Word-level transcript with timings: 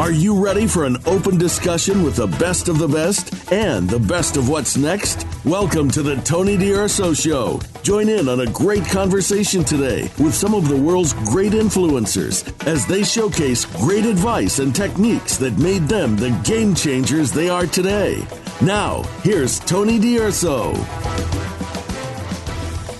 Are 0.00 0.10
you 0.10 0.42
ready 0.42 0.66
for 0.66 0.86
an 0.86 0.96
open 1.04 1.36
discussion 1.36 2.02
with 2.02 2.16
the 2.16 2.26
best 2.26 2.70
of 2.70 2.78
the 2.78 2.88
best 2.88 3.52
and 3.52 3.86
the 3.86 3.98
best 3.98 4.38
of 4.38 4.48
what's 4.48 4.78
next? 4.78 5.26
Welcome 5.44 5.90
to 5.90 6.02
the 6.02 6.16
Tony 6.22 6.56
D'Urso 6.56 7.12
Show. 7.12 7.60
Join 7.82 8.08
in 8.08 8.26
on 8.26 8.40
a 8.40 8.46
great 8.46 8.86
conversation 8.86 9.62
today 9.62 10.10
with 10.18 10.34
some 10.34 10.54
of 10.54 10.70
the 10.70 10.76
world's 10.76 11.12
great 11.12 11.52
influencers 11.52 12.50
as 12.66 12.86
they 12.86 13.04
showcase 13.04 13.66
great 13.66 14.06
advice 14.06 14.58
and 14.58 14.74
techniques 14.74 15.36
that 15.36 15.58
made 15.58 15.82
them 15.82 16.16
the 16.16 16.30
game 16.44 16.74
changers 16.74 17.30
they 17.30 17.50
are 17.50 17.66
today. 17.66 18.26
Now, 18.62 19.02
here's 19.22 19.60
Tony 19.60 19.98
D'Urso. 19.98 20.72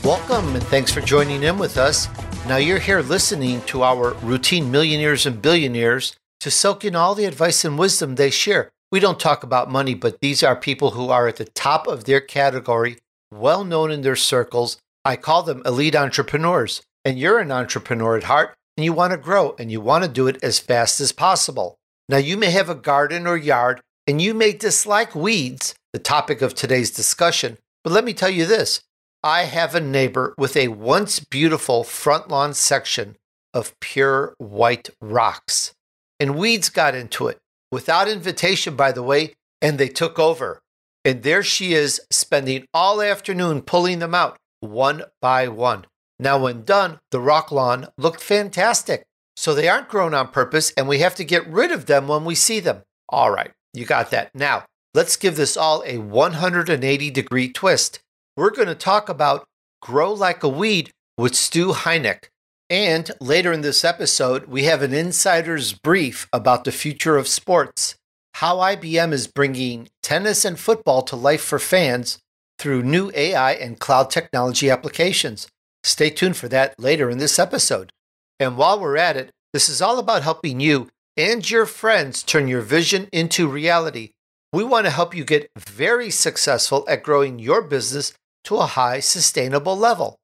Welcome 0.04 0.54
and 0.54 0.64
thanks 0.64 0.92
for 0.92 1.00
joining 1.00 1.44
in 1.44 1.56
with 1.56 1.78
us. 1.78 2.10
Now 2.46 2.58
you're 2.58 2.78
here 2.78 3.00
listening 3.00 3.62
to 3.62 3.84
our 3.84 4.12
routine 4.16 4.70
millionaires 4.70 5.24
and 5.24 5.40
billionaires 5.40 6.14
to 6.40 6.50
soak 6.50 6.84
in 6.84 6.96
all 6.96 7.14
the 7.14 7.26
advice 7.26 7.64
and 7.64 7.78
wisdom 7.78 8.14
they 8.14 8.30
share. 8.30 8.70
We 8.90 8.98
don't 8.98 9.20
talk 9.20 9.42
about 9.42 9.70
money, 9.70 9.94
but 9.94 10.20
these 10.20 10.42
are 10.42 10.56
people 10.56 10.92
who 10.92 11.10
are 11.10 11.28
at 11.28 11.36
the 11.36 11.44
top 11.44 11.86
of 11.86 12.04
their 12.04 12.20
category, 12.20 12.98
well 13.30 13.64
known 13.64 13.90
in 13.90 14.02
their 14.02 14.16
circles. 14.16 14.78
I 15.04 15.16
call 15.16 15.42
them 15.42 15.62
elite 15.64 15.94
entrepreneurs. 15.94 16.82
And 17.04 17.18
you're 17.18 17.38
an 17.38 17.52
entrepreneur 17.52 18.16
at 18.16 18.24
heart, 18.24 18.54
and 18.76 18.84
you 18.84 18.92
want 18.92 19.12
to 19.12 19.16
grow, 19.16 19.54
and 19.58 19.70
you 19.70 19.80
want 19.80 20.04
to 20.04 20.10
do 20.10 20.26
it 20.26 20.42
as 20.42 20.58
fast 20.58 21.00
as 21.00 21.12
possible. 21.12 21.76
Now, 22.08 22.18
you 22.18 22.36
may 22.36 22.50
have 22.50 22.68
a 22.68 22.74
garden 22.74 23.26
or 23.26 23.36
yard, 23.36 23.80
and 24.06 24.20
you 24.20 24.34
may 24.34 24.52
dislike 24.52 25.14
weeds, 25.14 25.74
the 25.92 25.98
topic 25.98 26.42
of 26.42 26.54
today's 26.54 26.90
discussion. 26.90 27.56
But 27.84 27.92
let 27.92 28.04
me 28.04 28.12
tell 28.12 28.28
you 28.28 28.44
this 28.44 28.82
I 29.22 29.44
have 29.44 29.74
a 29.74 29.80
neighbor 29.80 30.34
with 30.36 30.56
a 30.56 30.68
once 30.68 31.20
beautiful 31.20 31.84
front 31.84 32.28
lawn 32.28 32.52
section 32.52 33.16
of 33.54 33.78
pure 33.80 34.34
white 34.38 34.90
rocks 35.00 35.72
and 36.20 36.36
weeds 36.36 36.68
got 36.68 36.94
into 36.94 37.26
it 37.26 37.38
without 37.72 38.08
invitation, 38.08 38.76
by 38.76 38.92
the 38.92 39.02
way, 39.02 39.34
and 39.60 39.78
they 39.78 39.88
took 39.88 40.18
over. 40.18 40.60
And 41.04 41.22
there 41.22 41.42
she 41.42 41.72
is 41.72 42.00
spending 42.10 42.66
all 42.74 43.00
afternoon 43.00 43.62
pulling 43.62 43.98
them 44.00 44.14
out 44.14 44.36
one 44.60 45.04
by 45.22 45.48
one. 45.48 45.86
Now, 46.18 46.38
when 46.38 46.64
done, 46.64 46.98
the 47.10 47.20
rock 47.20 47.50
lawn 47.50 47.88
looked 47.96 48.20
fantastic. 48.20 49.04
So 49.36 49.54
they 49.54 49.68
aren't 49.68 49.88
grown 49.88 50.12
on 50.12 50.28
purpose, 50.28 50.70
and 50.76 50.86
we 50.86 50.98
have 50.98 51.14
to 51.14 51.24
get 51.24 51.48
rid 51.48 51.72
of 51.72 51.86
them 51.86 52.08
when 52.08 52.26
we 52.26 52.34
see 52.34 52.60
them. 52.60 52.82
All 53.08 53.30
right, 53.30 53.50
you 53.72 53.86
got 53.86 54.10
that. 54.10 54.34
Now, 54.34 54.64
let's 54.92 55.16
give 55.16 55.36
this 55.36 55.56
all 55.56 55.82
a 55.86 55.96
180 55.96 57.10
degree 57.10 57.50
twist. 57.50 58.00
We're 58.36 58.50
going 58.50 58.68
to 58.68 58.74
talk 58.74 59.08
about 59.08 59.44
Grow 59.80 60.12
Like 60.12 60.42
a 60.42 60.48
Weed 60.48 60.90
with 61.16 61.34
Stu 61.34 61.72
Heinecke. 61.72 62.24
And 62.70 63.10
later 63.20 63.52
in 63.52 63.62
this 63.62 63.84
episode, 63.84 64.46
we 64.46 64.62
have 64.62 64.80
an 64.80 64.94
insider's 64.94 65.72
brief 65.72 66.28
about 66.32 66.62
the 66.62 66.70
future 66.70 67.16
of 67.16 67.26
sports, 67.26 67.96
how 68.34 68.58
IBM 68.58 69.12
is 69.12 69.26
bringing 69.26 69.88
tennis 70.04 70.44
and 70.44 70.56
football 70.56 71.02
to 71.02 71.16
life 71.16 71.42
for 71.42 71.58
fans 71.58 72.20
through 72.60 72.84
new 72.84 73.10
AI 73.16 73.54
and 73.54 73.80
cloud 73.80 74.08
technology 74.08 74.70
applications. 74.70 75.48
Stay 75.82 76.10
tuned 76.10 76.36
for 76.36 76.46
that 76.46 76.78
later 76.78 77.10
in 77.10 77.18
this 77.18 77.40
episode. 77.40 77.90
And 78.38 78.56
while 78.56 78.78
we're 78.78 78.96
at 78.96 79.16
it, 79.16 79.30
this 79.52 79.68
is 79.68 79.82
all 79.82 79.98
about 79.98 80.22
helping 80.22 80.60
you 80.60 80.88
and 81.16 81.50
your 81.50 81.66
friends 81.66 82.22
turn 82.22 82.46
your 82.46 82.60
vision 82.60 83.08
into 83.12 83.48
reality. 83.48 84.10
We 84.52 84.62
want 84.62 84.86
to 84.86 84.90
help 84.90 85.12
you 85.12 85.24
get 85.24 85.50
very 85.58 86.10
successful 86.10 86.84
at 86.88 87.02
growing 87.02 87.40
your 87.40 87.62
business 87.62 88.12
to 88.44 88.58
a 88.58 88.66
high 88.66 89.00
sustainable 89.00 89.76
level. 89.76 90.18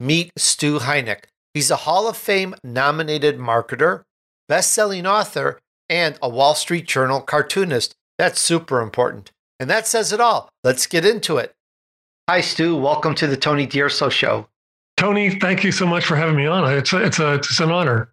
Meet 0.00 0.32
Stu 0.36 0.80
Heinecke 0.80 1.26
He's 1.54 1.70
a 1.70 1.76
Hall 1.76 2.08
of 2.08 2.16
Fame 2.16 2.56
nominated 2.64 3.38
marketer, 3.38 4.02
best 4.48 4.72
selling 4.72 5.06
author, 5.06 5.60
and 5.88 6.18
a 6.20 6.28
Wall 6.28 6.56
Street 6.56 6.84
Journal 6.84 7.20
cartoonist. 7.20 7.94
That's 8.18 8.40
super 8.40 8.80
important. 8.80 9.30
And 9.60 9.70
that 9.70 9.86
says 9.86 10.12
it 10.12 10.18
all. 10.18 10.48
Let's 10.64 10.88
get 10.88 11.06
into 11.06 11.36
it. 11.36 11.54
Hi, 12.28 12.40
Stu. 12.40 12.76
Welcome 12.76 13.14
to 13.14 13.28
the 13.28 13.36
Tony 13.36 13.66
D'Urso 13.66 14.08
Show. 14.08 14.48
Tony, 14.96 15.38
thank 15.38 15.62
you 15.62 15.70
so 15.70 15.86
much 15.86 16.04
for 16.04 16.16
having 16.16 16.34
me 16.34 16.46
on. 16.46 16.68
It's, 16.72 16.92
a, 16.92 17.04
it's, 17.04 17.20
a, 17.20 17.34
it's 17.34 17.60
an 17.60 17.70
honor. 17.70 18.12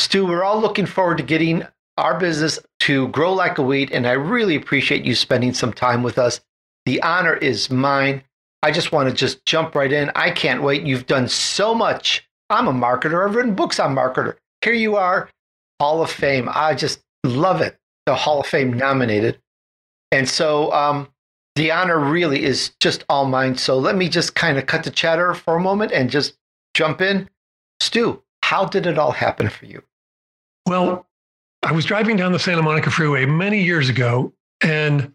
Stu, 0.00 0.26
we're 0.26 0.42
all 0.42 0.60
looking 0.60 0.86
forward 0.86 1.18
to 1.18 1.22
getting 1.22 1.64
our 1.96 2.18
business 2.18 2.58
to 2.80 3.06
grow 3.08 3.34
like 3.34 3.58
a 3.58 3.62
weed, 3.62 3.92
and 3.92 4.04
I 4.04 4.12
really 4.12 4.56
appreciate 4.56 5.04
you 5.04 5.14
spending 5.14 5.54
some 5.54 5.72
time 5.72 6.02
with 6.02 6.18
us. 6.18 6.40
The 6.86 7.00
honor 7.02 7.36
is 7.36 7.70
mine. 7.70 8.24
I 8.66 8.72
just 8.72 8.90
want 8.90 9.08
to 9.08 9.14
just 9.14 9.46
jump 9.46 9.76
right 9.76 9.92
in. 9.92 10.10
I 10.16 10.32
can't 10.32 10.60
wait. 10.60 10.82
You've 10.82 11.06
done 11.06 11.28
so 11.28 11.72
much. 11.72 12.28
I'm 12.50 12.66
a 12.66 12.72
marketer. 12.72 13.24
I've 13.24 13.36
written 13.36 13.54
books 13.54 13.78
on 13.78 13.94
marketer. 13.94 14.34
Here 14.60 14.72
you 14.72 14.96
are, 14.96 15.30
Hall 15.78 16.02
of 16.02 16.10
Fame. 16.10 16.48
I 16.52 16.74
just 16.74 17.00
love 17.22 17.60
it. 17.60 17.78
The 18.06 18.16
Hall 18.16 18.40
of 18.40 18.46
Fame 18.48 18.72
nominated. 18.72 19.38
And 20.10 20.28
so 20.28 20.72
um, 20.72 21.06
the 21.54 21.70
honor 21.70 22.00
really 22.00 22.42
is 22.42 22.72
just 22.80 23.04
all 23.08 23.26
mine. 23.26 23.56
So 23.56 23.78
let 23.78 23.94
me 23.94 24.08
just 24.08 24.34
kind 24.34 24.58
of 24.58 24.66
cut 24.66 24.82
the 24.82 24.90
chatter 24.90 25.32
for 25.32 25.54
a 25.54 25.60
moment 25.60 25.92
and 25.92 26.10
just 26.10 26.36
jump 26.74 27.00
in. 27.00 27.30
Stu, 27.78 28.20
how 28.42 28.64
did 28.64 28.84
it 28.84 28.98
all 28.98 29.12
happen 29.12 29.48
for 29.48 29.66
you? 29.66 29.80
Well, 30.66 31.06
I 31.62 31.70
was 31.70 31.84
driving 31.84 32.16
down 32.16 32.32
the 32.32 32.40
Santa 32.40 32.62
Monica 32.62 32.90
Freeway 32.90 33.26
many 33.26 33.62
years 33.62 33.88
ago, 33.88 34.32
and 34.60 35.14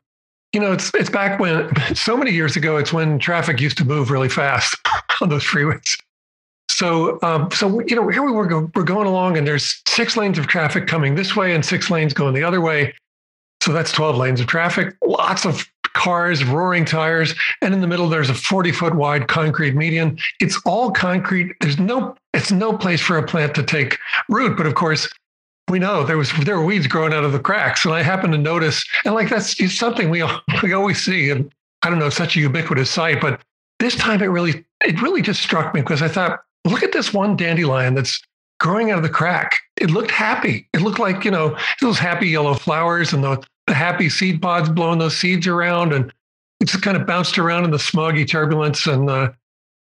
you 0.53 0.59
know, 0.59 0.71
it's 0.71 0.93
it's 0.93 1.09
back 1.09 1.39
when 1.39 1.69
so 1.95 2.17
many 2.17 2.31
years 2.31 2.55
ago. 2.55 2.77
It's 2.77 2.93
when 2.93 3.19
traffic 3.19 3.59
used 3.59 3.77
to 3.77 3.85
move 3.85 4.11
really 4.11 4.29
fast 4.29 4.75
on 5.21 5.29
those 5.29 5.43
freeways. 5.43 5.97
So, 6.69 7.19
um, 7.21 7.49
so 7.51 7.81
you 7.81 7.95
know, 7.95 8.07
here 8.07 8.23
we 8.23 8.31
were 8.31 8.67
we're 8.75 8.83
going 8.83 9.07
along, 9.07 9.37
and 9.37 9.45
there's 9.45 9.81
six 9.87 10.17
lanes 10.17 10.37
of 10.37 10.47
traffic 10.47 10.87
coming 10.87 11.15
this 11.15 11.35
way, 11.35 11.53
and 11.53 11.65
six 11.65 11.89
lanes 11.89 12.13
going 12.13 12.33
the 12.33 12.43
other 12.43 12.61
way. 12.61 12.93
So 13.61 13.71
that's 13.71 13.91
twelve 13.91 14.17
lanes 14.17 14.39
of 14.39 14.47
traffic. 14.47 14.95
Lots 15.05 15.45
of 15.45 15.67
cars, 15.93 16.43
roaring 16.43 16.85
tires, 16.85 17.35
and 17.61 17.73
in 17.73 17.81
the 17.81 17.87
middle 17.87 18.07
there's 18.07 18.29
a 18.29 18.33
40 18.33 18.71
foot 18.71 18.95
wide 18.95 19.27
concrete 19.27 19.75
median. 19.75 20.17
It's 20.39 20.59
all 20.65 20.91
concrete. 20.91 21.53
There's 21.59 21.79
no 21.79 22.15
it's 22.33 22.51
no 22.51 22.77
place 22.77 23.01
for 23.01 23.17
a 23.17 23.25
plant 23.25 23.55
to 23.55 23.63
take 23.63 23.97
root. 24.29 24.57
But 24.57 24.65
of 24.65 24.75
course, 24.75 25.09
we 25.69 25.79
know 25.79 26.03
there 26.03 26.17
was 26.17 26.31
there 26.43 26.57
were 26.57 26.65
weeds 26.65 26.87
growing 26.87 27.13
out 27.13 27.23
of 27.23 27.31
the 27.31 27.39
cracks, 27.39 27.85
and 27.85 27.93
I 27.93 28.01
happened 28.01 28.33
to 28.33 28.39
notice, 28.39 28.85
and 29.05 29.13
like 29.13 29.29
that's 29.29 29.57
something 29.73 30.09
we 30.09 30.23
we 30.63 30.73
always 30.73 31.03
see, 31.03 31.29
and 31.29 31.51
I 31.83 31.89
don't 31.89 31.99
know, 31.99 32.09
such 32.09 32.35
a 32.35 32.39
ubiquitous 32.39 32.89
sight, 32.89 33.21
but 33.21 33.41
this 33.79 33.95
time 33.95 34.21
it 34.21 34.27
really 34.27 34.65
it 34.85 35.01
really 35.01 35.21
just 35.21 35.41
struck 35.41 35.73
me 35.73 35.81
because 35.81 36.01
I 36.01 36.07
thought, 36.07 36.41
look 36.65 36.83
at 36.83 36.91
this 36.91 37.13
one 37.13 37.35
dandelion 37.35 37.95
that's 37.95 38.21
growing 38.59 38.91
out 38.91 38.97
of 38.97 39.03
the 39.03 39.09
crack. 39.09 39.57
It 39.77 39.89
looked 39.89 40.11
happy. 40.11 40.67
It 40.73 40.81
looked 40.81 40.99
like 40.99 41.25
you 41.25 41.31
know 41.31 41.57
those 41.81 41.97
happy 41.97 42.27
yellow 42.27 42.53
flowers 42.53 43.13
and 43.13 43.23
the 43.23 43.43
the 43.67 43.73
happy 43.73 44.09
seed 44.09 44.41
pods 44.41 44.69
blowing 44.69 44.99
those 44.99 45.17
seeds 45.17 45.47
around, 45.47 45.93
and 45.93 46.13
it 46.59 46.65
just 46.65 46.83
kind 46.83 46.97
of 46.97 47.07
bounced 47.07 47.37
around 47.37 47.63
in 47.63 47.71
the 47.71 47.77
smoggy 47.77 48.27
turbulence, 48.27 48.87
and 48.87 49.09
uh, 49.09 49.31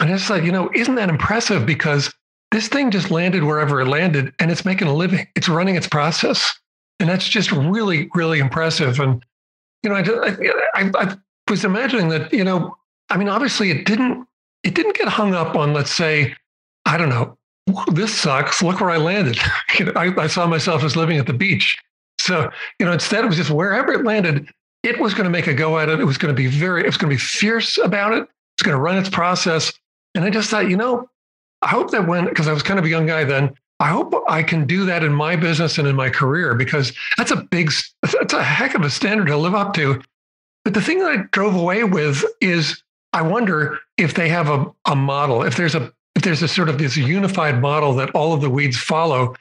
and 0.01 0.11
it's 0.11 0.31
like 0.31 0.45
you 0.45 0.53
know, 0.53 0.71
isn't 0.75 0.97
that 0.97 1.09
impressive? 1.09 1.67
Because 1.67 2.13
this 2.53 2.69
thing 2.69 2.91
just 2.91 3.11
landed 3.11 3.45
wherever 3.45 3.81
it 3.81 3.87
landed 3.87 4.33
and 4.39 4.51
it's 4.51 4.65
making 4.65 4.87
a 4.87 4.95
living. 4.95 5.27
It's 5.35 5.49
running 5.49 5.75
its 5.75 5.89
process. 5.89 6.53
And 7.01 7.09
that's 7.09 7.29
just 7.29 7.51
really, 7.51 8.11
really 8.15 8.39
impressive. 8.39 9.01
And, 9.01 9.25
you 9.83 9.91
know, 9.91 9.97
I, 9.97 10.37
I, 10.75 10.91
I 10.95 11.17
was 11.51 11.65
imagining 11.65 12.11
that, 12.11 12.33
you 12.33 12.45
know, 12.45 12.77
I 13.11 13.17
mean, 13.17 13.29
obviously 13.29 13.71
it 13.71 13.87
didn't, 13.87 14.27
it 14.63 14.75
didn't 14.75 14.97
get 14.97 15.09
hung 15.09 15.35
up 15.35 15.57
on, 15.57 15.73
let's 15.73 15.91
say, 15.91 16.35
I 16.85 16.97
don't 16.97 17.09
know, 17.09 17.37
this 17.93 18.15
sucks. 18.15 18.63
Look 18.63 18.81
where 18.81 18.91
I 18.91 18.99
landed. 18.99 19.39
you 19.79 19.87
know, 19.87 19.93
I, 19.97 20.23
I 20.23 20.27
saw 20.27 20.47
myself 20.47 20.85
as 20.85 20.95
living 20.95 21.19
at 21.19 21.27
the 21.27 21.33
beach. 21.33 21.77
So, 22.21 22.51
you 22.79 22.87
know, 22.87 22.93
instead 22.93 23.25
it 23.25 23.29
was 23.29 23.37
just 23.37 23.51
wherever 23.51 23.93
it 23.93 24.05
landed, 24.05 24.49
it 24.83 25.01
was 25.01 25.15
going 25.15 25.25
to 25.25 25.31
make 25.31 25.47
a 25.47 25.55
go 25.55 25.79
at 25.79 25.89
it. 25.89 26.01
It 26.01 26.05
was 26.05 26.19
going 26.19 26.35
to 26.35 26.41
be 26.41 26.49
very, 26.49 26.83
it 26.83 26.87
was 26.87 26.97
going 26.99 27.11
to 27.11 27.17
be 27.17 27.21
fierce 27.21 27.79
about 27.79 28.13
it. 28.13 28.29
It's 28.57 28.63
going 28.63 28.77
to 28.77 28.81
run 28.81 28.99
its 28.99 29.09
process. 29.09 29.73
And 30.15 30.25
I 30.25 30.31
just 30.31 30.51
thought, 30.51 30.69
you 30.69 30.77
know, 30.77 31.09
I 31.63 31.69
hope 31.69 31.91
that 31.93 32.07
when, 32.07 32.27
because 32.27 32.49
I 32.49 32.53
was 32.53 32.63
kind 32.63 32.79
of 32.79 32.85
a 32.85 32.89
young 32.89 33.07
guy 33.07 33.25
then, 33.25 33.55
I 33.81 33.89
hope 33.89 34.15
I 34.29 34.43
can 34.43 34.67
do 34.67 34.85
that 34.87 35.03
in 35.03 35.13
my 35.13 35.37
business 35.37 35.79
and 35.79 35.89
in 35.89 35.97
my 35.97 36.11
career 36.11 36.55
because 36.55 36.93
that's 37.17 37.31
a 37.31 37.37
big, 37.37 37.71
that's 38.03 38.33
a 38.33 38.43
heck 38.43 38.75
of 38.75 38.83
a 38.83 38.91
standard 38.91 39.29
to 39.29 39.37
live 39.37 39.55
up 39.55 39.75
to. 39.75 40.01
But 40.65 40.75
the 40.75 40.81
thing 40.81 41.01
that 41.01 41.11
I 41.11 41.17
drove 41.33 41.55
away 41.55 41.85
with 41.85 42.25
is 42.41 42.83
I 43.13 43.23
wonder 43.23 43.79
if 43.97 44.15
they 44.15 44.29
have 44.29 44.49
a, 44.49 44.67
a 44.87 44.95
model, 44.95 45.43
if 45.43 45.57
there's 45.57 45.75
a, 45.75 45.93
if 46.15 46.23
there's 46.23 46.43
a 46.43 46.49
sort 46.49 46.69
of 46.69 46.79
this 46.79 46.97
unified 46.97 47.61
model 47.61 47.95
that 47.95 48.11
all 48.11 48.33
of 48.33 48.41
the 48.41 48.51
weeds 48.51 48.77
follow, 48.77 49.35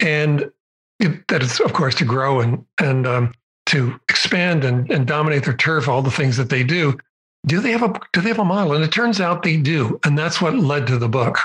and 0.00 0.50
it, 0.98 1.28
that 1.28 1.42
is, 1.42 1.60
of 1.60 1.72
course, 1.72 1.94
to 1.96 2.04
grow 2.04 2.40
and 2.40 2.64
and 2.80 3.06
um, 3.06 3.32
to 3.66 3.98
expand 4.08 4.64
and, 4.64 4.90
and 4.90 5.06
dominate 5.06 5.44
their 5.44 5.56
turf, 5.56 5.88
all 5.88 6.02
the 6.02 6.10
things 6.10 6.36
that 6.36 6.50
they 6.50 6.64
do 6.64 6.98
do 7.46 7.60
they 7.60 7.72
have 7.72 7.82
a 7.82 8.00
do 8.12 8.20
they 8.20 8.28
have 8.28 8.38
a 8.38 8.44
model? 8.44 8.74
And 8.74 8.84
it 8.84 8.92
turns 8.92 9.20
out 9.20 9.42
they 9.42 9.56
do 9.56 9.98
and 10.04 10.16
that's 10.16 10.40
what 10.40 10.54
led 10.54 10.86
to 10.86 10.98
the 10.98 11.08
book. 11.08 11.38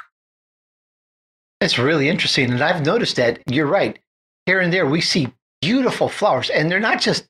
It's 1.59 1.79
really 1.79 2.07
interesting 2.07 2.51
and 2.51 2.61
i've 2.61 2.85
noticed 2.85 3.15
that 3.15 3.41
you're 3.47 3.67
right. 3.67 3.99
Here 4.45 4.59
and 4.59 4.71
there 4.71 4.85
we 4.85 5.01
see 5.01 5.33
beautiful 5.61 6.07
flowers 6.07 6.49
and 6.49 6.71
they're 6.71 6.79
not 6.79 7.01
just 7.01 7.25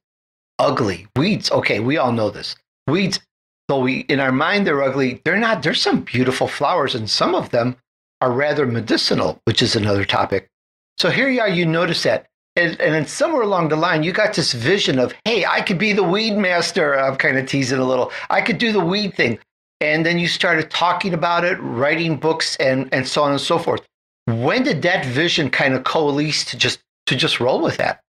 ugly. 0.59 1.07
Weeds 1.15 1.51
okay 1.51 1.79
we 1.79 1.97
all 1.97 2.11
know 2.11 2.29
this. 2.29 2.55
Weeds 2.87 3.19
though 3.67 3.79
we 3.79 3.99
in 4.01 4.19
our 4.19 4.31
mind 4.31 4.67
they're 4.67 4.83
ugly. 4.83 5.21
They're 5.23 5.37
not 5.37 5.63
there's 5.63 5.81
some 5.81 6.01
beautiful 6.01 6.47
flowers 6.47 6.93
and 6.93 7.09
some 7.09 7.35
of 7.35 7.51
them 7.51 7.77
are 8.19 8.31
rather 8.31 8.65
medicinal 8.65 9.39
which 9.45 9.61
is 9.61 9.75
another 9.75 10.03
topic. 10.03 10.49
So 10.97 11.09
here 11.09 11.29
you 11.29 11.39
are 11.39 11.49
you 11.49 11.65
notice 11.65 12.03
that 12.03 12.27
and, 12.57 12.81
and 12.81 12.93
then 12.93 13.05
somewhere 13.05 13.43
along 13.43 13.69
the 13.69 13.75
line, 13.75 14.01
you 14.01 14.11
got 14.11 14.33
this 14.33 14.51
vision 14.51 14.97
of, 14.97 15.13
hey, 15.25 15.45
I 15.45 15.61
could 15.61 15.77
be 15.77 15.93
the 15.93 16.03
weed 16.03 16.35
master. 16.35 16.99
I'm 16.99 17.15
kind 17.15 17.37
of 17.37 17.45
teasing 17.45 17.79
a 17.79 17.85
little. 17.85 18.11
I 18.31 18.41
could 18.41 18.57
do 18.57 18.71
the 18.71 18.83
weed 18.83 19.15
thing. 19.15 19.37
And 19.79 20.03
then 20.03 20.17
you 20.17 20.27
started 20.27 20.71
talking 20.71 21.13
about 21.13 21.45
it, 21.45 21.55
writing 21.61 22.17
books, 22.17 22.55
and, 22.55 22.89
and 22.91 23.07
so 23.07 23.21
on 23.21 23.31
and 23.31 23.39
so 23.39 23.59
forth. 23.59 23.81
When 24.25 24.63
did 24.63 24.81
that 24.81 25.05
vision 25.05 25.51
kind 25.51 25.75
of 25.75 25.83
coalesce 25.83 26.43
to 26.45 26.57
just 26.57 26.79
to 27.05 27.15
just 27.15 27.39
roll 27.39 27.61
with 27.61 27.77
that? 27.77 28.01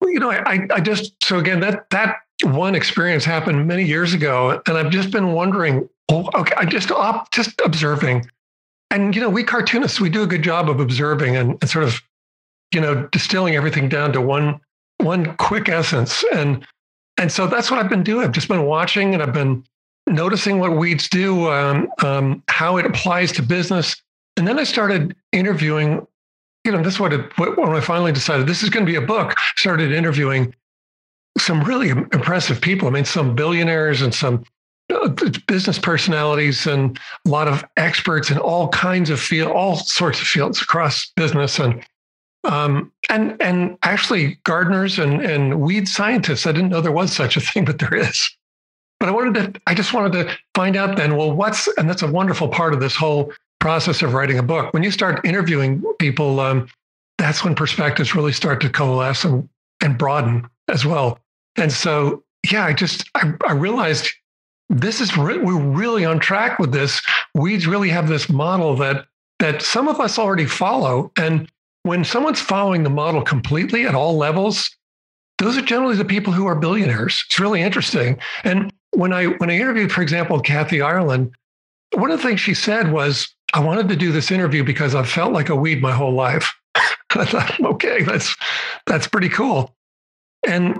Well, 0.00 0.10
you 0.10 0.18
know, 0.18 0.30
I, 0.30 0.66
I 0.74 0.80
just 0.80 1.14
so 1.24 1.38
again 1.38 1.60
that 1.60 1.88
that 1.90 2.16
one 2.42 2.74
experience 2.74 3.24
happened 3.24 3.66
many 3.66 3.84
years 3.84 4.12
ago, 4.12 4.60
and 4.66 4.76
I've 4.76 4.90
just 4.90 5.10
been 5.10 5.32
wondering. 5.32 5.88
Oh, 6.10 6.28
okay, 6.34 6.54
I 6.56 6.64
just 6.64 6.90
just 7.32 7.60
observing, 7.64 8.28
and 8.90 9.14
you 9.14 9.20
know, 9.20 9.30
we 9.30 9.44
cartoonists 9.44 10.00
we 10.00 10.10
do 10.10 10.22
a 10.22 10.26
good 10.26 10.42
job 10.42 10.68
of 10.68 10.80
observing 10.80 11.36
and, 11.36 11.50
and 11.60 11.70
sort 11.70 11.84
of 11.84 12.02
you 12.72 12.80
know, 12.80 13.06
distilling 13.08 13.56
everything 13.56 13.88
down 13.88 14.12
to 14.12 14.20
one 14.20 14.60
one 14.98 15.36
quick 15.36 15.68
essence. 15.68 16.24
And 16.34 16.66
and 17.16 17.30
so 17.30 17.46
that's 17.46 17.70
what 17.70 17.80
I've 17.80 17.90
been 17.90 18.02
doing. 18.02 18.24
I've 18.24 18.32
just 18.32 18.48
been 18.48 18.64
watching 18.64 19.14
and 19.14 19.22
I've 19.22 19.32
been 19.32 19.64
noticing 20.06 20.58
what 20.58 20.76
weeds 20.76 21.08
do, 21.08 21.50
um, 21.50 21.88
um, 22.02 22.42
how 22.48 22.76
it 22.76 22.86
applies 22.86 23.32
to 23.32 23.42
business. 23.42 24.00
And 24.36 24.46
then 24.46 24.58
I 24.58 24.64
started 24.64 25.16
interviewing. 25.32 26.06
You 26.64 26.72
know, 26.72 26.82
this 26.82 26.94
is 26.94 27.00
what, 27.00 27.14
it, 27.14 27.38
when 27.38 27.70
I 27.70 27.80
finally 27.80 28.12
decided 28.12 28.46
this 28.46 28.62
is 28.62 28.68
going 28.68 28.84
to 28.84 28.92
be 28.92 28.96
a 28.96 29.00
book. 29.00 29.38
Started 29.56 29.90
interviewing 29.90 30.54
some 31.38 31.62
really 31.62 31.90
impressive 31.90 32.60
people. 32.60 32.88
I 32.88 32.90
mean, 32.90 33.04
some 33.04 33.34
billionaires 33.34 34.02
and 34.02 34.12
some 34.12 34.44
uh, 34.92 35.08
business 35.46 35.78
personalities 35.78 36.66
and 36.66 36.98
a 37.26 37.28
lot 37.28 37.48
of 37.48 37.64
experts 37.76 38.30
in 38.30 38.38
all 38.38 38.68
kinds 38.68 39.08
of 39.08 39.20
field, 39.20 39.52
all 39.52 39.76
sorts 39.76 40.20
of 40.20 40.26
fields 40.26 40.60
across 40.60 41.10
business. 41.16 41.58
And 41.58 41.82
um, 42.48 42.90
and 43.10 43.40
and 43.40 43.78
actually 43.82 44.38
gardeners 44.44 44.98
and 44.98 45.20
and 45.20 45.60
weed 45.60 45.86
scientists. 45.86 46.46
I 46.46 46.52
didn't 46.52 46.70
know 46.70 46.80
there 46.80 46.90
was 46.90 47.12
such 47.12 47.36
a 47.36 47.40
thing, 47.40 47.64
but 47.64 47.78
there 47.78 47.94
is. 47.94 48.28
But 48.98 49.08
I 49.08 49.12
wanted 49.12 49.54
to. 49.54 49.60
I 49.66 49.74
just 49.74 49.92
wanted 49.94 50.12
to 50.14 50.36
find 50.54 50.74
out 50.74 50.96
then. 50.96 51.16
Well, 51.16 51.30
what's 51.30 51.68
and 51.76 51.88
that's 51.88 52.02
a 52.02 52.10
wonderful 52.10 52.48
part 52.48 52.74
of 52.74 52.80
this 52.80 52.96
whole 52.96 53.32
process 53.60 54.02
of 54.02 54.14
writing 54.14 54.38
a 54.38 54.42
book. 54.42 54.72
When 54.72 54.82
you 54.82 54.90
start 54.90 55.24
interviewing 55.24 55.84
people, 55.98 56.40
um, 56.40 56.68
that's 57.18 57.44
when 57.44 57.54
perspectives 57.54 58.14
really 58.14 58.32
start 58.32 58.60
to 58.62 58.70
coalesce 58.70 59.24
and 59.24 59.48
and 59.82 59.96
broaden 59.98 60.48
as 60.68 60.84
well. 60.84 61.20
And 61.56 61.70
so, 61.70 62.24
yeah, 62.50 62.64
I 62.64 62.72
just 62.72 63.08
I, 63.14 63.34
I 63.46 63.52
realized 63.52 64.10
this 64.70 65.00
is 65.00 65.16
re- 65.16 65.38
we're 65.38 65.60
really 65.60 66.04
on 66.04 66.18
track 66.18 66.58
with 66.58 66.72
this. 66.72 67.00
Weeds 67.34 67.66
really 67.66 67.90
have 67.90 68.08
this 68.08 68.28
model 68.28 68.74
that 68.76 69.06
that 69.38 69.62
some 69.62 69.86
of 69.86 70.00
us 70.00 70.18
already 70.18 70.46
follow, 70.46 71.12
and 71.16 71.48
when 71.88 72.04
someone's 72.04 72.40
following 72.40 72.82
the 72.82 72.90
model 72.90 73.22
completely 73.22 73.86
at 73.86 73.94
all 73.94 74.16
levels, 74.16 74.70
those 75.38 75.56
are 75.56 75.62
generally 75.62 75.96
the 75.96 76.04
people 76.04 76.34
who 76.34 76.46
are 76.46 76.54
billionaires. 76.54 77.24
It's 77.26 77.40
really 77.40 77.62
interesting. 77.62 78.18
And 78.44 78.70
when 78.90 79.12
I 79.12 79.24
when 79.24 79.50
I 79.50 79.56
interviewed, 79.56 79.90
for 79.90 80.02
example, 80.02 80.38
Kathy 80.40 80.82
Ireland, 80.82 81.34
one 81.94 82.10
of 82.10 82.20
the 82.20 82.28
things 82.28 82.40
she 82.40 82.52
said 82.52 82.92
was, 82.92 83.34
"I 83.54 83.60
wanted 83.60 83.88
to 83.88 83.96
do 83.96 84.12
this 84.12 84.30
interview 84.30 84.62
because 84.62 84.94
I've 84.94 85.08
felt 85.08 85.32
like 85.32 85.48
a 85.48 85.56
weed 85.56 85.80
my 85.80 85.92
whole 85.92 86.12
life." 86.12 86.52
I 86.74 87.24
thought, 87.24 87.58
okay, 87.58 88.02
that's 88.02 88.36
that's 88.86 89.08
pretty 89.08 89.30
cool. 89.30 89.74
And 90.46 90.78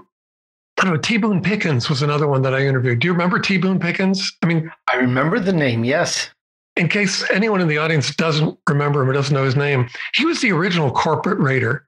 I 0.79 0.85
don't 0.85 0.93
know, 0.93 1.01
T. 1.01 1.17
Boone 1.17 1.43
Pickens 1.43 1.89
was 1.89 2.03
another 2.03 2.29
one 2.29 2.43
that 2.43 2.55
I 2.55 2.67
interviewed. 2.67 3.01
Do 3.01 3.07
you 3.07 3.13
remember 3.13 3.39
T. 3.39 3.57
Boone 3.57 3.81
Pickens? 3.81 4.37
I 4.43 4.47
mean, 4.47 4.71
I 4.93 4.97
remember 4.97 5.41
the 5.41 5.55
name. 5.55 5.85
Yes 5.85 6.31
in 6.79 6.89
case 6.89 7.29
anyone 7.31 7.61
in 7.61 7.69
the 7.69 7.79
audience 7.79 8.15
doesn't 8.15 8.57
remember 8.69 9.03
him 9.03 9.11
or 9.11 9.13
doesn't 9.13 9.35
know 9.35 9.45
his 9.45 9.57
name, 9.57 9.89
he 10.15 10.25
was 10.25 10.41
the 10.41 10.53
original 10.53 10.91
corporate 10.91 11.41
raider. 11.41 11.87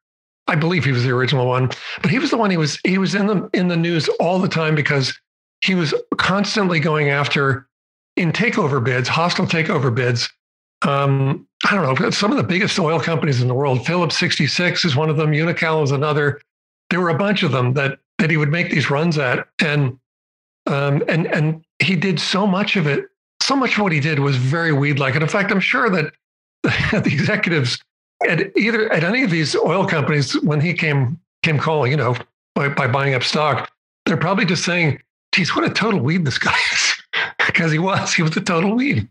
I 0.49 0.57
believe 0.57 0.85
he 0.85 0.91
was 0.91 1.05
the 1.05 1.11
original 1.11 1.47
one, 1.47 1.71
but 2.03 2.11
he 2.11 2.19
was 2.19 2.31
the 2.31 2.37
one 2.37 2.51
he 2.51 2.57
was 2.57 2.79
he 2.85 2.99
was 2.99 3.15
in 3.15 3.29
the 3.29 3.49
in 3.55 3.69
the 3.69 3.77
news 3.77 4.09
all 4.19 4.41
the 4.41 4.49
time 4.49 4.75
because 4.75 5.17
he 5.63 5.77
was 5.77 5.95
constantly 6.17 6.81
going 6.81 7.09
after 7.09 7.69
in 8.17 8.33
takeover 8.33 8.83
bids, 8.83 9.09
hostile 9.09 9.47
takeover 9.47 9.95
bids. 9.95 10.29
Um, 10.83 11.47
I 11.71 11.75
don't 11.75 12.01
know, 12.01 12.11
some 12.11 12.33
of 12.33 12.37
the 12.37 12.43
biggest 12.43 12.79
oil 12.79 12.99
companies 12.99 13.41
in 13.41 13.49
the 13.49 13.55
world. 13.55 13.87
Phillips 13.87 14.19
66 14.19 14.85
is 14.85 14.97
one 14.97 15.11
of 15.11 15.17
them. 15.17 15.31
Unocal 15.31 15.85
is 15.85 15.93
another. 15.93 16.41
There 16.89 17.01
were 17.01 17.11
a 17.11 17.19
bunch 17.19 17.45
of 17.45 17.53
them 17.53 17.75
that 17.75 18.01
that 18.19 18.31
he 18.31 18.37
would 18.37 18.51
make 18.51 18.71
these 18.71 18.91
runs 18.91 19.19
at, 19.19 19.47
and 19.61 19.99
um, 20.67 21.05
and 21.07 21.27
and 21.29 21.65
he 21.79 21.95
did 21.95 22.19
so 22.19 22.45
much 22.45 22.75
of 22.75 22.89
it 22.89 23.10
so 23.51 23.57
much 23.57 23.77
of 23.77 23.83
what 23.83 23.91
he 23.91 23.99
did 23.99 24.21
was 24.21 24.37
very 24.37 24.73
weed 24.73 25.01
like. 25.01 25.15
And 25.15 25.25
in 25.25 25.29
fact, 25.29 25.51
I'm 25.51 25.59
sure 25.59 25.91
that 25.91 26.13
the 26.63 27.11
executives 27.13 27.83
at 28.29 28.57
either 28.57 28.93
at 28.93 29.03
any 29.03 29.25
of 29.25 29.31
these 29.33 29.57
oil 29.57 29.85
companies, 29.85 30.41
when 30.43 30.61
he 30.61 30.73
came 30.73 31.19
came 31.43 31.59
calling, 31.59 31.91
you 31.91 31.97
know, 31.97 32.15
by, 32.55 32.69
by 32.69 32.87
buying 32.87 33.15
up 33.15 33.25
stock, 33.25 33.69
they're 34.07 34.17
probably 34.17 34.45
just 34.45 34.65
saying, 34.65 35.03
geez, 35.35 35.57
what 35.57 35.65
a 35.65 35.71
total 35.71 35.99
weed 35.99 36.25
this 36.25 36.39
guy 36.39 36.57
is. 36.73 37.03
because 37.47 37.73
he 37.73 37.81
was. 37.81 38.15
He 38.15 38.23
was 38.23 38.37
a 38.37 38.41
total 38.41 38.77
weed. 38.77 39.09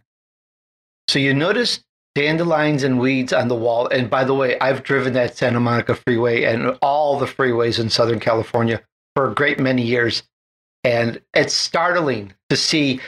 So 1.09 1.19
you 1.19 1.33
notice 1.33 1.83
dandelions 2.15 2.83
and 2.83 2.97
weeds 2.97 3.33
on 3.33 3.49
the 3.49 3.55
wall. 3.55 3.89
And 3.89 4.09
by 4.09 4.23
the 4.23 4.33
way, 4.33 4.57
I've 4.61 4.83
driven 4.83 5.11
that 5.13 5.35
Santa 5.35 5.59
Monica 5.59 5.95
freeway 5.95 6.43
and 6.43 6.77
all 6.81 7.19
the 7.19 7.25
freeways 7.25 7.77
in 7.77 7.89
Southern 7.89 8.21
California 8.21 8.81
for 9.17 9.29
a 9.29 9.35
great 9.35 9.59
many 9.59 9.81
years. 9.81 10.23
And 10.85 11.19
it's 11.33 11.53
startling 11.53 12.33
to 12.49 12.55
see 12.55 13.01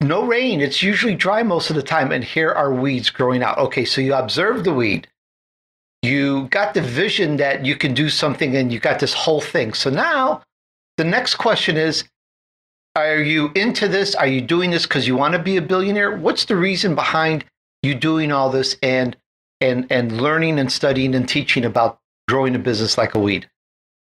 no 0.00 0.24
rain. 0.24 0.60
It's 0.60 0.82
usually 0.82 1.14
dry 1.14 1.42
most 1.42 1.70
of 1.70 1.76
the 1.76 1.82
time. 1.82 2.12
And 2.12 2.24
here 2.24 2.50
are 2.50 2.72
weeds 2.72 3.10
growing 3.10 3.42
out. 3.42 3.58
Okay, 3.58 3.84
so 3.84 4.00
you 4.00 4.14
observe 4.14 4.64
the 4.64 4.72
weed. 4.72 5.06
You 6.02 6.48
got 6.48 6.72
the 6.72 6.80
vision 6.80 7.36
that 7.36 7.66
you 7.66 7.76
can 7.76 7.92
do 7.92 8.08
something 8.08 8.56
and 8.56 8.72
you 8.72 8.80
got 8.80 9.00
this 9.00 9.12
whole 9.12 9.40
thing. 9.40 9.74
So 9.74 9.90
now 9.90 10.42
the 10.96 11.04
next 11.04 11.36
question 11.36 11.76
is 11.76 12.04
Are 12.96 13.20
you 13.20 13.52
into 13.54 13.88
this? 13.88 14.14
Are 14.14 14.26
you 14.26 14.40
doing 14.40 14.70
this 14.70 14.84
because 14.86 15.06
you 15.06 15.16
want 15.16 15.34
to 15.34 15.38
be 15.38 15.58
a 15.58 15.62
billionaire? 15.62 16.16
What's 16.16 16.46
the 16.46 16.56
reason 16.56 16.94
behind 16.94 17.44
you 17.82 17.94
doing 17.94 18.32
all 18.32 18.50
this 18.50 18.76
and 18.82 19.16
and 19.60 19.86
and 19.90 20.20
learning 20.20 20.58
and 20.58 20.72
studying 20.72 21.14
and 21.14 21.28
teaching 21.28 21.66
about 21.66 22.00
growing 22.28 22.54
a 22.54 22.58
business 22.58 22.96
like 22.96 23.14
a 23.14 23.18
weed? 23.18 23.48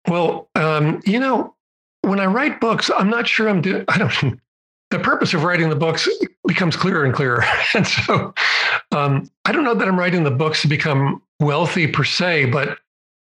Well, 0.08 0.50
um, 0.56 1.02
you 1.06 1.20
know, 1.20 1.56
when 2.02 2.20
I 2.20 2.26
write 2.26 2.60
books, 2.60 2.90
I'm 2.96 3.10
not 3.10 3.28
sure 3.28 3.48
I'm 3.48 3.62
doing. 3.62 3.86
I 3.90 4.00
don't 4.00 4.40
the 4.92 5.00
purpose 5.00 5.34
of 5.34 5.44
writing 5.44 5.70
the 5.70 5.76
books 5.76 6.08
becomes 6.48 6.76
clearer 6.76 7.04
and 7.04 7.14
clearer. 7.14 7.44
And 7.74 7.88
so 7.88 8.34
um, 8.92 9.30
I 9.44 9.52
don't 9.52 9.64
know 9.64 9.74
that 9.74 9.88
I'm 9.88 10.00
writing 10.00 10.24
the 10.24 10.32
books 10.32 10.62
to 10.62 10.68
become 10.68 11.22
wealthy 11.40 11.88
per 11.88 12.04
se, 12.04 12.46
but 12.46 12.78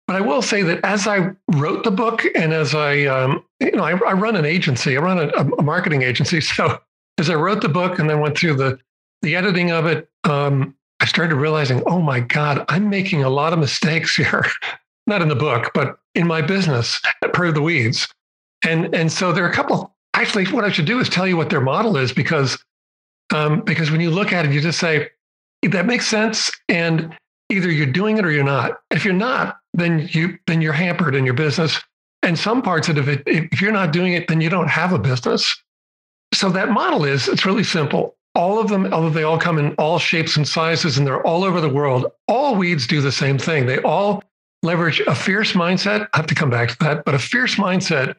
but 0.08 0.16
I 0.16 0.22
will 0.22 0.42
say 0.42 0.64
that 0.64 0.80
as 0.86 1.06
I 1.06 1.32
wrote 1.52 1.84
the 1.84 1.92
book 1.92 2.24
and 2.34 2.54
as 2.54 2.74
I 2.74 3.06
um, 3.06 3.44
you 3.60 3.72
know 3.72 3.84
I, 3.84 3.92
I, 3.92 4.14
run 4.14 4.38
an 4.38 4.46
agency, 4.46 4.96
I 4.96 5.02
run 5.02 5.20
a, 5.20 5.28
a, 5.28 5.62
marketing 5.62 6.04
agency. 6.04 6.40
So 6.56 6.80
as 7.18 7.30
I 7.30 7.36
wrote 7.36 7.62
the 7.62 7.70
book 7.70 8.00
and 8.00 8.10
then 8.10 8.22
went 8.22 8.38
through 8.38 8.56
the 8.56 8.80
the 9.22 9.36
editing 9.36 9.72
of 9.72 9.86
it, 9.86 10.08
um, 10.24 10.76
I 11.00 11.06
started 11.06 11.36
realizing, 11.36 11.84
oh 11.88 12.00
my 12.00 12.20
God, 12.20 12.64
I'm 12.70 12.90
making 12.90 13.24
a 13.24 13.30
lot 13.30 13.52
of 13.52 13.60
mistakes 13.60 14.16
here. 14.16 14.46
Not 15.08 15.22
in 15.22 15.30
the 15.30 15.36
book, 15.36 15.72
but 15.74 16.00
in 16.16 16.28
my 16.28 16.42
business 16.42 17.02
Prove 17.34 17.56
the 17.56 17.62
Weeds. 17.62 18.08
And 18.64 18.94
and 18.96 19.12
so 19.12 19.32
there 19.32 19.44
are 19.44 19.50
a 19.50 19.54
couple 19.54 19.94
actually, 20.22 20.46
what 20.48 20.64
I 20.64 20.72
should 20.72 20.86
do 20.86 21.00
is 21.00 21.10
tell 21.10 21.28
you 21.28 21.38
what 21.38 21.50
their 21.50 21.62
model 21.62 21.98
is 21.98 22.12
because 22.12 22.58
um, 23.34 23.62
because 23.62 23.92
when 23.92 24.02
you 24.02 24.10
look 24.10 24.32
at 24.32 24.46
it, 24.46 24.52
you 24.52 24.62
just 24.62 24.80
say 24.80 25.10
that 25.64 25.86
makes 25.86 26.08
sense, 26.08 26.50
and 26.70 27.16
either 27.50 27.70
you're 27.72 27.86
doing 27.86 28.18
it 28.18 28.26
or 28.26 28.32
you're 28.32 28.44
not. 28.44 28.80
If 28.92 29.04
you're 29.04 29.14
not, 29.14 29.58
then 29.74 30.08
you 30.12 30.38
then 30.48 30.62
you're 30.62 30.74
hampered 30.74 31.16
in 31.16 31.26
your 31.26 31.34
business. 31.34 31.80
And 32.24 32.38
some 32.38 32.62
parts 32.62 32.90
of 32.90 33.08
it, 33.08 33.24
if 33.28 33.62
you're 33.62 33.72
not 33.72 33.94
doing 33.94 34.14
it, 34.14 34.28
then 34.28 34.42
you 34.42 34.50
don't 34.50 34.70
have 34.70 34.92
a 34.92 35.00
business. 35.00 35.56
So 36.34 36.50
that 36.50 36.70
model 36.70 37.06
is 37.06 37.28
it's 37.28 37.46
really 37.46 37.64
simple. 37.64 38.16
All 38.34 38.60
of 38.60 38.70
them, 38.70 38.92
although 38.94 39.10
they 39.10 39.24
all 39.24 39.40
come 39.40 39.58
in 39.58 39.74
all 39.76 40.00
shapes 40.00 40.38
and 40.38 40.48
sizes, 40.48 40.98
and 40.98 41.06
they're 41.06 41.26
all 41.26 41.44
over 41.44 41.62
the 41.62 41.70
world. 41.70 42.08
All 42.28 42.56
weeds 42.56 42.88
do 42.88 43.02
the 43.02 43.12
same 43.12 43.38
thing. 43.38 43.66
They 43.66 43.80
all 43.80 44.24
leverage 44.64 45.00
a 45.02 45.16
fierce 45.16 45.54
mindset. 45.54 46.08
I 46.14 46.18
have 46.18 46.28
to 46.28 46.36
come 46.36 46.50
back 46.50 46.70
to 46.70 46.80
that, 46.80 47.06
but 47.06 47.16
a 47.16 47.20
fierce 47.20 47.56
mindset 47.56 48.16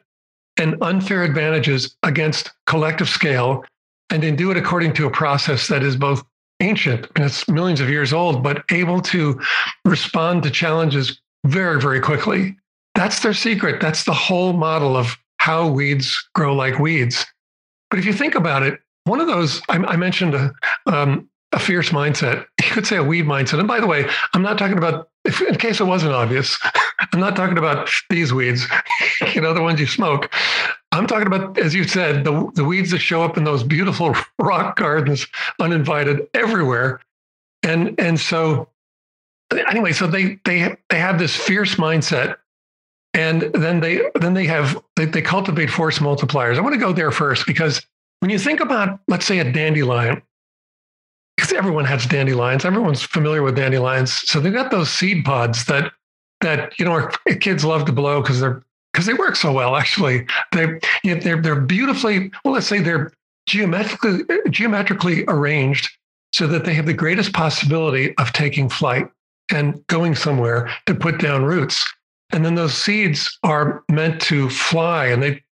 and 0.59 0.75
unfair 0.81 1.23
advantages 1.23 1.95
against 2.03 2.51
collective 2.65 3.09
scale, 3.09 3.63
and 4.09 4.21
then 4.21 4.35
do 4.35 4.51
it 4.51 4.57
according 4.57 4.93
to 4.93 5.07
a 5.07 5.11
process 5.11 5.67
that 5.67 5.83
is 5.83 5.95
both 5.95 6.23
ancient 6.59 7.07
and 7.15 7.25
it's 7.25 7.47
millions 7.47 7.79
of 7.79 7.89
years 7.89 8.11
old, 8.11 8.43
but 8.43 8.63
able 8.71 9.01
to 9.01 9.39
respond 9.85 10.43
to 10.43 10.51
challenges 10.51 11.21
very, 11.45 11.79
very 11.79 12.01
quickly. 12.01 12.57
That's 12.95 13.21
their 13.21 13.33
secret. 13.33 13.79
That's 13.79 14.03
the 14.03 14.13
whole 14.13 14.53
model 14.53 14.97
of 14.97 15.17
how 15.37 15.67
weeds 15.67 16.27
grow 16.35 16.53
like 16.53 16.79
weeds. 16.79 17.25
But 17.89 17.99
if 17.99 18.05
you 18.05 18.13
think 18.13 18.35
about 18.35 18.63
it, 18.63 18.79
one 19.05 19.21
of 19.21 19.27
those 19.27 19.61
I, 19.69 19.77
I 19.77 19.95
mentioned 19.95 20.35
a, 20.35 20.53
um, 20.85 21.29
a 21.51 21.59
fierce 21.59 21.89
mindset. 21.89 22.45
You 22.61 22.71
could 22.71 22.85
say 22.85 22.97
a 22.97 23.03
weed 23.03 23.25
mindset. 23.25 23.59
And 23.59 23.67
by 23.67 23.79
the 23.79 23.87
way, 23.87 24.07
I'm 24.33 24.41
not 24.41 24.57
talking 24.57 24.77
about, 24.77 25.09
if, 25.25 25.41
in 25.41 25.55
case 25.55 25.79
it 25.79 25.85
wasn't 25.85 26.13
obvious, 26.13 26.57
I'm 27.13 27.19
not 27.19 27.35
talking 27.35 27.57
about 27.57 27.89
these 28.09 28.33
weeds, 28.33 28.65
you 29.35 29.41
know, 29.41 29.53
the 29.53 29.61
ones 29.61 29.79
you 29.79 29.87
smoke. 29.87 30.31
I'm 30.91 31.07
talking 31.07 31.27
about, 31.27 31.57
as 31.59 31.75
you 31.75 31.85
said, 31.85 32.23
the, 32.23 32.51
the 32.55 32.63
weeds 32.63 32.91
that 32.91 32.99
show 32.99 33.23
up 33.23 33.37
in 33.37 33.43
those 33.43 33.63
beautiful 33.63 34.15
rock 34.39 34.77
gardens, 34.77 35.27
uninvited 35.59 36.27
everywhere. 36.33 37.01
And, 37.63 37.99
and 37.99 38.19
so 38.19 38.69
anyway, 39.69 39.93
so 39.93 40.07
they, 40.07 40.39
they, 40.45 40.75
they 40.89 40.99
have 40.99 41.19
this 41.19 41.35
fierce 41.35 41.75
mindset 41.75 42.37
And 43.13 43.43
then 43.53 43.81
they 43.81 44.01
then 44.21 44.35
they 44.35 44.45
have 44.47 44.81
they, 44.95 45.05
they 45.05 45.21
cultivate 45.21 45.69
force 45.69 45.99
multipliers. 45.99 46.57
I 46.57 46.61
want 46.61 46.75
to 46.75 46.79
go 46.79 46.93
there 46.93 47.11
first 47.11 47.47
because 47.47 47.85
when 48.21 48.31
you 48.31 48.39
think 48.39 48.61
about, 48.61 49.01
let's 49.09 49.25
say, 49.25 49.39
a 49.39 49.51
dandelion, 49.51 50.21
because 51.37 51.53
everyone 51.53 51.85
has 51.85 52.05
dandelions, 52.05 52.65
everyone's 52.65 53.03
familiar 53.03 53.43
with 53.43 53.55
dandelions. 53.55 54.13
So 54.13 54.39
they've 54.39 54.53
got 54.53 54.71
those 54.71 54.91
seed 54.91 55.25
pods 55.25 55.65
that 55.65 55.91
that 56.41 56.77
you 56.79 56.85
know 56.85 57.09
kids 57.39 57.65
love 57.65 57.85
to 57.85 57.91
blow 57.91 58.21
because 58.21 58.39
they're 58.39 58.63
because 58.93 59.05
they 59.05 59.13
work 59.13 59.35
so 59.35 59.51
well. 59.51 59.75
Actually, 59.75 60.25
they 60.51 60.79
you 61.03 61.15
know, 61.15 61.21
they're 61.21 61.41
they're 61.41 61.61
beautifully 61.61 62.31
well. 62.43 62.53
Let's 62.53 62.67
say 62.67 62.79
they're 62.79 63.11
geometrically 63.47 64.23
geometrically 64.49 65.25
arranged 65.27 65.89
so 66.33 66.47
that 66.47 66.65
they 66.65 66.73
have 66.73 66.85
the 66.85 66.93
greatest 66.93 67.33
possibility 67.33 68.15
of 68.17 68.31
taking 68.33 68.69
flight 68.69 69.09
and 69.51 69.85
going 69.87 70.15
somewhere 70.15 70.69
to 70.85 70.93
put 70.93 71.19
down 71.19 71.43
roots. 71.43 71.83
And 72.31 72.45
then 72.45 72.55
those 72.55 72.75
seeds 72.75 73.39
are 73.43 73.83
meant 73.89 74.21
to 74.23 74.49
fly, 74.49 75.07
and 75.07 75.23
they 75.23 75.43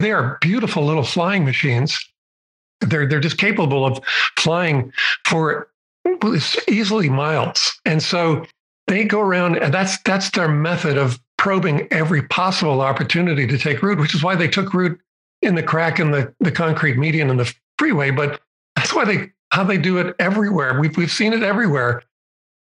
they 0.00 0.12
are 0.12 0.38
beautiful 0.40 0.84
little 0.84 1.02
flying 1.02 1.44
machines. 1.44 1.98
They're 2.80 3.06
they're 3.06 3.20
just 3.20 3.38
capable 3.38 3.84
of 3.84 4.00
flying 4.38 4.92
for 5.26 5.68
easily 6.68 7.08
miles, 7.08 7.78
and 7.84 8.02
so 8.02 8.46
they 8.86 9.04
go 9.04 9.20
around, 9.20 9.56
and 9.56 9.72
that's 9.72 10.00
that's 10.02 10.30
their 10.30 10.48
method 10.48 10.98
of 10.98 11.18
probing 11.38 11.88
every 11.90 12.22
possible 12.22 12.80
opportunity 12.80 13.46
to 13.46 13.58
take 13.58 13.82
root, 13.82 13.98
which 13.98 14.14
is 14.14 14.22
why 14.22 14.36
they 14.36 14.48
took 14.48 14.74
root 14.74 14.98
in 15.42 15.54
the 15.54 15.62
crack 15.62 16.00
in 16.00 16.10
the, 16.10 16.34
the 16.40 16.50
concrete 16.50 16.96
median 16.96 17.30
in 17.30 17.36
the 17.36 17.52
freeway. 17.78 18.10
But 18.10 18.40
that's 18.76 18.94
why 18.94 19.04
they 19.04 19.30
how 19.50 19.64
they 19.64 19.78
do 19.78 19.98
it 19.98 20.14
everywhere. 20.18 20.78
We've 20.78 20.96
we've 20.96 21.12
seen 21.12 21.32
it 21.32 21.42
everywhere. 21.42 22.02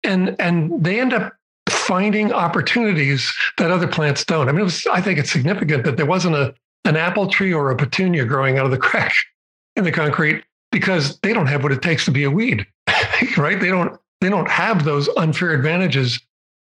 And 0.03 0.35
and 0.39 0.83
they 0.83 0.99
end 0.99 1.13
up 1.13 1.33
finding 1.69 2.31
opportunities 2.31 3.33
that 3.57 3.71
other 3.71 3.87
plants 3.87 4.23
don't. 4.23 4.49
I 4.49 4.51
mean, 4.51 4.63
was, 4.63 4.85
I 4.87 5.01
think 5.01 5.19
it's 5.19 5.31
significant 5.31 5.83
that 5.83 5.97
there 5.97 6.05
wasn't 6.05 6.35
a 6.35 6.53
an 6.85 6.95
apple 6.95 7.27
tree 7.27 7.53
or 7.53 7.71
a 7.71 7.75
petunia 7.75 8.25
growing 8.25 8.57
out 8.57 8.65
of 8.65 8.71
the 8.71 8.77
crack 8.89 9.13
in 9.75 9.83
the 9.83 9.91
concrete 9.91 10.43
because 10.71 11.17
they 11.19 11.33
don't 11.33 11.47
have 11.47 11.63
what 11.63 11.71
it 11.71 11.81
takes 11.81 12.05
to 12.05 12.11
be 12.11 12.23
a 12.23 12.31
weed, 12.31 12.65
right? 13.37 13.59
They 13.59 13.69
don't 13.69 13.99
they 14.21 14.29
don't 14.29 14.49
have 14.49 14.83
those 14.83 15.09
unfair 15.17 15.51
advantages 15.51 16.19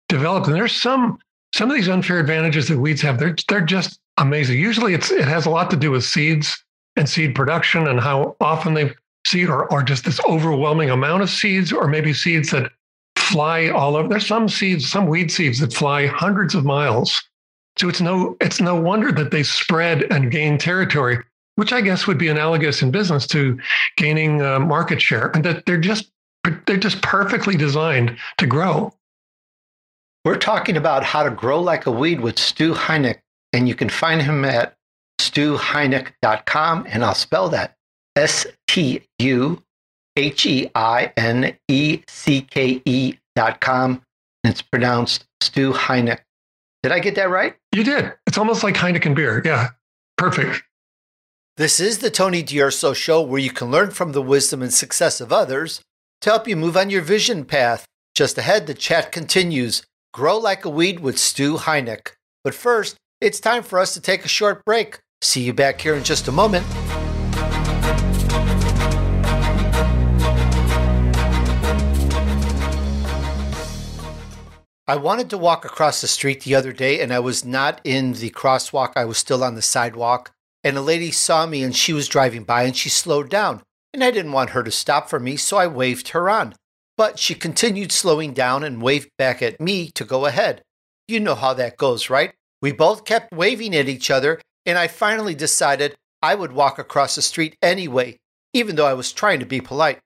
developed. 0.09 0.47
And 0.47 0.57
there's 0.57 0.81
some 0.81 1.19
some 1.55 1.71
of 1.71 1.77
these 1.77 1.89
unfair 1.89 2.19
advantages 2.19 2.69
that 2.69 2.79
weeds 2.79 3.03
have, 3.03 3.19
they're, 3.19 3.37
they're 3.49 3.61
just 3.61 4.01
amazing. 4.17 4.59
Usually 4.59 4.95
it's, 4.95 5.11
it 5.11 5.29
has 5.29 5.45
a 5.45 5.51
lot 5.51 5.71
to 5.71 5.77
do 5.77 5.91
with 5.91 6.05
seeds 6.05 6.65
and 6.97 7.09
seed 7.09 7.35
production 7.35 7.89
and 7.89 8.01
how 8.01 8.37
often 8.41 8.75
they 8.75 8.95
seed 9.27 9.49
or, 9.49 9.71
or 9.73 9.83
just 9.83 10.05
this 10.05 10.21
overwhelming 10.27 10.91
amount 10.91 11.23
of 11.23 11.31
seeds, 11.31 11.73
or 11.73 11.89
maybe 11.89 12.13
seeds 12.13 12.51
that 12.51 12.73
fly 13.17 13.69
all 13.69 13.97
over. 13.97 14.09
There's 14.09 14.27
some 14.27 14.49
seeds, 14.49 14.91
some 14.91 15.07
weed 15.07 15.31
seeds 15.31 15.61
that 15.61 15.73
fly 15.73 16.07
hundreds 16.07 16.55
of 16.55 16.65
miles. 16.65 17.23
So 17.79 17.89
it's 17.89 18.01
no, 18.01 18.37
it's 18.41 18.61
no 18.61 18.75
wonder 18.75 19.13
that 19.13 19.31
they 19.31 19.43
spread 19.43 20.03
and 20.13 20.31
gain 20.31 20.59
territory, 20.59 21.19
which 21.57 21.73
I 21.73 21.81
guess 21.81 22.07
would 22.07 22.19
be 22.19 22.29
analogous 22.29 22.83
in 22.83 22.91
business 22.91 23.27
to 23.29 23.59
gaining 23.97 24.43
uh, 24.43 24.59
market 24.59 25.01
share, 25.01 25.31
and 25.35 25.45
that 25.45 25.65
they're 25.65 25.79
just 25.79 26.12
they're 26.45 26.77
just 26.77 27.03
perfectly 27.03 27.57
designed 27.57 28.17
to 28.39 28.47
grow. 28.47 28.93
We're 30.25 30.39
talking 30.39 30.77
about 30.77 31.05
how 31.05 31.23
to 31.25 31.31
grow 31.31 31.61
like 31.61 31.87
a 31.87 31.91
weed 31.91 32.21
with 32.21 32.39
Stu 32.39 32.75
Heinecke, 32.75 33.21
and 33.53 33.69
you 33.69 33.75
can 33.75 33.89
find 33.89 34.23
him 34.23 34.45
at 34.45 34.77
stuheinecke.com, 35.21 36.87
and 36.89 37.05
I'll 37.05 37.15
spell 37.15 37.49
that 37.51 37.77
S 38.17 38.47
T 38.69 39.03
U 39.19 39.63
H 40.17 40.47
E 40.47 40.71
I 40.75 41.13
N 41.17 41.57
E 41.69 42.03
C 42.07 42.43
K 42.43 42.83
E 42.85 43.15
dot 43.35 43.61
com. 43.61 44.03
And 44.45 44.53
it's 44.53 44.63
pronounced 44.63 45.25
Stu 45.41 45.73
Heinecke. 45.73 46.21
Did 46.83 46.93
I 46.93 46.99
get 46.99 47.15
that 47.15 47.31
right? 47.31 47.57
You 47.73 47.85
did. 47.85 48.13
It's 48.27 48.39
almost 48.39 48.65
like 48.65 48.75
Heineken 48.75 49.15
beer. 49.15 49.41
Yeah, 49.45 49.71
perfect. 50.19 50.63
This 51.57 51.79
is 51.79 51.99
the 51.99 52.11
Tony 52.11 52.43
D'Urso 52.43 52.93
Show, 52.93 53.23
where 53.23 53.41
you 53.41 53.51
can 53.51 53.71
learn 53.71 53.91
from 53.91 54.13
the 54.13 54.23
wisdom 54.23 54.63
and 54.63 54.73
success 54.73 55.21
of 55.21 55.33
others 55.33 55.83
to 56.23 56.31
help 56.31 56.47
you 56.47 56.57
move 56.57 56.77
on 56.77 56.89
your 56.89 57.03
vision 57.03 57.45
path. 57.45 57.85
Just 58.15 58.39
ahead, 58.39 58.67
the 58.67 58.75
chat 58.75 59.11
continues. 59.11 59.83
Grow 60.13 60.39
Like 60.39 60.65
a 60.65 60.71
Weed 60.71 61.01
with 61.01 61.19
Stu 61.19 61.57
Heinecke. 61.57 62.13
But 62.45 62.55
first, 62.55 62.97
it's 63.21 63.41
time 63.41 63.65
for 63.65 63.79
us 63.79 63.93
to 63.95 64.01
take 64.01 64.25
a 64.25 64.29
short 64.29 64.65
break. 64.65 65.01
See 65.21 65.43
you 65.43 65.53
back 65.53 65.81
here 65.81 65.95
in 65.95 66.05
just 66.05 66.29
a 66.29 66.33
moment. 66.33 66.65
I 74.87 74.97
wanted 74.97 75.31
to 75.31 75.39
walk 75.39 75.65
across 75.65 76.01
the 76.01 76.09
street 76.09 76.43
the 76.43 76.55
other 76.55 76.73
day 76.73 77.01
and 77.01 77.13
I 77.13 77.19
was 77.19 77.45
not 77.45 77.81
in 77.83 78.13
the 78.13 78.31
crosswalk. 78.31 78.93
I 78.95 79.07
was 79.07 79.19
still 79.19 79.43
on 79.43 79.55
the 79.55 79.63
sidewalk. 79.63 80.31
And 80.63 80.77
a 80.77 80.83
lady 80.83 81.11
saw 81.11 81.47
me 81.47 81.65
and 81.65 81.75
she 81.75 81.93
was 81.93 82.07
driving 82.07 82.45
by 82.45 82.63
and 82.63 82.77
she 82.77 82.89
slowed 82.91 83.29
down. 83.29 83.63
And 83.95 84.03
I 84.03 84.11
didn't 84.11 84.33
want 84.33 84.51
her 84.51 84.63
to 84.63 84.71
stop 84.71 85.09
for 85.09 85.21
me, 85.21 85.37
so 85.37 85.57
I 85.57 85.67
waved 85.67 86.09
her 86.09 86.31
on 86.31 86.55
but 86.97 87.19
she 87.19 87.35
continued 87.35 87.93
slowing 87.93 88.33
down 88.33 88.63
and 88.63 88.83
waved 88.83 89.11
back 89.19 89.43
at 89.43 89.61
me 89.61 89.91
to 89.93 90.05
go 90.05 90.27
ahead. 90.27 90.63
You 91.09 91.21
know 91.21 91.35
how 91.35 91.55
that 91.55 91.77
goes, 91.77 92.11
right? 92.11 92.33
We 92.61 92.73
both 92.73 93.05
kept 93.05 93.33
waving 93.33 93.75
at 93.75 93.89
each 93.89 94.11
other, 94.11 94.41
and 94.67 94.79
I 94.79 94.89
finally 94.89 95.35
decided 95.35 95.97
I 96.23 96.35
would 96.35 96.53
walk 96.53 96.79
across 96.79 97.17
the 97.17 97.23
street 97.23 97.57
anyway, 97.61 98.19
even 98.53 98.77
though 98.77 98.87
I 98.87 98.95
was 98.95 99.13
trying 99.13 99.41
to 99.41 99.47
be 99.47 99.61
polite. 99.61 99.99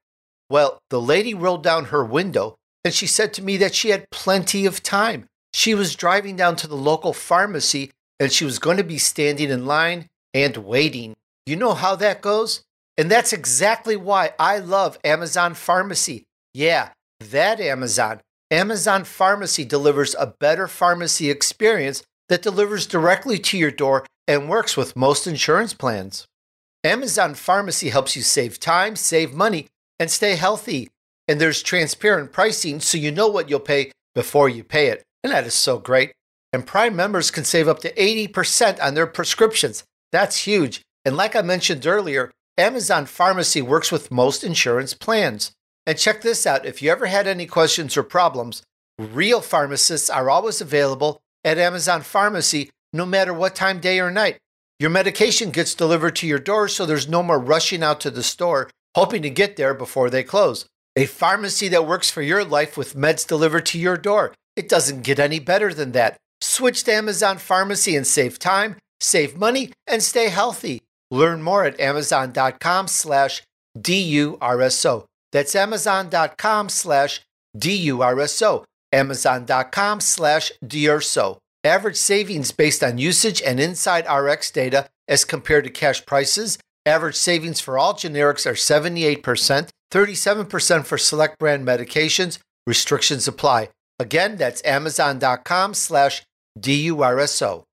Well, 0.49 0.79
the 0.91 1.01
lady 1.01 1.35
rolled 1.35 1.63
down 1.63 1.87
her 1.87 2.05
window 2.05 2.57
and 2.85 2.95
she 2.95 3.07
said 3.07 3.35
to 3.35 3.43
me 3.43 3.57
that 3.57 3.75
she 3.75 3.91
had 3.91 4.11
plenty 4.11 4.65
of 4.65 4.83
time. 4.83 5.27
She 5.53 5.75
was 5.75 5.97
driving 5.97 6.37
down 6.37 6.55
to 6.57 6.69
the 6.69 6.77
local 6.77 7.13
pharmacy 7.13 7.91
and 8.21 8.33
she 8.33 8.45
was 8.45 8.61
going 8.61 8.77
to 8.77 8.85
be 8.85 8.97
standing 8.97 9.51
in 9.51 9.67
line 9.67 10.07
and 10.33 10.57
waiting. 10.57 11.15
You 11.47 11.57
know 11.57 11.75
how 11.75 11.97
that 11.97 12.23
goes? 12.23 12.63
And 12.99 13.11
that's 13.11 13.33
exactly 13.33 13.97
why 13.97 14.33
I 14.39 14.59
love 14.59 14.99
Amazon 15.05 15.55
Pharmacy. 15.55 16.25
Yeah, 16.55 16.91
that 17.21 17.61
Amazon. 17.61 18.21
Amazon 18.51 19.05
Pharmacy 19.05 19.65
delivers 19.65 20.15
a 20.15 20.35
better 20.39 20.69
pharmacy 20.69 21.31
experience 21.31 22.03
that 22.29 22.43
delivers 22.43 22.87
directly 22.87 23.39
to 23.39 23.59
your 23.59 23.71
door 23.71 24.07
and 24.27 24.49
works 24.49 24.77
with 24.77 24.97
most 24.97 25.27
insurance 25.27 25.75
plans. 25.75 26.27
Amazon 26.85 27.35
Pharmacy 27.35 27.91
helps 27.91 28.17
you 28.17 28.23
save 28.23 28.61
time, 28.61 28.97
save 28.97 29.35
money, 29.35 29.67
and 29.99 30.11
stay 30.11 30.37
healthy. 30.37 30.89
And 31.29 31.41
there's 31.41 31.63
transparent 31.63 32.33
pricing 32.33 32.81
so 32.81 32.99
you 32.99 33.11
know 33.11 33.29
what 33.29 33.51
you'll 33.51 33.61
pay 33.61 33.91
before 34.15 34.49
you 34.49 34.63
pay 34.63 34.89
it. 34.89 35.03
And 35.25 35.33
that 35.33 35.47
is 35.47 35.55
so 35.55 35.79
great. 35.79 36.13
And 36.53 36.67
Prime 36.67 36.95
members 36.95 37.31
can 37.31 37.45
save 37.45 37.67
up 37.69 37.81
to 37.81 37.93
80% 37.95 38.81
on 38.81 38.95
their 38.95 39.07
prescriptions. 39.07 39.85
That's 40.13 40.45
huge. 40.45 40.83
And 41.05 41.17
like 41.17 41.35
I 41.35 41.43
mentioned 41.43 41.87
earlier, 41.87 42.31
Amazon 42.59 43.05
Pharmacy 43.05 43.61
works 43.61 43.93
with 43.93 44.11
most 44.11 44.43
insurance 44.43 44.95
plans. 44.95 45.53
And 45.87 45.99
check 45.99 46.23
this 46.23 46.47
out 46.47 46.65
if 46.65 46.81
you 46.81 46.91
ever 46.91 47.07
had 47.07 47.27
any 47.27 47.47
questions 47.47 47.97
or 47.97 48.03
problems, 48.03 48.63
real 48.99 49.41
pharmacists 49.41 50.09
are 50.09 50.31
always 50.31 50.61
available 50.61 51.21
at 51.45 51.59
Amazon 51.59 52.03
Pharmacy 52.03 52.71
no 52.95 53.05
matter 53.05 53.35
what 53.35 53.55
time, 53.55 53.79
day, 53.79 54.01
or 54.01 54.11
night. 54.11 54.39
Your 54.79 54.91
medication 54.91 55.51
gets 55.51 55.75
delivered 55.75 56.17
to 56.17 56.27
your 56.27 56.39
door, 56.39 56.69
so 56.69 56.87
there's 56.87 57.09
no 57.09 57.23
more 57.23 57.39
rushing 57.39 57.83
out 57.83 58.01
to 58.01 58.11
the 58.11 58.23
store 58.23 58.71
hoping 58.95 59.21
to 59.21 59.29
get 59.29 59.57
there 59.57 59.75
before 59.75 60.09
they 60.09 60.23
close. 60.23 60.65
A 60.97 61.05
pharmacy 61.05 61.69
that 61.69 61.87
works 61.87 62.11
for 62.11 62.23
your 62.23 62.43
life 62.43 62.79
with 62.79 62.97
meds 62.97 63.27
delivered 63.27 63.67
to 63.67 63.79
your 63.79 63.99
door. 63.99 64.33
It 64.57 64.71
doesn't 64.71 65.03
get 65.03 65.19
any 65.19 65.39
better 65.39 65.75
than 65.75 65.93
that. 65.93 66.17
Switch 66.41 66.83
to 66.85 66.95
Amazon 66.95 67.37
Pharmacy 67.37 67.95
and 67.95 68.07
save 68.07 68.39
time, 68.39 68.77
save 68.99 69.37
money, 69.37 69.73
and 69.87 70.03
stay 70.03 70.31
healthy. 70.31 70.81
Learn 71.11 71.43
more 71.43 71.65
at 71.65 71.79
amazon.com 71.81 72.89
slash 72.89 73.43
DURSO. 73.79 75.05
That's 75.33 75.55
amazon.com 75.55 76.69
slash 76.69 77.21
DURSO. 77.57 78.65
Amazon.com 78.93 80.01
slash 80.01 80.53
DURSO. 80.65 81.39
Average 81.65 81.97
savings 81.97 82.53
based 82.53 82.85
on 82.85 82.99
usage 82.99 83.43
and 83.43 83.59
InsideRx 83.59 84.53
data 84.53 84.89
as 85.09 85.25
compared 85.25 85.65
to 85.65 85.71
cash 85.71 86.07
prices. 86.07 86.59
Average 86.85 87.17
savings 87.17 87.61
for 87.61 87.77
all 87.77 87.95
generics 87.95 88.47
are 88.47 88.55
78%, 88.55 89.69
37% 89.93 90.85
for 90.87 90.99
select 90.99 91.39
brand 91.39 91.67
medications. 91.67 92.39
Restrictions 92.67 93.27
apply. 93.27 93.71
Again, 93.99 94.37
that's 94.37 94.65
amazon.com 94.65 95.75
slash 95.75 96.23
DURSO. 96.59 97.65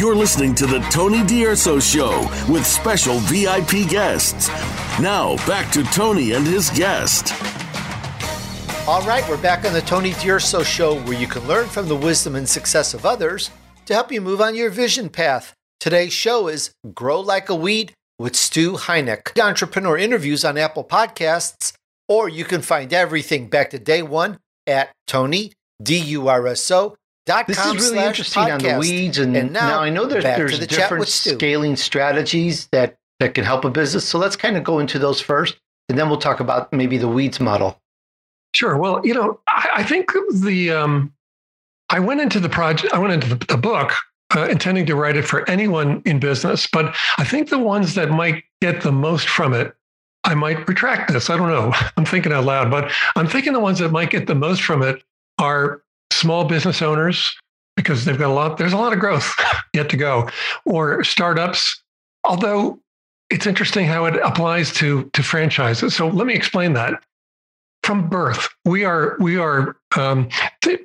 You're 0.00 0.16
listening 0.16 0.54
to 0.54 0.66
the 0.66 0.78
Tony 0.90 1.22
D'Urso 1.26 1.78
Show 1.78 2.20
with 2.48 2.64
special 2.64 3.18
VIP 3.18 3.86
guests. 3.86 4.48
Now, 4.98 5.36
back 5.46 5.70
to 5.72 5.84
Tony 5.92 6.32
and 6.32 6.46
his 6.46 6.70
guest. 6.70 7.34
All 8.88 9.02
right, 9.02 9.22
we're 9.28 9.36
back 9.42 9.66
on 9.66 9.74
the 9.74 9.82
Tony 9.82 10.14
D'Urso 10.14 10.62
Show 10.62 10.98
where 11.00 11.20
you 11.20 11.26
can 11.26 11.46
learn 11.46 11.66
from 11.66 11.86
the 11.86 11.96
wisdom 11.96 12.34
and 12.34 12.48
success 12.48 12.94
of 12.94 13.04
others 13.04 13.50
to 13.84 13.92
help 13.92 14.10
you 14.10 14.22
move 14.22 14.40
on 14.40 14.56
your 14.56 14.70
vision 14.70 15.10
path. 15.10 15.54
Today's 15.80 16.14
show 16.14 16.48
is 16.48 16.72
Grow 16.94 17.20
Like 17.20 17.50
a 17.50 17.54
Weed 17.54 17.92
with 18.18 18.34
Stu 18.34 18.76
Heinecke. 18.76 19.38
Entrepreneur 19.38 19.98
interviews 19.98 20.46
on 20.46 20.56
Apple 20.56 20.84
Podcasts 20.84 21.74
or 22.08 22.26
you 22.26 22.46
can 22.46 22.62
find 22.62 22.94
everything 22.94 23.50
back 23.50 23.68
to 23.68 23.78
day 23.78 24.00
one 24.00 24.38
at 24.66 24.92
Tony, 25.06 25.52
D 25.82 25.98
U 27.30 27.36
R 27.36 27.44
S 27.48 27.66
O. 27.66 27.72
This 27.72 27.82
is 27.84 27.90
really 27.90 28.06
interesting 28.06 28.42
podcast. 28.42 28.52
on 28.52 28.58
the 28.58 28.78
weeds, 28.78 29.18
and, 29.18 29.36
and 29.36 29.52
now, 29.52 29.68
now, 29.68 29.80
I 29.80 29.90
know 29.90 30.06
there's, 30.06 30.24
there's 30.24 30.60
the 30.60 30.66
different 30.66 31.08
scaling 31.08 31.76
strategies 31.76 32.66
that 32.68 32.96
that 33.20 33.34
can 33.34 33.44
help 33.44 33.64
a 33.64 33.70
business. 33.70 34.06
So 34.08 34.18
let's 34.18 34.36
kind 34.36 34.56
of 34.56 34.64
go 34.64 34.78
into 34.78 34.98
those 34.98 35.20
first, 35.20 35.58
and 35.88 35.98
then 35.98 36.08
we'll 36.08 36.18
talk 36.18 36.40
about 36.40 36.72
maybe 36.72 36.98
the 36.98 37.08
weeds 37.08 37.38
model. 37.38 37.80
Sure. 38.54 38.76
Well, 38.76 39.04
you 39.06 39.14
know, 39.14 39.38
I, 39.48 39.68
I 39.76 39.82
think 39.84 40.12
the 40.34 40.70
um, 40.70 41.12
I 41.90 42.00
went 42.00 42.20
into 42.20 42.40
the 42.40 42.48
project, 42.48 42.92
I 42.92 42.98
went 42.98 43.12
into 43.12 43.34
the, 43.34 43.44
the 43.46 43.56
book 43.56 43.92
uh, 44.34 44.48
intending 44.48 44.86
to 44.86 44.94
write 44.94 45.16
it 45.16 45.24
for 45.24 45.48
anyone 45.48 46.02
in 46.04 46.18
business, 46.18 46.66
but 46.66 46.94
I 47.18 47.24
think 47.24 47.48
the 47.48 47.58
ones 47.58 47.94
that 47.94 48.10
might 48.10 48.44
get 48.60 48.82
the 48.82 48.92
most 48.92 49.28
from 49.28 49.54
it, 49.54 49.74
I 50.24 50.34
might 50.34 50.68
retract 50.68 51.12
this. 51.12 51.30
I 51.30 51.36
don't 51.36 51.48
know. 51.48 51.72
I'm 51.96 52.04
thinking 52.04 52.32
out 52.32 52.44
loud, 52.44 52.70
but 52.70 52.92
I'm 53.16 53.26
thinking 53.26 53.52
the 53.52 53.60
ones 53.60 53.78
that 53.80 53.90
might 53.90 54.10
get 54.10 54.26
the 54.26 54.34
most 54.34 54.62
from 54.62 54.82
it 54.82 55.02
are 55.38 55.82
small 56.10 56.44
business 56.44 56.82
owners 56.82 57.34
because 57.76 58.04
they've 58.04 58.18
got 58.18 58.30
a 58.30 58.34
lot. 58.34 58.58
There's 58.58 58.72
a 58.72 58.78
lot 58.78 58.92
of 58.92 58.98
growth 58.98 59.34
yet 59.74 59.88
to 59.90 59.96
go, 59.96 60.28
or 60.64 61.02
startups. 61.04 61.82
Although 62.24 62.78
it's 63.30 63.46
interesting 63.46 63.86
how 63.86 64.04
it 64.04 64.16
applies 64.22 64.72
to 64.74 65.04
to 65.12 65.22
franchises. 65.22 65.94
So 65.94 66.08
let 66.08 66.26
me 66.26 66.34
explain 66.34 66.74
that. 66.74 67.02
From 67.82 68.08
birth, 68.08 68.48
we 68.64 68.84
are 68.84 69.16
we 69.20 69.38
are 69.38 69.76
um, 69.96 70.28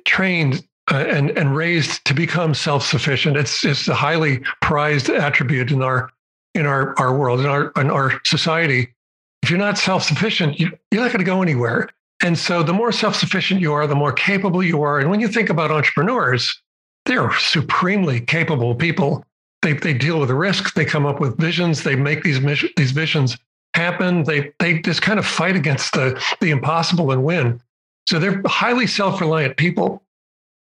trained 0.06 0.66
uh, 0.90 1.04
and 1.08 1.30
and 1.30 1.54
raised 1.54 2.04
to 2.06 2.14
become 2.14 2.54
self 2.54 2.86
sufficient. 2.86 3.36
It's 3.36 3.64
it's 3.64 3.88
a 3.88 3.94
highly 3.94 4.42
prized 4.62 5.10
attribute 5.10 5.70
in 5.70 5.82
our 5.82 6.10
in 6.54 6.64
our 6.64 6.98
our 6.98 7.16
world 7.16 7.40
in 7.40 7.46
our 7.46 7.72
in 7.76 7.90
our 7.90 8.20
society. 8.24 8.94
If 9.42 9.50
you're 9.50 9.58
not 9.58 9.76
self 9.76 10.04
sufficient, 10.04 10.58
you, 10.58 10.70
you're 10.90 11.02
not 11.02 11.12
going 11.12 11.18
to 11.18 11.24
go 11.24 11.42
anywhere. 11.42 11.90
And 12.22 12.38
so, 12.38 12.62
the 12.62 12.72
more 12.72 12.92
self 12.92 13.14
sufficient 13.14 13.60
you 13.60 13.72
are, 13.72 13.86
the 13.86 13.94
more 13.94 14.12
capable 14.12 14.62
you 14.62 14.82
are. 14.82 14.98
And 15.00 15.10
when 15.10 15.20
you 15.20 15.28
think 15.28 15.50
about 15.50 15.70
entrepreneurs, 15.70 16.60
they're 17.04 17.32
supremely 17.34 18.20
capable 18.20 18.74
people 18.74 19.24
they, 19.66 19.72
they 19.72 19.94
deal 19.94 20.20
with 20.20 20.28
the 20.28 20.34
risks. 20.34 20.72
They 20.74 20.84
come 20.84 21.06
up 21.06 21.20
with 21.20 21.38
visions. 21.38 21.82
They 21.82 21.96
make 21.96 22.22
these 22.22 22.40
these 22.76 22.92
visions 22.92 23.36
happen. 23.74 24.22
They 24.22 24.52
they 24.60 24.78
just 24.78 25.02
kind 25.02 25.18
of 25.18 25.26
fight 25.26 25.56
against 25.56 25.92
the 25.92 26.22
the 26.40 26.50
impossible 26.50 27.10
and 27.10 27.24
win. 27.24 27.60
So 28.08 28.20
they're 28.20 28.40
highly 28.46 28.86
self 28.86 29.20
reliant 29.20 29.56
people. 29.56 30.04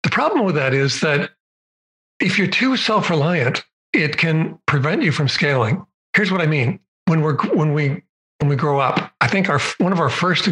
The 0.02 0.10
problem 0.10 0.46
with 0.46 0.54
that 0.54 0.72
is 0.72 1.00
that 1.00 1.30
if 2.20 2.38
you're 2.38 2.46
too 2.46 2.76
self 2.78 3.10
reliant, 3.10 3.64
it 3.92 4.16
can 4.16 4.58
prevent 4.66 5.02
you 5.02 5.12
from 5.12 5.28
scaling. 5.28 5.84
Here's 6.14 6.32
what 6.32 6.40
I 6.40 6.46
mean. 6.46 6.80
When 7.06 7.20
we're 7.20 7.36
when 7.48 7.74
we 7.74 8.02
when 8.38 8.48
we 8.48 8.56
grow 8.56 8.80
up, 8.80 9.12
I 9.20 9.28
think 9.28 9.50
our 9.50 9.60
one 9.76 9.92
of 9.92 10.00
our 10.00 10.10
first 10.10 10.48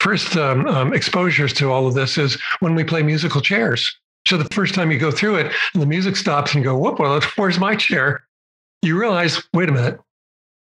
first 0.00 0.36
um, 0.36 0.66
um, 0.66 0.92
exposures 0.92 1.52
to 1.54 1.72
all 1.72 1.86
of 1.86 1.94
this 1.94 2.18
is 2.18 2.40
when 2.60 2.74
we 2.74 2.84
play 2.84 3.02
musical 3.02 3.40
chairs. 3.40 3.98
So 4.26 4.36
the 4.36 4.44
first 4.54 4.74
time 4.74 4.90
you 4.90 4.98
go 4.98 5.10
through 5.10 5.36
it 5.36 5.52
and 5.72 5.82
the 5.82 5.86
music 5.86 6.16
stops 6.16 6.54
and 6.54 6.62
you 6.62 6.70
go, 6.70 6.76
whoop, 6.76 6.98
well, 6.98 7.20
where's 7.36 7.58
my 7.58 7.74
chair? 7.76 8.24
You 8.82 8.98
realize, 8.98 9.42
wait 9.54 9.68
a 9.68 9.72
minute. 9.72 9.98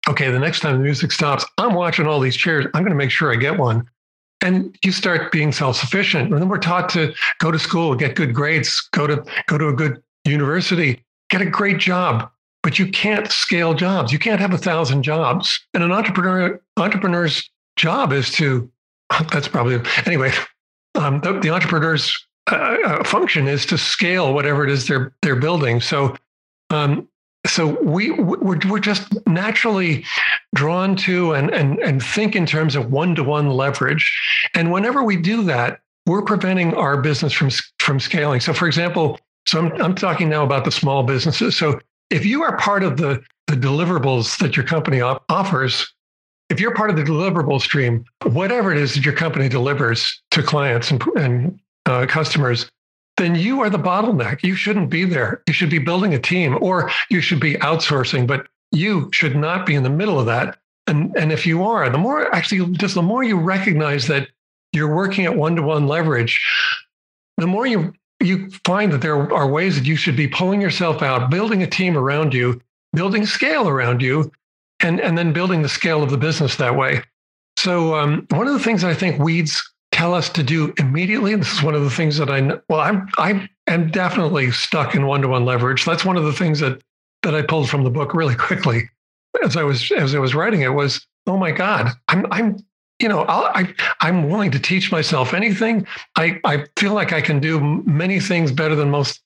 Okay, 0.07 0.29
the 0.29 0.39
next 0.39 0.59
time 0.59 0.77
the 0.77 0.83
music 0.83 1.11
stops, 1.11 1.45
I'm 1.57 1.73
watching 1.73 2.05
all 2.05 2.19
these 2.19 2.35
chairs. 2.35 2.65
I'm 2.73 2.83
going 2.83 2.91
to 2.91 2.97
make 2.97 3.11
sure 3.11 3.31
I 3.31 3.35
get 3.35 3.57
one. 3.57 3.87
And 4.41 4.77
you 4.83 4.91
start 4.91 5.31
being 5.31 5.51
self-sufficient. 5.51 6.31
And 6.31 6.39
then 6.39 6.49
we're 6.49 6.59
taught 6.59 6.89
to 6.89 7.13
go 7.39 7.49
to 7.49 7.57
school, 7.57 7.95
get 7.95 8.15
good 8.15 8.33
grades, 8.33 8.87
go 8.91 9.07
to 9.07 9.25
go 9.47 9.57
to 9.57 9.69
a 9.69 9.73
good 9.73 10.03
university, 10.25 11.03
get 11.29 11.41
a 11.41 11.45
great 11.45 11.79
job. 11.79 12.29
But 12.61 12.77
you 12.77 12.87
can't 12.87 13.31
scale 13.31 13.73
jobs. 13.73 14.11
You 14.11 14.19
can't 14.19 14.39
have 14.39 14.53
a 14.53 14.57
thousand 14.57 15.03
jobs. 15.03 15.59
And 15.73 15.83
an 15.83 15.91
entrepreneur 15.91 16.59
entrepreneur's 16.77 17.49
job 17.75 18.11
is 18.11 18.29
to 18.31 18.69
that's 19.31 19.47
probably 19.47 19.79
anyway. 20.05 20.31
Um, 20.95 21.19
the, 21.21 21.39
the 21.39 21.49
entrepreneur's 21.49 22.17
uh, 22.51 22.77
uh, 22.85 23.03
function 23.03 23.47
is 23.47 23.65
to 23.65 23.77
scale 23.77 24.33
whatever 24.33 24.63
it 24.63 24.69
is 24.69 24.87
they're 24.87 25.13
they're 25.21 25.35
building. 25.35 25.81
So, 25.81 26.15
um, 26.69 27.07
so 27.45 27.79
we 27.81 28.11
we're, 28.11 28.59
we're 28.67 28.79
just 28.79 29.13
naturally 29.27 30.05
drawn 30.53 30.95
to 30.97 31.33
and 31.33 31.49
and 31.51 31.79
and 31.79 32.03
think 32.03 32.35
in 32.35 32.45
terms 32.45 32.75
of 32.75 32.91
one 32.91 33.15
to 33.15 33.23
one 33.23 33.49
leverage. 33.49 34.11
And 34.53 34.71
whenever 34.71 35.03
we 35.03 35.17
do 35.17 35.43
that, 35.43 35.81
we're 36.05 36.21
preventing 36.21 36.73
our 36.75 37.01
business 37.01 37.33
from 37.33 37.49
from 37.79 37.99
scaling. 37.99 38.39
So, 38.39 38.53
for 38.53 38.67
example, 38.67 39.19
so 39.47 39.59
I'm 39.59 39.81
I'm 39.81 39.95
talking 39.95 40.29
now 40.29 40.43
about 40.43 40.65
the 40.65 40.71
small 40.71 41.03
businesses. 41.03 41.57
So, 41.57 41.79
if 42.09 42.25
you 42.25 42.43
are 42.43 42.57
part 42.57 42.83
of 42.83 42.97
the 42.97 43.23
the 43.47 43.55
deliverables 43.55 44.37
that 44.39 44.55
your 44.55 44.65
company 44.65 45.01
op- 45.01 45.23
offers, 45.29 45.94
if 46.49 46.59
you're 46.59 46.73
part 46.73 46.89
of 46.89 46.95
the 46.95 47.03
deliverable 47.03 47.61
stream, 47.61 48.05
whatever 48.23 48.71
it 48.71 48.77
is 48.77 48.93
that 48.93 49.05
your 49.05 49.13
company 49.13 49.49
delivers 49.49 50.21
to 50.31 50.43
clients 50.43 50.91
and, 50.91 51.03
and 51.15 51.59
uh, 51.85 52.05
customers, 52.07 52.69
then 53.17 53.35
you 53.35 53.61
are 53.61 53.69
the 53.69 53.79
bottleneck. 53.79 54.43
You 54.43 54.55
shouldn't 54.55 54.89
be 54.89 55.05
there. 55.05 55.41
You 55.47 55.53
should 55.53 55.69
be 55.69 55.79
building 55.79 56.13
a 56.13 56.19
team 56.19 56.57
or 56.61 56.91
you 57.09 57.21
should 57.21 57.39
be 57.39 57.55
outsourcing, 57.55 58.27
but 58.27 58.47
you 58.71 59.09
should 59.13 59.35
not 59.35 59.65
be 59.65 59.75
in 59.75 59.83
the 59.83 59.89
middle 59.89 60.19
of 60.19 60.25
that. 60.25 60.57
And, 60.87 61.15
and 61.17 61.31
if 61.31 61.45
you 61.45 61.63
are, 61.63 61.89
the 61.89 61.97
more 61.97 62.33
actually, 62.33 62.73
just 62.73 62.95
the 62.95 63.01
more 63.01 63.23
you 63.23 63.37
recognize 63.37 64.07
that 64.07 64.27
you're 64.71 64.93
working 64.93 65.25
at 65.25 65.35
one 65.35 65.55
to 65.55 65.63
one 65.63 65.87
leverage, 65.87 66.39
the 67.37 67.47
more 67.47 67.65
you 67.65 67.93
you 68.21 68.49
find 68.63 68.93
that 68.93 69.01
there 69.01 69.33
are 69.33 69.47
ways 69.47 69.75
that 69.75 69.85
you 69.85 69.95
should 69.95 70.15
be 70.15 70.27
pulling 70.27 70.61
yourself 70.61 71.01
out, 71.01 71.29
building 71.29 71.63
a 71.63 71.67
team 71.67 71.97
around 71.97 72.33
you, 72.33 72.61
building 72.93 73.25
scale 73.25 73.67
around 73.67 74.01
you, 74.01 74.31
and, 74.81 74.99
and 74.99 75.17
then 75.17 75.33
building 75.33 75.61
the 75.61 75.69
scale 75.69 76.03
of 76.03 76.09
the 76.09 76.17
business 76.17 76.55
that 76.57 76.75
way. 76.75 77.01
So 77.57 77.95
um, 77.95 78.27
one 78.31 78.47
of 78.47 78.53
the 78.53 78.59
things 78.59 78.83
I 78.83 78.93
think 78.93 79.19
weeds 79.19 79.61
tell 79.91 80.13
us 80.13 80.29
to 80.29 80.43
do 80.43 80.73
immediately. 80.77 81.35
This 81.35 81.53
is 81.53 81.63
one 81.63 81.73
of 81.73 81.83
the 81.83 81.89
things 81.89 82.17
that 82.17 82.29
I 82.29 82.41
well, 82.69 82.81
I'm 82.81 83.07
I 83.17 83.47
am 83.67 83.89
definitely 83.91 84.51
stuck 84.51 84.93
in 84.93 85.07
one-to-one 85.07 85.45
leverage. 85.45 85.85
That's 85.85 86.03
one 86.03 86.17
of 86.17 86.25
the 86.25 86.33
things 86.33 86.59
that 86.59 86.81
that 87.23 87.33
I 87.33 87.41
pulled 87.41 87.69
from 87.69 87.83
the 87.83 87.89
book 87.89 88.13
really 88.13 88.35
quickly 88.47 88.89
as 89.43 89.55
I 89.55 89.63
was 89.63 89.91
as 89.91 90.13
I 90.13 90.19
was 90.19 90.35
writing 90.35 90.61
it 90.61 90.73
was, 90.73 91.05
oh 91.27 91.37
my 91.37 91.51
God, 91.51 91.89
I'm 92.07 92.25
I'm 92.31 92.57
you 92.99 93.07
know 93.07 93.21
I'll, 93.21 93.45
I 93.45 93.73
I'm 94.01 94.29
willing 94.29 94.51
to 94.51 94.59
teach 94.59 94.91
myself 94.91 95.33
anything. 95.33 95.87
I 96.17 96.39
I 96.43 96.65
feel 96.77 96.93
like 96.93 97.13
I 97.13 97.21
can 97.21 97.39
do 97.39 97.59
many 97.85 98.19
things 98.19 98.51
better 98.51 98.75
than 98.75 98.89
most 98.89 99.21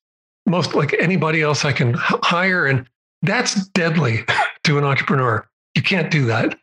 most 0.46 0.76
like 0.76 0.96
anybody 1.00 1.42
else 1.42 1.66
I 1.66 1.72
can 1.72 1.96
hire, 1.98 2.66
and 2.68 2.88
that's 3.22 3.68
deadly 3.70 4.26
to 4.64 4.78
an 4.78 4.84
entrepreneur. 4.84 5.48
You 5.76 5.82
can't 5.82 6.12
do 6.12 6.26
that. 6.26 6.58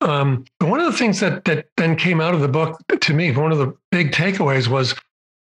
Um, 0.00 0.44
one 0.60 0.80
of 0.80 0.90
the 0.90 0.98
things 0.98 1.20
that 1.20 1.44
that 1.44 1.66
then 1.76 1.96
came 1.96 2.20
out 2.20 2.34
of 2.34 2.40
the 2.40 2.48
book 2.48 2.80
to 3.00 3.14
me, 3.14 3.30
one 3.30 3.52
of 3.52 3.58
the 3.58 3.74
big 3.90 4.12
takeaways 4.12 4.68
was 4.68 4.94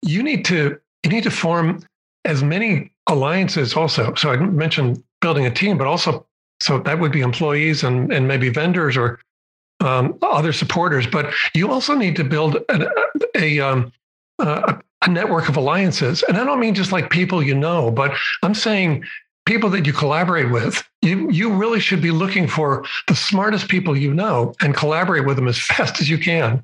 you 0.01 0.21
need 0.23 0.43
to 0.45 0.77
you 1.03 1.09
need 1.09 1.23
to 1.23 1.31
form 1.31 1.79
as 2.25 2.43
many 2.43 2.91
alliances 3.07 3.75
also. 3.75 4.13
So 4.15 4.29
I 4.29 4.37
mentioned 4.37 5.01
building 5.21 5.45
a 5.45 5.51
team, 5.51 5.77
but 5.77 5.87
also 5.87 6.25
so 6.61 6.79
that 6.79 6.99
would 6.99 7.11
be 7.11 7.21
employees 7.21 7.83
and 7.83 8.11
and 8.11 8.27
maybe 8.27 8.49
vendors 8.49 8.97
or 8.97 9.19
um, 9.79 10.17
other 10.21 10.53
supporters. 10.53 11.07
But 11.07 11.33
you 11.53 11.71
also 11.71 11.95
need 11.95 12.15
to 12.17 12.23
build 12.23 12.57
an, 12.69 12.87
a, 13.35 13.59
um, 13.59 13.91
a 14.39 14.81
a 15.03 15.09
network 15.09 15.49
of 15.49 15.57
alliances, 15.57 16.23
and 16.27 16.37
I 16.37 16.43
don't 16.43 16.59
mean 16.59 16.75
just 16.75 16.91
like 16.91 17.09
people 17.09 17.41
you 17.41 17.55
know, 17.55 17.89
but 17.89 18.11
I'm 18.43 18.53
saying 18.53 19.03
people 19.45 19.69
that 19.71 19.85
you 19.85 19.93
collaborate 19.93 20.51
with, 20.51 20.83
you, 21.01 21.29
you 21.29 21.53
really 21.53 21.79
should 21.79 22.01
be 22.01 22.11
looking 22.11 22.47
for 22.47 22.85
the 23.07 23.15
smartest 23.15 23.67
people 23.67 23.97
you 23.97 24.13
know 24.13 24.53
and 24.61 24.75
collaborate 24.75 25.25
with 25.25 25.35
them 25.35 25.47
as 25.47 25.59
fast 25.61 25.99
as 26.01 26.09
you 26.09 26.17
can. 26.17 26.63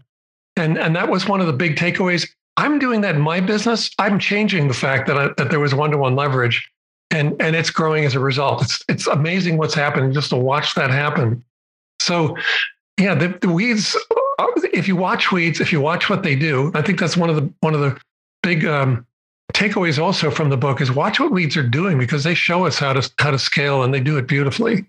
And, 0.56 0.78
and 0.78 0.96
that 0.96 1.10
was 1.10 1.28
one 1.28 1.42
of 1.42 1.48
the 1.48 1.54
big 1.54 1.76
takeaways. 1.76 2.28
I'm 2.58 2.80
doing 2.80 3.02
that 3.02 3.16
in 3.16 3.22
my 3.22 3.40
business. 3.40 3.92
I'm 4.00 4.20
changing 4.20 4.68
the 4.68 4.74
fact 4.74 5.08
that, 5.08 5.18
I, 5.18 5.28
that 5.38 5.52
there 5.52 5.60
was 5.60 5.76
one 5.76 5.92
to 5.92 5.98
one 5.98 6.16
leverage 6.16 6.70
and, 7.12 7.40
and 7.42 7.56
it's 7.56 7.70
growing 7.70 8.06
as 8.06 8.16
a 8.16 8.20
result. 8.20 8.64
It's, 8.64 8.84
it's 8.90 9.08
amazing 9.08 9.58
what's 9.58 9.74
happening 9.74 10.12
just 10.12 10.30
to 10.30 10.36
watch 10.36 10.76
that 10.76 10.90
happen. 10.90 11.44
So, 12.02 12.36
yeah, 13.00 13.16
the, 13.16 13.38
the 13.42 13.50
weeds, 13.50 13.96
if 14.74 14.88
you 14.88 14.96
watch 14.96 15.32
weeds, 15.32 15.62
if 15.62 15.72
you 15.72 15.80
watch 15.80 16.10
what 16.10 16.24
they 16.24 16.36
do, 16.36 16.72
I 16.74 16.82
think 16.82 17.00
that's 17.00 17.16
one 17.16 17.30
of 17.30 17.36
the, 17.36 17.54
one 17.62 17.74
of 17.74 17.80
the 17.80 18.00
big 18.44 18.66
um, 18.66 19.06
takeaways 19.54 20.02
also 20.02 20.30
from 20.30 20.50
the 20.50 20.58
book 20.58 20.82
is 20.82 20.92
watch 20.92 21.20
what 21.20 21.32
weeds 21.32 21.58
are 21.58 21.64
doing 21.64 21.98
because 21.98 22.24
they 22.24 22.34
show 22.34 22.66
us 22.66 22.78
how 22.78 22.94
to 22.94 23.12
how 23.20 23.32
to 23.32 23.40
scale 23.40 23.84
and 23.84 23.94
they 23.94 24.00
do 24.00 24.18
it 24.18 24.28
beautifully. 24.28 24.86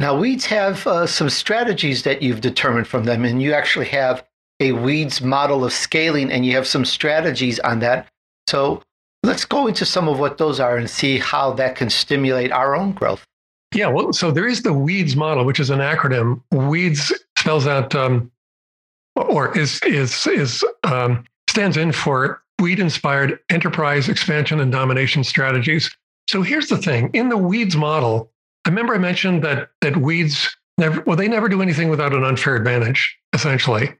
Now, 0.00 0.18
weeds 0.18 0.46
have 0.46 0.86
uh, 0.86 1.06
some 1.06 1.28
strategies 1.28 2.04
that 2.04 2.22
you've 2.22 2.40
determined 2.40 2.86
from 2.86 3.04
them, 3.04 3.22
and 3.22 3.42
you 3.42 3.52
actually 3.52 3.86
have 3.86 4.24
a 4.58 4.72
weeds 4.72 5.20
model 5.20 5.62
of 5.62 5.74
scaling, 5.74 6.32
and 6.32 6.46
you 6.46 6.54
have 6.54 6.66
some 6.66 6.86
strategies 6.86 7.58
on 7.60 7.80
that. 7.80 8.08
So 8.48 8.82
let's 9.22 9.44
go 9.44 9.66
into 9.66 9.84
some 9.84 10.08
of 10.08 10.18
what 10.18 10.38
those 10.38 10.58
are 10.58 10.78
and 10.78 10.88
see 10.88 11.18
how 11.18 11.52
that 11.52 11.76
can 11.76 11.90
stimulate 11.90 12.50
our 12.50 12.74
own 12.74 12.92
growth. 12.92 13.26
Yeah, 13.74 13.88
well, 13.88 14.12
so 14.14 14.30
there 14.30 14.48
is 14.48 14.62
the 14.62 14.72
WEEDS 14.72 15.16
model, 15.16 15.44
which 15.44 15.60
is 15.60 15.68
an 15.68 15.80
acronym. 15.80 16.42
WEEDS 16.50 17.12
spells 17.38 17.66
out 17.66 17.94
um, 17.94 18.32
or 19.16 19.56
is 19.56 19.80
is 19.82 20.26
is 20.26 20.64
um, 20.84 21.24
stands 21.48 21.76
in 21.76 21.92
for 21.92 22.42
weed 22.60 22.78
inspired 22.78 23.38
enterprise 23.48 24.08
expansion 24.08 24.60
and 24.60 24.70
domination 24.70 25.24
strategies. 25.24 25.90
So 26.28 26.42
here's 26.42 26.68
the 26.68 26.76
thing 26.76 27.10
in 27.12 27.28
the 27.28 27.36
weeds 27.36 27.76
model, 27.76 28.30
I 28.64 28.68
remember 28.68 28.94
I 28.94 28.98
mentioned 28.98 29.42
that, 29.44 29.70
that 29.80 29.96
weeds 29.96 30.48
never, 30.78 31.00
well, 31.02 31.16
they 31.16 31.28
never 31.28 31.48
do 31.48 31.62
anything 31.62 31.88
without 31.88 32.12
an 32.12 32.24
unfair 32.24 32.56
advantage, 32.56 33.18
essentially. 33.32 33.94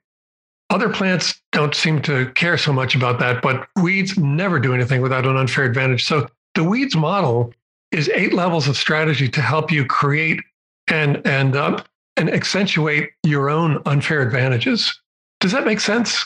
Other 0.70 0.88
plants 0.88 1.40
don't 1.50 1.74
seem 1.74 2.00
to 2.02 2.30
care 2.32 2.56
so 2.56 2.72
much 2.72 2.94
about 2.94 3.18
that, 3.18 3.42
but 3.42 3.66
weeds 3.82 4.16
never 4.16 4.60
do 4.60 4.72
anything 4.72 5.00
without 5.00 5.26
an 5.26 5.36
unfair 5.36 5.64
advantage. 5.64 6.04
So 6.04 6.28
the 6.54 6.62
weeds 6.62 6.94
model 6.94 7.52
is 7.90 8.08
eight 8.10 8.32
levels 8.32 8.68
of 8.68 8.76
strategy 8.76 9.28
to 9.28 9.40
help 9.40 9.72
you 9.72 9.84
create 9.84 10.40
and 10.86 11.26
and 11.26 11.56
uh, 11.56 11.82
and 12.16 12.30
accentuate 12.30 13.10
your 13.24 13.50
own 13.50 13.82
unfair 13.86 14.22
advantages. 14.22 15.00
Does 15.40 15.52
that 15.52 15.64
make 15.64 15.80
sense? 15.80 16.24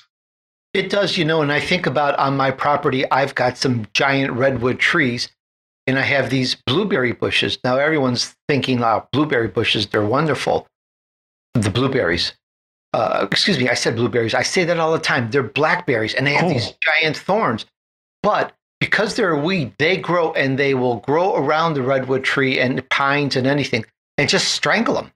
It 0.74 0.90
does, 0.90 1.16
you 1.16 1.24
know, 1.24 1.40
and 1.40 1.52
I 1.52 1.60
think 1.60 1.86
about 1.86 2.18
on 2.18 2.36
my 2.36 2.50
property, 2.50 3.08
I've 3.12 3.36
got 3.36 3.56
some 3.56 3.86
giant 3.94 4.32
redwood 4.32 4.80
trees 4.80 5.28
and 5.86 5.96
I 5.96 6.02
have 6.02 6.30
these 6.30 6.56
blueberry 6.66 7.12
bushes. 7.12 7.58
Now 7.62 7.76
everyone's 7.76 8.34
thinking, 8.48 8.82
oh, 8.82 9.06
blueberry 9.12 9.46
bushes, 9.46 9.86
they're 9.86 10.04
wonderful. 10.04 10.66
The 11.54 11.70
blueberries. 11.70 12.32
Uh, 12.92 13.26
excuse 13.30 13.58
me, 13.58 13.68
I 13.68 13.74
said 13.74 13.94
blueberries. 13.94 14.34
I 14.34 14.42
say 14.42 14.64
that 14.64 14.80
all 14.80 14.92
the 14.92 14.98
time. 14.98 15.30
They're 15.30 15.44
blackberries 15.44 16.14
and 16.14 16.26
they 16.26 16.34
have 16.34 16.46
oh. 16.46 16.52
these 16.52 16.72
giant 16.82 17.16
thorns. 17.16 17.66
But 18.24 18.52
because 18.80 19.14
they're 19.14 19.30
a 19.30 19.40
weed, 19.40 19.74
they 19.78 19.96
grow 19.96 20.32
and 20.32 20.58
they 20.58 20.74
will 20.74 20.96
grow 20.96 21.36
around 21.36 21.74
the 21.74 21.82
redwood 21.82 22.24
tree 22.24 22.58
and 22.58 22.76
the 22.76 22.82
pines 22.82 23.36
and 23.36 23.46
anything 23.46 23.84
and 24.18 24.28
just 24.28 24.48
strangle 24.48 24.94
them. 24.94 25.12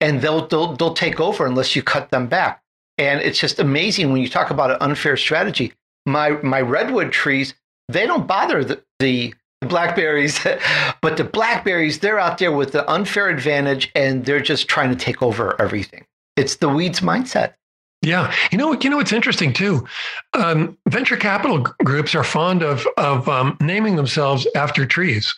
And 0.00 0.20
they'll, 0.20 0.46
they'll, 0.46 0.76
they'll 0.76 0.94
take 0.94 1.18
over 1.18 1.44
unless 1.44 1.74
you 1.74 1.82
cut 1.82 2.10
them 2.10 2.28
back. 2.28 2.61
And 2.98 3.20
it's 3.20 3.38
just 3.38 3.58
amazing 3.58 4.12
when 4.12 4.20
you 4.20 4.28
talk 4.28 4.50
about 4.50 4.70
an 4.70 4.76
unfair 4.80 5.16
strategy. 5.16 5.72
My, 6.06 6.30
my 6.42 6.60
redwood 6.60 7.12
trees, 7.12 7.54
they 7.88 8.06
don't 8.06 8.26
bother 8.26 8.64
the, 8.64 8.82
the 8.98 9.34
blackberries, 9.60 10.38
but 11.00 11.16
the 11.16 11.24
blackberries, 11.24 12.00
they're 12.00 12.18
out 12.18 12.38
there 12.38 12.52
with 12.52 12.72
the 12.72 12.88
unfair 12.90 13.28
advantage 13.28 13.90
and 13.94 14.24
they're 14.24 14.40
just 14.40 14.68
trying 14.68 14.90
to 14.90 14.96
take 14.96 15.22
over 15.22 15.60
everything. 15.60 16.04
It's 16.36 16.56
the 16.56 16.68
weeds 16.68 17.00
mindset. 17.00 17.54
Yeah, 18.02 18.34
you 18.50 18.58
know, 18.58 18.72
you 18.72 18.90
know, 18.90 18.98
it's 18.98 19.12
interesting 19.12 19.52
too. 19.52 19.86
Um, 20.34 20.76
venture 20.88 21.16
capital 21.16 21.58
groups 21.84 22.16
are 22.16 22.24
fond 22.24 22.64
of 22.64 22.84
of 22.96 23.28
um, 23.28 23.56
naming 23.60 23.94
themselves 23.94 24.44
after 24.56 24.84
trees. 24.84 25.32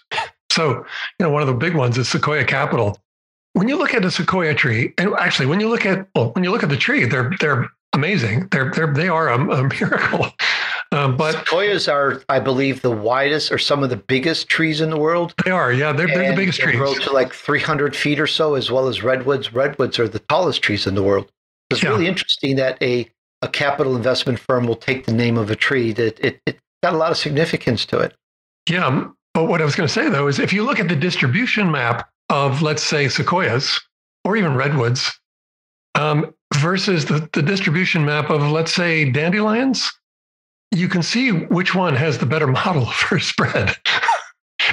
So, 0.51 0.87
you 1.19 1.27
know, 1.27 1.31
one 1.31 1.43
of 1.43 1.49
the 1.49 1.55
big 1.55 1.75
ones 1.75 1.99
is 1.99 2.09
Sequoia 2.09 2.45
Capital. 2.45 2.99
When 3.55 3.69
you 3.69 3.77
look 3.77 3.95
at 3.95 4.05
a 4.05 4.11
sequoia 4.11 4.55
tree, 4.55 4.93
and 4.99 5.15
actually, 5.15 5.47
when 5.47 5.61
you 5.61 5.69
look 5.69 5.87
at 5.87 6.09
well, 6.15 6.31
when 6.33 6.45
you 6.45 6.51
look 6.51 6.63
at 6.63 6.69
the 6.69 6.77
tree, 6.77 7.05
they're 7.07 7.33
they're 7.41 7.71
amazing. 7.93 8.49
They're 8.51 8.71
they're 8.71 8.93
they 8.93 9.09
are 9.09 9.29
a, 9.29 9.39
a 9.39 9.63
miracle. 9.81 10.27
Um, 10.93 11.17
but 11.17 11.35
sequoias 11.35 11.89
are, 11.89 12.23
I 12.29 12.39
believe, 12.39 12.83
the 12.83 12.91
widest 12.91 13.51
or 13.51 13.59
some 13.59 13.83
of 13.83 13.91
the 13.91 13.97
biggest 13.97 14.49
trees 14.49 14.81
in 14.81 14.91
the 14.91 14.99
world. 14.99 15.35
They 15.45 15.51
are, 15.51 15.73
yeah, 15.73 15.93
they're, 15.93 16.07
they're 16.07 16.31
the 16.31 16.37
biggest 16.37 16.59
they 16.59 16.67
trees. 16.67 16.77
Grow 16.77 16.95
to 16.95 17.13
like 17.13 17.33
300 17.33 17.97
feet 17.97 18.21
or 18.21 18.29
so, 18.29 18.55
as 18.55 18.71
well 18.71 18.87
as 18.87 19.03
redwoods. 19.03 19.53
Redwoods 19.53 19.99
are 19.99 20.07
the 20.07 20.21
tallest 20.21 20.63
trees 20.63 20.87
in 20.87 20.95
the 20.95 21.03
world. 21.03 21.31
It's 21.71 21.83
yeah. 21.83 21.91
really 21.91 22.07
interesting 22.07 22.57
that 22.57 22.81
a 22.83 23.11
a 23.43 23.49
capital 23.49 23.97
investment 23.97 24.39
firm 24.39 24.67
will 24.67 24.77
take 24.77 25.05
the 25.05 25.13
name 25.13 25.37
of 25.37 25.51
a 25.51 25.57
tree. 25.57 25.93
That 25.93 26.19
it, 26.21 26.41
it 26.47 26.59
got 26.83 26.95
a 26.95 26.97
lot 26.97 27.11
of 27.11 27.17
significance 27.17 27.85
to 27.87 27.99
it. 27.99 28.15
Yeah, 28.69 29.09
but 29.33 29.45
what 29.45 29.61
I 29.61 29.65
was 29.65 29.75
going 29.75 29.89
to 29.89 29.93
say 29.93 30.09
though 30.09 30.29
is 30.29 30.39
if 30.39 30.53
you 30.53 30.63
look 30.63 30.79
at 30.79 30.89
the 30.89 30.97
distribution 30.97 31.71
map 31.71 32.09
of, 32.29 32.63
let's 32.63 32.83
say, 32.83 33.09
sequoias 33.09 33.81
or 34.25 34.37
even 34.37 34.55
redwoods, 34.55 35.19
um, 35.95 36.35
versus 36.55 37.05
the, 37.05 37.29
the 37.33 37.43
distribution 37.43 38.05
map 38.05 38.31
of, 38.31 38.43
let's 38.51 38.75
say, 38.75 39.11
dandelions, 39.11 39.93
you 40.71 40.89
can 40.89 41.03
see 41.03 41.31
which 41.31 41.75
one 41.75 41.95
has 41.95 42.19
the 42.19 42.27
better 42.27 42.47
model 42.65 42.87
for 42.87 43.19
spread. 43.19 43.77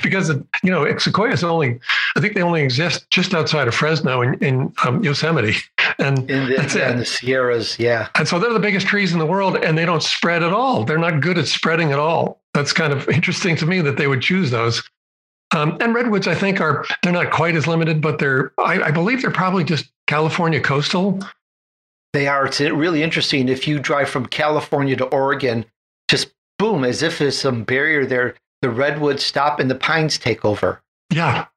because 0.03 0.29
you 0.63 0.71
know 0.71 0.97
sequoias 0.97 1.43
only 1.43 1.79
i 2.15 2.19
think 2.19 2.33
they 2.33 2.41
only 2.41 2.61
exist 2.61 3.09
just 3.09 3.33
outside 3.33 3.67
of 3.67 3.75
fresno 3.75 4.21
in, 4.21 4.33
in 4.35 4.73
um, 4.85 5.03
yosemite. 5.03 5.55
And 5.99 6.29
in 6.29 6.49
the, 6.49 6.55
that's 6.55 6.75
it. 6.75 6.97
the 6.97 7.05
sierras 7.05 7.77
yeah. 7.77 8.07
And 8.15 8.27
so 8.27 8.39
they're 8.39 8.53
the 8.53 8.59
biggest 8.59 8.87
trees 8.87 9.13
in 9.13 9.19
the 9.19 9.25
world 9.25 9.57
and 9.57 9.77
they 9.77 9.85
don't 9.85 10.01
spread 10.01 10.43
at 10.43 10.53
all. 10.53 10.83
They're 10.83 10.97
not 10.97 11.21
good 11.21 11.37
at 11.37 11.47
spreading 11.47 11.91
at 11.91 11.99
all. 11.99 12.41
That's 12.53 12.73
kind 12.73 12.93
of 12.93 13.07
interesting 13.09 13.55
to 13.57 13.65
me 13.65 13.81
that 13.81 13.97
they 13.97 14.07
would 14.07 14.21
choose 14.21 14.51
those 14.51 14.81
um, 15.55 15.77
and 15.79 15.93
redwoods 15.93 16.27
i 16.27 16.35
think 16.35 16.59
are 16.61 16.85
they're 17.03 17.11
not 17.11 17.31
quite 17.31 17.55
as 17.55 17.67
limited 17.67 18.01
but 18.01 18.19
they're 18.19 18.51
I, 18.57 18.83
I 18.83 18.91
believe 18.91 19.21
they're 19.21 19.31
probably 19.31 19.63
just 19.63 19.91
california 20.07 20.59
coastal 20.59 21.19
they 22.13 22.27
are 22.27 22.45
it's 22.45 22.59
really 22.59 23.03
interesting 23.03 23.49
if 23.49 23.67
you 23.67 23.79
drive 23.79 24.09
from 24.09 24.25
california 24.25 24.95
to 24.97 25.05
oregon 25.05 25.65
just 26.11 26.33
boom, 26.61 26.83
as 26.83 27.01
if 27.01 27.17
there's 27.17 27.39
some 27.39 27.63
barrier 27.63 28.05
there. 28.05 28.35
The 28.61 28.69
redwoods 28.69 29.25
stop 29.25 29.59
and 29.59 29.71
the 29.71 29.75
pines 29.75 30.19
take 30.19 30.45
over. 30.45 30.79
Yeah. 31.11 31.47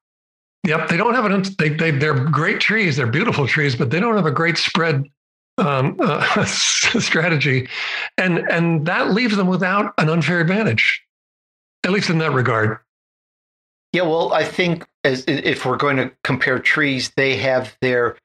Yep. 0.65 0.87
They 0.87 0.97
don't 0.97 1.13
have 1.13 1.25
an, 1.25 1.43
they, 1.59 1.69
they, 1.69 1.91
they're 1.91 2.15
great 2.15 2.59
trees. 2.59 2.97
They're 2.97 3.05
beautiful 3.05 3.47
trees, 3.47 3.75
but 3.75 3.91
they 3.91 3.99
don't 3.99 4.15
have 4.15 4.25
a 4.25 4.31
great 4.31 4.57
spread 4.57 5.03
um, 5.59 5.95
uh, 5.99 6.45
strategy. 6.45 7.69
And, 8.17 8.39
and 8.49 8.87
that 8.87 9.11
leaves 9.11 9.37
them 9.37 9.45
without 9.45 9.93
an 9.99 10.09
unfair 10.09 10.39
advantage, 10.39 11.03
at 11.83 11.91
least 11.91 12.09
in 12.09 12.17
that 12.17 12.31
regard. 12.31 12.79
Yeah. 13.95 14.01
Well, 14.01 14.33
I 14.33 14.43
think 14.43 14.85
as 15.05 15.23
if 15.25 15.65
we're 15.65 15.77
going 15.77 15.95
to 15.95 16.11
compare 16.25 16.59
trees, 16.59 17.13
they 17.15 17.37
have 17.37 17.77
their 17.79 18.17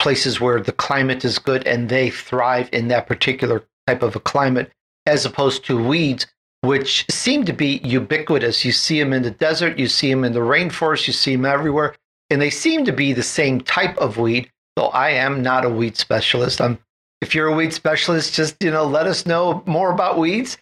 places 0.00 0.40
where 0.40 0.60
the 0.60 0.72
climate 0.72 1.24
is 1.24 1.38
good 1.38 1.64
and 1.64 1.88
they 1.88 2.10
thrive 2.10 2.68
in 2.72 2.88
that 2.88 3.06
particular 3.06 3.62
type 3.86 4.02
of 4.02 4.16
a 4.16 4.20
climate 4.20 4.72
as 5.06 5.24
opposed 5.24 5.64
to 5.66 5.80
weeds, 5.80 6.26
which 6.62 7.06
seem 7.08 7.44
to 7.44 7.52
be 7.52 7.80
ubiquitous. 7.84 8.64
You 8.64 8.72
see 8.72 8.98
them 8.98 9.12
in 9.12 9.22
the 9.22 9.30
desert, 9.30 9.78
you 9.78 9.86
see 9.86 10.10
them 10.10 10.24
in 10.24 10.32
the 10.32 10.40
rainforest, 10.40 11.06
you 11.06 11.12
see 11.12 11.36
them 11.36 11.46
everywhere, 11.46 11.94
and 12.28 12.42
they 12.42 12.50
seem 12.50 12.84
to 12.86 12.92
be 12.92 13.12
the 13.12 13.22
same 13.22 13.60
type 13.60 13.96
of 13.98 14.18
weed. 14.18 14.50
So 14.76 14.86
I 14.86 15.10
am 15.10 15.40
not 15.40 15.64
a 15.64 15.68
weed 15.68 15.96
specialist. 15.96 16.60
I'm 16.60 16.80
if 17.20 17.32
you're 17.32 17.46
a 17.46 17.54
weed 17.54 17.72
specialist, 17.72 18.34
just 18.34 18.56
you 18.60 18.72
know, 18.72 18.86
let 18.86 19.06
us 19.06 19.24
know 19.24 19.62
more 19.66 19.92
about 19.92 20.18
weeds. 20.18 20.58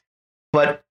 But 0.53 0.83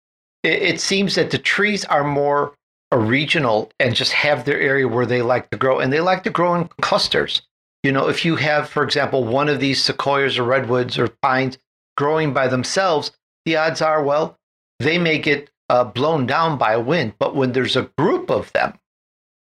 it, 0.41 0.59
it 0.63 0.81
seems 0.81 1.13
that 1.13 1.29
the 1.29 1.37
trees 1.37 1.85
are 1.85 2.03
more 2.03 2.55
regional 2.97 3.71
and 3.79 3.95
just 3.95 4.11
have 4.11 4.45
their 4.45 4.59
area 4.59 4.87
where 4.87 5.05
they 5.05 5.21
like 5.21 5.49
to 5.51 5.57
grow, 5.57 5.79
and 5.79 5.93
they 5.93 5.99
like 5.99 6.23
to 6.23 6.29
grow 6.29 6.55
in 6.55 6.69
clusters. 6.81 7.41
You 7.83 7.91
know, 7.91 8.09
if 8.09 8.25
you 8.25 8.35
have, 8.35 8.69
for 8.69 8.83
example, 8.83 9.23
one 9.23 9.47
of 9.47 9.59
these 9.59 9.83
sequoias 9.83 10.37
or 10.37 10.43
redwoods 10.43 10.97
or 10.97 11.07
pines 11.21 11.57
growing 11.95 12.33
by 12.33 12.47
themselves, 12.47 13.11
the 13.45 13.55
odds 13.57 13.81
are, 13.81 14.03
well, 14.03 14.37
they 14.79 14.97
may 14.97 15.17
get 15.17 15.49
uh, 15.69 15.83
blown 15.83 16.25
down 16.25 16.57
by 16.57 16.73
a 16.73 16.79
wind. 16.79 17.13
But 17.19 17.35
when 17.35 17.51
there's 17.51 17.75
a 17.75 17.89
group 17.97 18.29
of 18.29 18.51
them, 18.53 18.77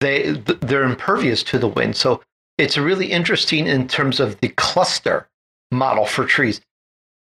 they 0.01 0.33
they're 0.61 0.83
impervious 0.83 1.41
to 1.43 1.57
the 1.57 1.67
wind. 1.67 1.95
So 1.95 2.21
it's 2.57 2.77
really 2.77 3.11
interesting 3.11 3.65
in 3.67 3.87
terms 3.87 4.19
of 4.19 4.39
the 4.39 4.49
cluster 4.49 5.27
model 5.71 6.05
for 6.05 6.25
trees. 6.25 6.61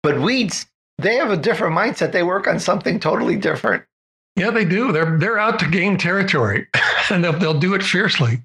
But 0.02 0.22
weeds, 0.22 0.66
they 0.98 1.16
have 1.16 1.32
a 1.32 1.38
different 1.38 1.76
mindset. 1.76 2.12
They 2.12 2.24
work 2.24 2.48
on 2.48 2.60
something 2.60 3.00
totally 3.00 3.36
different. 3.36 3.84
Yeah, 4.36 4.50
they 4.50 4.66
do. 4.66 4.92
They're 4.92 5.18
they're 5.18 5.40
out 5.40 5.60
to 5.60 5.70
gain 5.70 5.98
territory, 5.98 6.68
and 7.10 7.24
they'll 7.24 7.38
they'll 7.38 7.60
do 7.60 7.74
it 7.76 7.84
fiercely. 7.84 8.40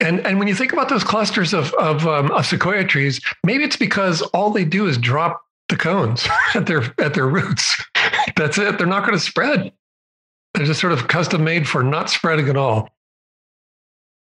And 0.00 0.20
and 0.26 0.38
when 0.38 0.48
you 0.48 0.54
think 0.54 0.72
about 0.72 0.88
those 0.88 1.04
clusters 1.04 1.54
of 1.54 1.72
of, 1.74 2.06
um, 2.06 2.30
of 2.32 2.46
sequoia 2.46 2.84
trees, 2.84 3.20
maybe 3.44 3.64
it's 3.64 3.76
because 3.76 4.20
all 4.22 4.50
they 4.50 4.64
do 4.64 4.86
is 4.86 4.98
drop 4.98 5.42
the 5.68 5.76
cones 5.76 6.26
at 6.54 6.66
their 6.66 6.82
at 6.98 7.14
their 7.14 7.28
roots. 7.28 7.82
That's 8.36 8.58
it. 8.58 8.78
They're 8.78 8.86
not 8.86 9.06
going 9.06 9.18
to 9.18 9.24
spread. 9.24 9.72
They're 10.54 10.66
just 10.66 10.80
sort 10.80 10.92
of 10.92 11.08
custom 11.08 11.44
made 11.44 11.66
for 11.66 11.82
not 11.82 12.10
spreading 12.10 12.48
at 12.48 12.56
all. 12.56 12.90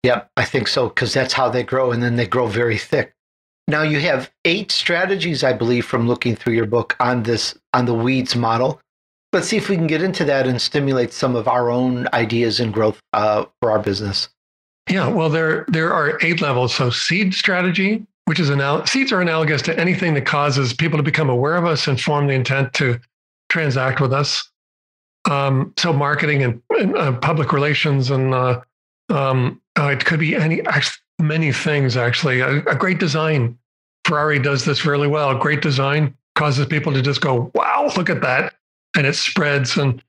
Yep, 0.02 0.30
I 0.36 0.44
think 0.44 0.68
so 0.68 0.88
because 0.88 1.14
that's 1.14 1.32
how 1.32 1.48
they 1.48 1.62
grow, 1.62 1.92
and 1.92 2.02
then 2.02 2.16
they 2.16 2.26
grow 2.26 2.48
very 2.48 2.76
thick. 2.76 3.14
Now 3.68 3.82
you 3.82 4.00
have 4.00 4.30
eight 4.44 4.72
strategies, 4.72 5.44
I 5.44 5.52
believe, 5.52 5.86
from 5.86 6.08
looking 6.08 6.34
through 6.34 6.54
your 6.54 6.66
book 6.66 6.96
on 6.98 7.22
this 7.22 7.56
on 7.72 7.86
the 7.86 7.94
weeds 7.94 8.34
model. 8.34 8.80
Let's 9.32 9.48
see 9.48 9.56
if 9.56 9.68
we 9.68 9.76
can 9.76 9.86
get 9.86 10.02
into 10.02 10.24
that 10.26 10.46
and 10.46 10.60
stimulate 10.60 11.12
some 11.12 11.36
of 11.36 11.48
our 11.48 11.70
own 11.70 12.06
ideas 12.12 12.60
and 12.60 12.72
growth 12.72 13.00
uh, 13.14 13.46
for 13.60 13.70
our 13.70 13.78
business. 13.78 14.28
Yeah, 14.90 15.08
well, 15.08 15.30
there 15.30 15.64
there 15.68 15.92
are 15.92 16.18
eight 16.22 16.40
levels. 16.40 16.74
So 16.74 16.90
seed 16.90 17.32
strategy, 17.34 18.06
which 18.26 18.40
is 18.40 18.50
anal- 18.50 18.84
seeds 18.86 19.12
are 19.12 19.20
analogous 19.20 19.62
to 19.62 19.78
anything 19.78 20.14
that 20.14 20.26
causes 20.26 20.74
people 20.74 20.98
to 20.98 21.02
become 21.02 21.30
aware 21.30 21.56
of 21.56 21.64
us 21.64 21.86
and 21.86 22.00
form 22.00 22.26
the 22.26 22.34
intent 22.34 22.74
to 22.74 22.98
transact 23.48 24.00
with 24.00 24.12
us. 24.12 24.50
Um, 25.30 25.72
so 25.76 25.92
marketing 25.92 26.42
and, 26.42 26.60
and 26.70 26.96
uh, 26.96 27.12
public 27.12 27.52
relations 27.52 28.10
and 28.10 28.34
uh, 28.34 28.60
um, 29.08 29.60
uh, 29.78 29.88
it 29.88 30.04
could 30.04 30.20
be 30.20 30.34
any 30.34 30.62
many 31.20 31.52
things 31.52 31.96
actually. 31.96 32.40
A, 32.40 32.58
a, 32.64 32.74
great 32.74 32.98
design. 32.98 33.56
Ferrari 34.04 34.40
does 34.40 34.64
this 34.64 34.84
really 34.84 35.06
well. 35.06 35.38
Great 35.38 35.62
design 35.62 36.16
causes 36.34 36.66
people 36.66 36.92
to 36.92 37.02
just 37.02 37.20
go, 37.20 37.52
"Wow, 37.54 37.90
look 37.96 38.10
at 38.10 38.20
that," 38.22 38.54
and 38.96 39.06
it 39.06 39.14
spreads. 39.14 39.76
And 39.76 40.02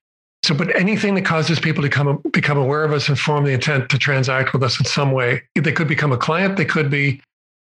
so, 0.43 0.53
but 0.53 0.75
anything 0.75 1.15
that 1.15 1.25
causes 1.25 1.59
people 1.59 1.83
to 1.83 1.89
come 1.89 2.21
become 2.31 2.57
aware 2.57 2.83
of 2.83 2.91
us 2.91 3.07
and 3.07 3.17
form 3.17 3.45
the 3.45 3.51
intent 3.51 3.89
to 3.89 3.97
transact 3.97 4.53
with 4.53 4.63
us 4.63 4.79
in 4.79 4.85
some 4.85 5.11
way, 5.11 5.43
they 5.55 5.71
could 5.71 5.87
become 5.87 6.11
a 6.11 6.17
client. 6.17 6.57
They 6.57 6.65
could 6.65 6.89
be 6.89 7.21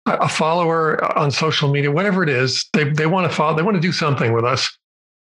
a 0.06 0.28
follower 0.28 1.02
on 1.18 1.30
social 1.30 1.68
media, 1.68 1.90
whatever 1.90 2.22
it 2.22 2.28
is, 2.28 2.68
they, 2.72 2.84
they 2.84 3.06
want 3.06 3.28
to 3.28 3.36
follow, 3.36 3.56
they 3.56 3.62
want 3.62 3.74
to 3.74 3.80
do 3.80 3.92
something 3.92 4.32
with 4.32 4.44
us. 4.44 4.78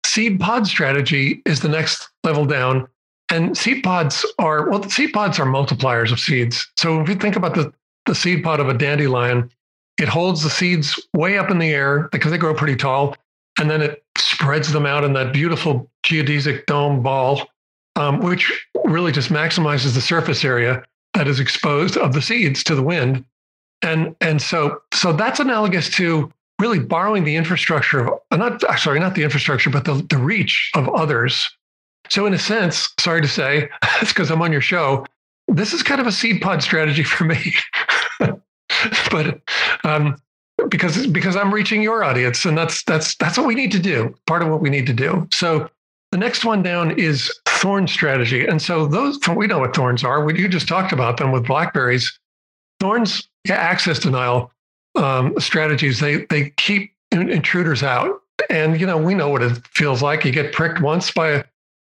Seed 0.05 0.39
pod 0.39 0.67
strategy 0.67 1.41
is 1.45 1.59
the 1.59 1.67
next 1.67 2.09
level 2.23 2.45
down. 2.45 2.87
And 3.29 3.57
seed 3.57 3.83
pods 3.83 4.25
are, 4.39 4.69
well, 4.69 4.81
seed 4.89 5.11
pods 5.11 5.37
are 5.37 5.45
multipliers 5.45 6.11
of 6.11 6.19
seeds. 6.19 6.67
So 6.77 7.01
if 7.01 7.09
you 7.09 7.15
think 7.15 7.35
about 7.35 7.55
the, 7.55 7.73
the 8.05 8.15
seed 8.15 8.43
pod 8.43 8.59
of 8.59 8.69
a 8.69 8.73
dandelion. 8.73 9.49
It 9.99 10.07
holds 10.07 10.43
the 10.43 10.49
seeds 10.49 10.99
way 11.13 11.37
up 11.37 11.51
in 11.51 11.59
the 11.59 11.69
air 11.69 12.09
because 12.11 12.31
they 12.31 12.37
grow 12.37 12.53
pretty 12.53 12.75
tall, 12.75 13.15
and 13.59 13.69
then 13.69 13.81
it 13.81 14.03
spreads 14.17 14.71
them 14.71 14.85
out 14.85 15.03
in 15.03 15.13
that 15.13 15.33
beautiful 15.33 15.89
geodesic 16.03 16.65
dome 16.65 17.03
ball, 17.03 17.47
um, 17.95 18.19
which 18.21 18.67
really 18.85 19.11
just 19.11 19.29
maximizes 19.29 19.93
the 19.93 20.01
surface 20.01 20.43
area 20.43 20.83
that 21.13 21.27
is 21.27 21.39
exposed 21.39 21.97
of 21.97 22.13
the 22.13 22.21
seeds 22.21 22.63
to 22.63 22.75
the 22.75 22.83
wind. 22.83 23.25
And 23.81 24.15
and 24.21 24.41
so 24.41 24.81
so 24.93 25.13
that's 25.13 25.39
analogous 25.39 25.89
to 25.91 26.31
really 26.59 26.79
borrowing 26.79 27.23
the 27.23 27.35
infrastructure 27.35 28.07
of 28.07 28.19
uh, 28.31 28.37
not 28.37 28.61
sorry 28.79 28.99
not 28.99 29.15
the 29.15 29.23
infrastructure 29.23 29.69
but 29.69 29.85
the, 29.85 30.05
the 30.09 30.17
reach 30.17 30.71
of 30.75 30.89
others 30.89 31.49
so 32.09 32.25
in 32.25 32.33
a 32.33 32.37
sense 32.37 32.89
sorry 32.99 33.21
to 33.21 33.27
say 33.27 33.69
it's 34.01 34.11
because 34.11 34.29
i'm 34.29 34.41
on 34.41 34.51
your 34.51 34.59
show 34.59 35.05
this 35.47 35.73
is 35.73 35.81
kind 35.81 36.01
of 36.01 36.07
a 36.07 36.11
seed 36.11 36.41
pod 36.41 36.61
strategy 36.61 37.03
for 37.03 37.23
me 37.23 37.53
but 39.11 39.39
um, 39.85 40.15
because 40.67 41.07
because 41.07 41.35
i'm 41.35 41.53
reaching 41.53 41.81
your 41.81 42.03
audience 42.03 42.45
and 42.45 42.57
that's 42.57 42.83
that's 42.83 43.15
that's 43.15 43.37
what 43.37 43.47
we 43.47 43.55
need 43.55 43.71
to 43.71 43.79
do 43.79 44.13
part 44.27 44.41
of 44.41 44.49
what 44.49 44.61
we 44.61 44.69
need 44.69 44.85
to 44.85 44.93
do 44.93 45.27
so 45.31 45.69
the 46.11 46.17
next 46.17 46.43
one 46.43 46.63
down 46.63 46.91
is 46.91 47.31
thorn 47.45 47.87
strategy 47.87 48.45
and 48.45 48.61
so 48.61 48.87
those 48.87 49.19
we 49.35 49.47
know 49.47 49.59
what 49.59 49.75
thorns 49.75 50.03
are 50.03 50.23
we, 50.23 50.39
you 50.39 50.47
just 50.47 50.67
talked 50.67 50.91
about 50.91 51.17
them 51.17 51.31
with 51.31 51.45
blackberries 51.45 52.19
thorns 52.79 53.27
yeah, 53.45 53.55
access 53.55 53.99
denial 53.99 54.51
um, 54.95 55.33
strategies, 55.39 55.99
they 55.99 56.25
they 56.25 56.51
keep 56.51 56.93
intruders 57.11 57.83
out. 57.83 58.21
And 58.49 58.79
you 58.79 58.85
know, 58.85 58.97
we 58.97 59.13
know 59.13 59.29
what 59.29 59.41
it 59.41 59.65
feels 59.67 60.01
like. 60.01 60.25
You 60.25 60.31
get 60.31 60.53
pricked 60.53 60.81
once 60.81 61.11
by 61.11 61.43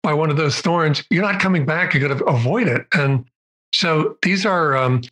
by 0.02 0.12
one 0.12 0.30
of 0.30 0.36
those 0.36 0.60
thorns, 0.60 1.02
you're 1.10 1.22
not 1.22 1.40
coming 1.40 1.66
back. 1.66 1.92
You're 1.92 2.06
going 2.08 2.18
to 2.18 2.24
avoid 2.26 2.68
it. 2.68 2.86
And 2.92 3.24
so 3.72 4.16
these 4.22 4.46
are 4.46 4.76
um, 4.76 5.02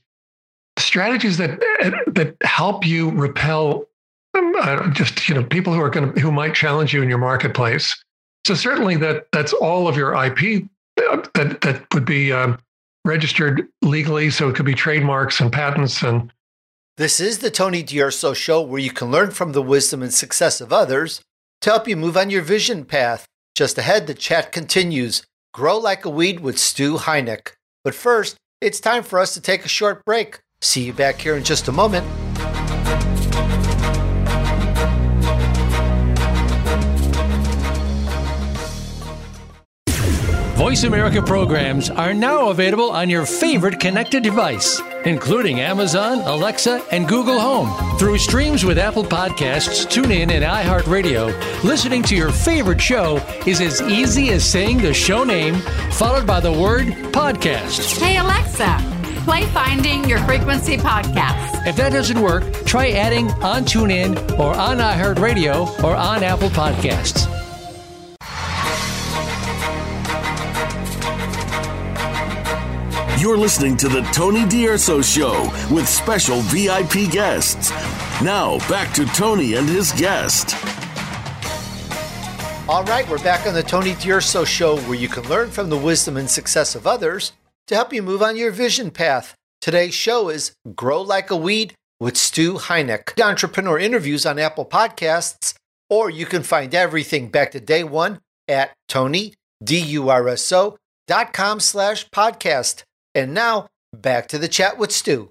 strategies 0.79 1.39
that 1.39 1.61
that 2.07 2.37
help 2.43 2.87
you 2.87 3.11
repel 3.11 3.87
um, 4.35 4.93
just 4.93 5.29
you 5.29 5.35
know 5.35 5.45
people 5.45 5.73
who 5.73 5.81
are 5.81 5.91
going 5.91 6.13
to 6.13 6.21
who 6.21 6.33
might 6.33 6.55
challenge 6.55 6.93
you 6.93 7.03
in 7.03 7.09
your 7.09 7.19
marketplace. 7.19 8.03
So 8.47 8.55
certainly 8.55 8.97
that 8.97 9.27
that's 9.33 9.53
all 9.53 9.89
of 9.89 9.97
your 9.97 10.13
IP 10.13 10.65
uh, 10.99 11.23
that 11.35 11.61
that 11.63 11.87
would 11.95 12.05
be 12.05 12.33
um, 12.33 12.59
registered 13.05 13.67
legally. 13.83 14.31
So 14.31 14.49
it 14.49 14.57
could 14.57 14.67
be 14.67 14.75
trademarks 14.75 15.41
and 15.41 15.53
patents 15.53 16.03
and 16.03 16.33
this 16.97 17.19
is 17.19 17.39
the 17.39 17.51
Tony 17.51 17.83
D'Urso 17.83 18.35
Show, 18.35 18.63
where 18.63 18.79
you 18.79 18.93
can 18.93 19.11
learn 19.11 19.33
from 19.33 19.51
the 19.51 19.63
wisdom 19.63 20.01
and 20.01 20.15
success 20.15 20.61
of 20.61 20.73
others 20.73 21.23
to 21.61 21.71
help 21.71 21.89
you 21.89 21.97
move 21.97 22.17
on 22.17 22.31
your 22.31 22.43
vision 22.43 22.85
path. 22.85 23.27
Just 23.57 23.77
ahead, 23.79 24.07
the 24.07 24.15
chat 24.15 24.53
continues. 24.53 25.25
Grow 25.53 25.77
like 25.77 26.05
a 26.05 26.09
weed 26.09 26.39
with 26.39 26.57
Stu 26.57 26.99
Heinecke. 26.99 27.55
But 27.83 27.97
first, 27.97 28.37
it's 28.61 28.79
time 28.79 29.03
for 29.03 29.19
us 29.19 29.35
to 29.35 29.41
take 29.41 29.65
a 29.65 29.69
short 29.69 30.05
break. 30.05 30.39
See 30.65 30.85
you 30.85 30.95
back 30.95 31.21
here 31.21 31.37
in 31.37 31.45
just 31.45 31.69
a 31.69 31.73
moment. 31.73 32.07
VoiceAmerica 40.57 41.27
programs 41.27 41.91
are 41.91 42.15
now 42.15 42.49
available 42.49 42.91
on 42.91 43.11
your 43.11 43.27
favorite 43.27 43.79
connected 43.79 44.23
device, 44.23 44.81
including 45.05 45.61
Amazon, 45.61 46.21
Alexa, 46.21 46.83
and 46.91 47.07
Google 47.07 47.39
Home. 47.39 47.99
Through 47.99 48.17
streams 48.17 48.65
with 48.65 48.79
Apple 48.79 49.05
Podcasts, 49.05 49.85
TuneIn, 49.87 50.31
and 50.31 50.43
iHeartRadio, 50.43 51.63
listening 51.63 52.03
to 52.05 52.17
your 52.17 52.33
favorite 52.33 52.81
show 52.81 53.17
is 53.47 53.61
as 53.61 53.83
easy 53.83 54.31
as 54.31 54.43
saying 54.51 54.79
the 54.79 54.95
show 54.95 55.25
name 55.25 55.57
followed 55.93 56.27
by 56.27 56.41
the 56.41 56.53
word 56.53 56.87
podcast. 57.13 58.01
Hey, 58.01 58.17
Alexa, 58.17 58.94
play 59.25 59.47
Finding 59.47 60.07
Your 60.07 60.19
Frequency 60.21 60.77
podcast. 60.77 61.67
If 61.67 61.77
that 61.77 61.93
doesn't 61.93 62.21
work, 62.21 62.45
try 62.67 62.91
adding 62.91 63.31
on 63.43 63.65
TuneIn 63.65 64.39
or 64.39 64.55
on 64.55 64.79
iHeartRadio 64.79 65.83
or 65.83 65.97
on 65.97 66.23
Apple 66.23 66.51
Podcasts. 66.51 67.31
You're 73.19 73.39
listening 73.39 73.79
to 73.79 73.89
the 73.89 74.03
Tony 74.13 74.47
D'Urso 74.47 75.01
Show 75.01 75.51
with 75.71 75.89
special 75.89 76.41
VIP 76.43 77.11
guests. 77.11 77.71
Now, 78.23 78.59
back 78.69 78.93
to 78.95 79.07
Tony 79.07 79.55
and 79.55 79.67
his 79.67 79.93
guest. 79.93 80.55
All 82.69 82.85
right, 82.85 83.09
we're 83.09 83.23
back 83.23 83.47
on 83.47 83.55
the 83.55 83.63
Tony 83.63 83.95
D'Urso 83.95 84.45
Show 84.45 84.77
where 84.81 84.99
you 84.99 85.09
can 85.09 85.27
learn 85.31 85.51
from 85.51 85.71
the 85.71 85.79
wisdom 85.79 86.19
and 86.19 86.29
success 86.29 86.75
of 86.75 86.87
others 86.87 87.33
to 87.67 87.75
help 87.75 87.93
you 87.93 88.03
move 88.03 88.23
on 88.23 88.37
your 88.37 88.51
vision 88.51 88.91
path. 88.91 89.35
Today's 89.61 89.95
show 89.95 90.29
is 90.29 90.55
Grow 90.75 91.01
Like 91.01 91.31
a 91.31 91.37
Weed 91.37 91.75
with 91.99 92.17
Stu 92.17 92.55
Heinecke. 92.55 93.23
Entrepreneur 93.23 93.79
interviews 93.79 94.27
on 94.27 94.39
Apple 94.39 94.67
Podcasts, 94.67 95.55
or 95.89 96.11
you 96.11 96.27
can 96.27 96.43
find 96.43 96.75
everything 96.75 97.29
back 97.29 97.51
to 97.53 97.61
day 97.61 97.85
one 97.85 98.21
at 98.47 98.73
Tony, 98.89 99.35
D-U-R-S-O.com 99.63 101.61
slash 101.61 102.11
podcast. 102.11 102.83
And 103.15 103.33
now 103.33 103.69
back 103.95 104.29
to 104.29 104.39
the 104.39 104.49
chat 104.49 104.77
with 104.77 104.93
Stu. 104.93 105.31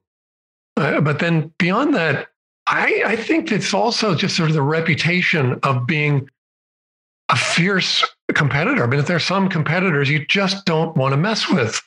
Uh, 0.75 1.01
but 1.01 1.19
then 1.19 1.53
beyond 1.59 1.93
that, 1.93 2.29
I, 2.65 3.03
I 3.05 3.15
think 3.15 3.51
it's 3.51 3.73
also 3.73 4.15
just 4.15 4.35
sort 4.35 4.49
of 4.49 4.55
the 4.55 4.61
reputation 4.61 5.59
of 5.63 5.85
being 5.85 6.27
a 7.29 7.35
fierce 7.35 8.03
competitor. 8.33 8.83
I 8.83 8.87
mean, 8.87 8.99
if 8.99 9.07
there's 9.07 9.25
some 9.25 9.49
competitors 9.49 10.09
you 10.09 10.25
just 10.25 10.65
don't 10.65 10.95
want 10.97 11.13
to 11.13 11.17
mess 11.17 11.47
with. 11.49 11.81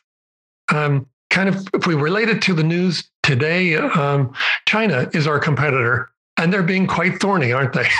Um, 0.72 1.06
kind 1.30 1.48
of, 1.48 1.68
if 1.74 1.86
we 1.86 1.94
relate 1.94 2.28
it 2.28 2.42
to 2.42 2.54
the 2.54 2.64
news 2.64 3.08
today, 3.22 3.76
um, 3.76 4.32
China 4.66 5.08
is 5.12 5.26
our 5.26 5.38
competitor, 5.38 6.10
and 6.36 6.52
they're 6.52 6.62
being 6.62 6.86
quite 6.86 7.20
thorny, 7.20 7.52
aren't 7.52 7.72
they? 7.72 7.88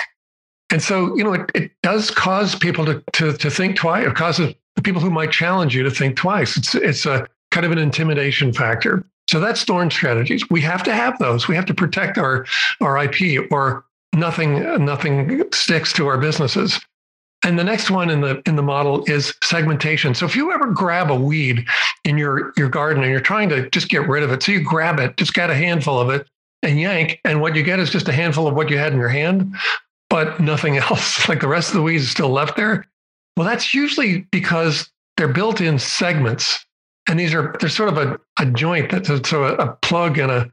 And 0.68 0.82
so, 0.82 1.16
you 1.16 1.22
know, 1.22 1.32
it, 1.32 1.48
it 1.54 1.70
does 1.84 2.10
cause 2.10 2.56
people 2.56 2.84
to, 2.86 3.00
to, 3.12 3.32
to 3.34 3.50
think 3.50 3.76
twice. 3.76 4.04
It 4.04 4.16
causes 4.16 4.52
the 4.74 4.82
people 4.82 5.00
who 5.00 5.12
might 5.12 5.30
challenge 5.30 5.76
you 5.76 5.84
to 5.84 5.92
think 5.92 6.16
twice. 6.16 6.56
It's, 6.56 6.74
it's 6.74 7.06
a, 7.06 7.28
kind 7.56 7.64
of 7.64 7.72
an 7.72 7.78
intimidation 7.78 8.52
factor. 8.52 9.02
So 9.30 9.40
that's 9.40 9.64
thorn 9.64 9.90
strategies. 9.90 10.48
We 10.50 10.60
have 10.60 10.82
to 10.84 10.94
have 10.94 11.18
those. 11.18 11.48
We 11.48 11.56
have 11.56 11.66
to 11.66 11.74
protect 11.74 12.18
our 12.18 12.46
our 12.80 13.02
IP, 13.02 13.50
or 13.50 13.84
nothing 14.14 14.84
nothing 14.84 15.42
sticks 15.52 15.92
to 15.94 16.06
our 16.06 16.18
businesses. 16.18 16.78
And 17.46 17.56
the 17.56 17.64
next 17.64 17.90
one 17.90 18.10
in 18.10 18.22
the 18.22 18.42
in 18.44 18.56
the 18.56 18.62
model 18.62 19.04
is 19.06 19.32
segmentation. 19.40 20.16
So 20.16 20.26
if 20.26 20.34
you 20.34 20.52
ever 20.52 20.66
grab 20.66 21.12
a 21.12 21.14
weed 21.14 21.64
in 22.04 22.18
your 22.18 22.52
your 22.56 22.68
garden 22.68 23.04
and 23.04 23.12
you're 23.12 23.20
trying 23.20 23.48
to 23.50 23.70
just 23.70 23.88
get 23.88 24.08
rid 24.08 24.24
of 24.24 24.32
it, 24.32 24.42
so 24.42 24.50
you 24.50 24.60
grab 24.60 24.98
it, 24.98 25.16
just 25.16 25.32
get 25.32 25.48
a 25.48 25.54
handful 25.54 26.00
of 26.00 26.10
it 26.10 26.26
and 26.64 26.80
yank, 26.80 27.20
and 27.24 27.40
what 27.40 27.54
you 27.54 27.62
get 27.62 27.78
is 27.78 27.88
just 27.88 28.08
a 28.08 28.12
handful 28.12 28.48
of 28.48 28.54
what 28.54 28.68
you 28.68 28.76
had 28.76 28.92
in 28.92 28.98
your 28.98 29.08
hand, 29.08 29.54
but 30.10 30.40
nothing 30.40 30.76
else. 30.90 31.28
Like 31.28 31.40
the 31.40 31.46
rest 31.46 31.68
of 31.68 31.76
the 31.76 31.82
weeds 31.82 32.02
is 32.02 32.10
still 32.10 32.30
left 32.30 32.56
there. 32.56 32.84
Well, 33.36 33.46
that's 33.46 33.72
usually 33.72 34.26
because 34.32 34.90
they're 35.16 35.28
built 35.28 35.60
in 35.60 35.78
segments 35.78 36.66
and 37.08 37.20
these 37.20 37.32
are 37.32 37.54
there's 37.60 37.76
sort 37.76 37.90
of 37.90 37.98
a, 37.98 38.18
a 38.40 38.46
joint 38.46 38.90
that's 38.90 39.08
so 39.28 39.44
a, 39.44 39.54
a 39.54 39.72
plug 39.82 40.18
and 40.18 40.32
a, 40.32 40.50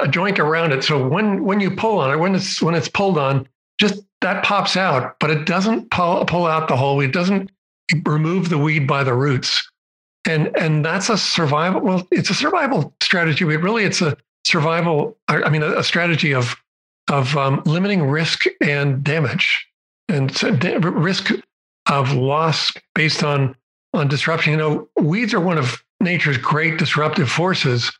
a 0.00 0.06
joint 0.06 0.38
around 0.38 0.72
it. 0.72 0.84
So 0.84 1.08
when 1.08 1.44
when 1.44 1.58
you 1.58 1.70
pull 1.72 1.98
on 1.98 2.12
it, 2.12 2.18
when 2.18 2.36
it's 2.36 2.62
when 2.62 2.76
it's 2.76 2.88
pulled 2.88 3.18
on, 3.18 3.48
just 3.80 4.05
that 4.20 4.44
pops 4.44 4.76
out, 4.76 5.16
but 5.20 5.30
it 5.30 5.44
doesn't 5.44 5.90
pull 5.90 6.24
pull 6.24 6.46
out 6.46 6.68
the 6.68 6.76
whole 6.76 6.96
weed. 6.96 7.06
It 7.06 7.12
doesn't 7.12 7.50
remove 8.04 8.48
the 8.48 8.58
weed 8.58 8.86
by 8.86 9.04
the 9.04 9.14
roots. 9.14 9.68
And 10.24 10.56
and 10.56 10.84
that's 10.84 11.08
a 11.08 11.18
survival. 11.18 11.80
Well, 11.80 12.08
it's 12.10 12.30
a 12.30 12.34
survival 12.34 12.94
strategy. 13.00 13.44
But 13.44 13.62
really, 13.62 13.84
it's 13.84 14.02
a 14.02 14.16
survival. 14.44 15.16
I 15.28 15.48
mean, 15.48 15.62
a, 15.62 15.78
a 15.78 15.84
strategy 15.84 16.34
of 16.34 16.56
of 17.08 17.36
um, 17.36 17.62
limiting 17.64 18.02
risk 18.02 18.44
and 18.60 19.04
damage, 19.04 19.68
and 20.08 20.34
so 20.34 20.50
risk 20.50 21.30
of 21.88 22.12
loss 22.12 22.72
based 22.94 23.22
on 23.22 23.54
on 23.94 24.08
disruption. 24.08 24.52
You 24.52 24.58
know, 24.58 24.88
weeds 24.96 25.32
are 25.34 25.40
one 25.40 25.58
of 25.58 25.82
nature's 26.00 26.38
great 26.38 26.78
disruptive 26.78 27.30
forces, 27.30 27.96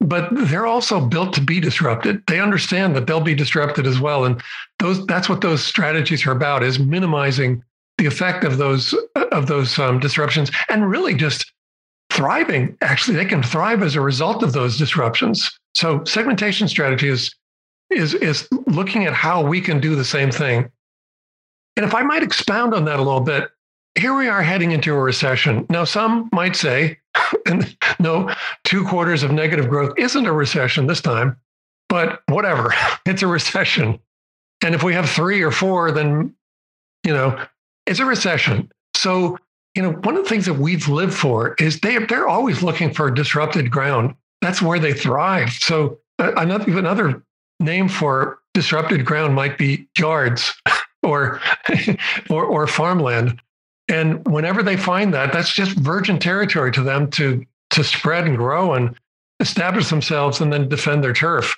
but 0.00 0.28
they're 0.32 0.66
also 0.66 1.00
built 1.00 1.34
to 1.34 1.40
be 1.40 1.60
disrupted. 1.60 2.22
They 2.26 2.40
understand 2.40 2.96
that 2.96 3.06
they'll 3.06 3.20
be 3.20 3.34
disrupted 3.34 3.86
as 3.86 4.00
well. 4.00 4.24
And 4.24 4.42
those 4.78 5.04
that's 5.06 5.28
what 5.28 5.40
those 5.40 5.62
strategies 5.62 6.26
are 6.26 6.32
about 6.32 6.62
is 6.62 6.78
minimizing 6.78 7.62
the 7.98 8.06
effect 8.06 8.44
of 8.44 8.58
those 8.58 8.94
of 9.14 9.46
those 9.46 9.78
um, 9.78 10.00
disruptions 10.00 10.50
and 10.68 10.88
really 10.88 11.14
just 11.14 11.52
thriving. 12.10 12.76
Actually, 12.80 13.16
they 13.16 13.24
can 13.24 13.42
thrive 13.42 13.82
as 13.82 13.94
a 13.94 14.00
result 14.00 14.42
of 14.42 14.52
those 14.52 14.78
disruptions. 14.78 15.50
So 15.74 16.02
segmentation 16.04 16.66
strategy 16.66 17.08
is 17.08 17.34
is 17.90 18.14
is 18.14 18.48
looking 18.66 19.04
at 19.04 19.12
how 19.12 19.46
we 19.46 19.60
can 19.60 19.80
do 19.80 19.94
the 19.94 20.04
same 20.04 20.30
thing. 20.30 20.70
And 21.76 21.84
if 21.84 21.94
I 21.94 22.02
might 22.02 22.22
expound 22.22 22.74
on 22.74 22.84
that 22.86 22.98
a 22.98 23.02
little 23.02 23.20
bit, 23.20 23.50
here 23.98 24.14
we 24.14 24.28
are 24.28 24.42
heading 24.42 24.72
into 24.72 24.94
a 24.94 25.00
recession. 25.00 25.66
Now, 25.68 25.84
some 25.84 26.28
might 26.32 26.56
say, 26.56 26.98
no, 27.98 28.32
two 28.64 28.84
quarters 28.84 29.22
of 29.22 29.32
negative 29.32 29.68
growth 29.68 29.94
isn't 29.96 30.26
a 30.26 30.32
recession 30.32 30.86
this 30.86 31.00
time, 31.00 31.36
but 31.88 32.22
whatever, 32.28 32.74
it's 33.06 33.22
a 33.22 33.26
recession. 33.26 33.98
And 34.62 34.74
if 34.74 34.82
we 34.82 34.94
have 34.94 35.08
three 35.08 35.42
or 35.42 35.50
four, 35.50 35.90
then, 35.90 36.34
you 37.04 37.12
know, 37.12 37.42
it's 37.86 38.00
a 38.00 38.04
recession. 38.04 38.70
So, 38.94 39.38
you 39.74 39.82
know, 39.82 39.92
one 39.92 40.16
of 40.16 40.24
the 40.24 40.28
things 40.28 40.46
that 40.46 40.54
we've 40.54 40.88
lived 40.88 41.14
for 41.14 41.54
is 41.58 41.80
they, 41.80 41.98
they're 41.98 42.28
always 42.28 42.62
looking 42.62 42.92
for 42.92 43.10
disrupted 43.10 43.70
ground. 43.70 44.14
That's 44.42 44.60
where 44.60 44.78
they 44.78 44.92
thrive. 44.92 45.50
So 45.50 45.98
another 46.18 46.78
another 46.78 47.22
name 47.58 47.88
for 47.88 48.38
disrupted 48.54 49.04
ground 49.04 49.34
might 49.34 49.58
be 49.58 49.86
yards 49.98 50.52
or 51.02 51.40
or, 52.30 52.44
or 52.44 52.66
farmland. 52.66 53.40
And 53.90 54.26
whenever 54.26 54.62
they 54.62 54.76
find 54.76 55.12
that, 55.14 55.32
that's 55.32 55.52
just 55.52 55.76
virgin 55.76 56.18
territory 56.18 56.72
to 56.72 56.82
them 56.82 57.10
to 57.12 57.44
to 57.70 57.84
spread 57.84 58.26
and 58.26 58.36
grow 58.36 58.74
and 58.74 58.96
establish 59.38 59.90
themselves 59.90 60.40
and 60.40 60.52
then 60.52 60.68
defend 60.68 61.04
their 61.04 61.12
turf. 61.12 61.56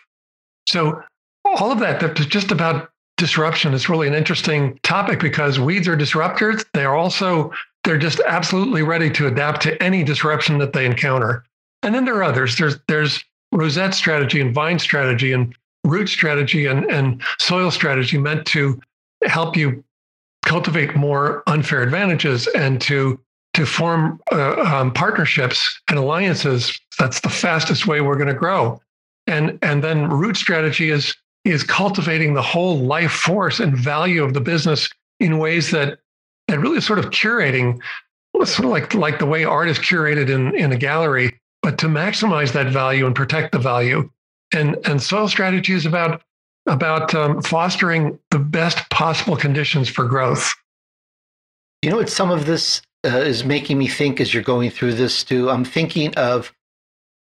So 0.68 1.03
all 1.45 1.73
of 1.73 1.81
that, 1.81 2.01
that's 2.01 2.27
just 2.27 2.51
about 2.51 2.90
disruption 3.16 3.73
is 3.73 3.88
really 3.88 4.09
an 4.09 4.14
interesting 4.14 4.79
topic 4.83 5.21
because 5.21 5.61
weeds 5.61 5.88
are 5.88 5.97
disruptors. 5.97 6.64
They're 6.75 6.95
also 6.95 7.53
they're 7.85 7.99
just 7.99 8.21
absolutely 8.27 8.83
ready 8.83 9.11
to 9.11 9.27
adapt 9.27 9.62
to 9.62 9.83
any 9.83 10.05
disruption 10.05 10.59
that 10.59 10.73
they 10.73 10.87
encounter. 10.87 11.45
And 11.83 11.95
then 11.95 12.05
there 12.05 12.14
are 12.16 12.23
others. 12.23 12.57
There's 12.57 12.77
there's 12.88 13.25
rosette 13.53 13.95
strategy 13.95 14.40
and 14.40 14.55
vine 14.55 14.79
strategy 14.79 15.33
and 15.33 15.55
root 15.85 16.09
strategy 16.09 16.66
and, 16.66 16.85
and 16.90 17.23
soil 17.38 17.71
strategy 17.71 18.18
meant 18.18 18.47
to 18.47 18.81
help 19.25 19.57
you 19.57 19.85
cultivate 20.44 20.94
more 20.96 21.42
unfair 21.46 21.83
advantages 21.83 22.46
and 22.48 22.81
to 22.83 23.18
to 23.55 23.66
form 23.66 24.18
uh, 24.33 24.61
um, 24.62 24.92
partnerships 24.92 25.81
and 25.90 25.98
alliances. 25.98 26.78
That's 26.98 27.20
the 27.20 27.28
fastest 27.28 27.87
way 27.87 28.00
we're 28.00 28.16
going 28.16 28.28
to 28.28 28.35
grow. 28.35 28.81
And 29.26 29.59
and 29.62 29.85
then 29.85 30.09
root 30.09 30.37
strategy 30.37 30.90
is 30.90 31.14
is 31.44 31.62
cultivating 31.62 32.35
the 32.35 32.42
whole 32.42 32.78
life 32.78 33.12
force 33.12 33.61
and 33.61 33.76
value 33.76 34.22
of 34.22 34.35
the 34.35 34.40
business 34.40 34.88
in 35.20 35.38
ways 35.38 35.70
that 35.70 35.98
that 36.48 36.61
really 36.61 36.81
sort 36.81 36.98
of 36.98 37.07
curating, 37.07 37.81
sort 38.44 38.64
of 38.64 38.70
like 38.70 38.94
like 38.94 39.18
the 39.18 39.26
way 39.26 39.44
art 39.44 39.68
is 39.68 39.78
curated 39.78 40.28
in 40.28 40.55
in 40.57 40.72
a 40.72 40.76
gallery, 40.76 41.38
but 41.62 41.78
to 41.78 41.87
maximize 41.87 42.52
that 42.52 42.72
value 42.72 43.07
and 43.07 43.14
protect 43.14 43.52
the 43.52 43.59
value. 43.59 44.11
And 44.55 44.76
and 44.85 45.02
soil 45.02 45.28
strategy 45.28 45.72
is 45.72 45.87
about 45.87 46.22
about 46.66 47.14
um, 47.14 47.42
fostering 47.42 48.18
the 48.31 48.38
best 48.38 48.88
possible 48.90 49.37
conditions 49.37 49.88
for 49.88 50.05
growth. 50.07 50.53
You 51.83 51.90
know 51.90 51.96
what? 51.96 52.09
Some 52.09 52.31
of 52.31 52.46
this 52.46 52.83
uh, 53.05 53.18
is 53.18 53.44
making 53.44 53.79
me 53.79 53.88
think 53.88 54.20
as 54.20 54.33
you're 54.33 54.42
going 54.42 54.70
through 54.70 54.94
this, 54.94 55.14
Stu. 55.14 55.51
I'm 55.51 55.64
thinking 55.64 56.14
of 56.14 56.53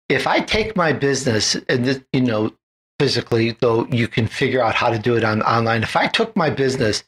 if 0.08 0.26
I 0.26 0.40
take 0.40 0.76
my 0.76 0.92
business 0.92 1.54
and 1.68 2.04
you 2.12 2.20
know 2.22 2.52
physically, 2.98 3.56
though 3.60 3.86
you 3.86 4.08
can 4.08 4.26
figure 4.26 4.62
out 4.62 4.74
how 4.74 4.90
to 4.90 4.98
do 4.98 5.16
it 5.16 5.24
on 5.24 5.42
online. 5.42 5.82
If 5.82 5.96
I 5.96 6.06
took 6.06 6.34
my 6.36 6.50
business 6.50 7.04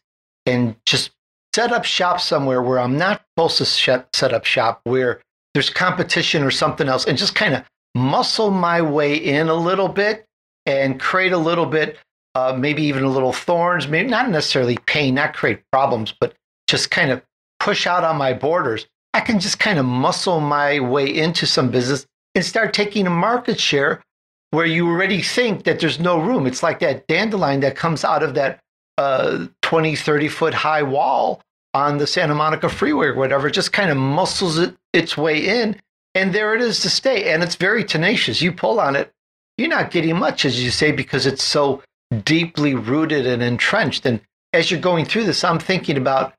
and 0.47 0.77
just 0.87 1.11
set 1.55 1.73
up 1.73 1.85
shop 1.85 2.21
somewhere 2.21 2.63
where 2.63 2.79
I'm 2.79 2.97
not 2.97 3.23
supposed 3.33 3.59
to 3.59 3.65
set 3.65 4.33
up 4.33 4.45
shop, 4.45 4.81
where 4.85 5.21
there's 5.55 5.71
competition 5.71 6.43
or 6.45 6.51
something 6.51 6.89
else, 6.89 7.07
and 7.07 7.19
just 7.19 7.35
kind 7.35 7.55
of 7.55 7.65
muscle 7.95 8.51
my 8.51 8.81
way 8.81 9.17
in 9.17 9.49
a 9.49 9.55
little 9.55 9.89
bit 9.89 10.27
and 10.67 11.01
create 11.01 11.33
a 11.33 11.39
little 11.39 11.67
bit, 11.67 11.97
uh, 12.35 12.57
maybe 12.57 12.83
even 12.83 13.03
a 13.03 13.11
little 13.11 13.33
thorns, 13.33 13.89
maybe 13.89 14.09
not 14.09 14.31
necessarily 14.31 14.79
pain, 14.87 15.15
not 15.15 15.35
create 15.35 15.63
problems, 15.73 16.15
but 16.19 16.35
just 16.67 16.91
kind 16.91 17.11
of 17.11 17.23
push 17.59 17.87
out 17.87 18.05
on 18.05 18.17
my 18.17 18.33
borders. 18.33 18.87
I 19.13 19.21
can 19.21 19.41
just 19.41 19.59
kind 19.59 19.79
of 19.79 19.85
muscle 19.85 20.41
my 20.41 20.81
way 20.81 21.07
into 21.07 21.47
some 21.47 21.71
business 21.71 22.07
and 22.35 22.45
start 22.45 22.73
taking 22.73 23.07
a 23.07 23.11
market 23.11 23.59
share 23.59 24.03
where 24.51 24.67
you 24.67 24.89
already 24.89 25.23
think 25.23 25.65
that 25.65 25.81
there's 25.81 26.01
no 26.01 26.19
room. 26.19 26.47
It's 26.47 26.63
like 26.63 26.81
that 26.81 27.07
dandelion 27.07 27.61
that 27.61 27.77
comes 27.77 28.05
out 28.05 28.23
of 28.23 28.35
that 28.35 28.61
uh, 28.99 29.47
20, 29.63 29.97
30 29.97 30.29
foot 30.29 30.55
high 30.55 30.83
wall 30.83 31.41
on 31.75 31.99
the 31.99 32.07
Santa 32.07 32.35
Monica 32.35 32.69
Freeway 32.69 33.09
or 33.09 33.15
whatever, 33.15 33.49
it 33.49 33.53
just 33.53 33.73
kind 33.73 33.91
of 33.91 33.97
muscles 33.97 34.59
it, 34.59 34.75
its 34.93 35.17
way 35.17 35.63
in. 35.63 35.81
And 36.15 36.35
there 36.35 36.55
it 36.55 36.61
is 36.61 36.81
to 36.81 36.91
stay. 36.91 37.33
And 37.33 37.43
it's 37.43 37.55
very 37.55 37.85
tenacious. 37.85 38.43
You 38.43 38.53
pull 38.53 38.81
on 38.81 38.97
it, 38.97 39.13
you're 39.57 39.69
not 39.69 39.91
getting 39.91 40.17
much, 40.17 40.45
as 40.45 40.63
you 40.63 40.71
say, 40.71 40.91
because 40.91 41.27
it's 41.27 41.45
so 41.45 41.83
deeply 42.25 42.75
rooted 42.75 43.27
and 43.27 43.43
entrenched. 43.43 44.07
And 44.07 44.21
as 44.53 44.71
you're 44.71 44.81
going 44.81 45.05
through 45.05 45.25
this, 45.25 45.45
I'm 45.45 45.59
thinking 45.59 45.97
about, 45.97 46.35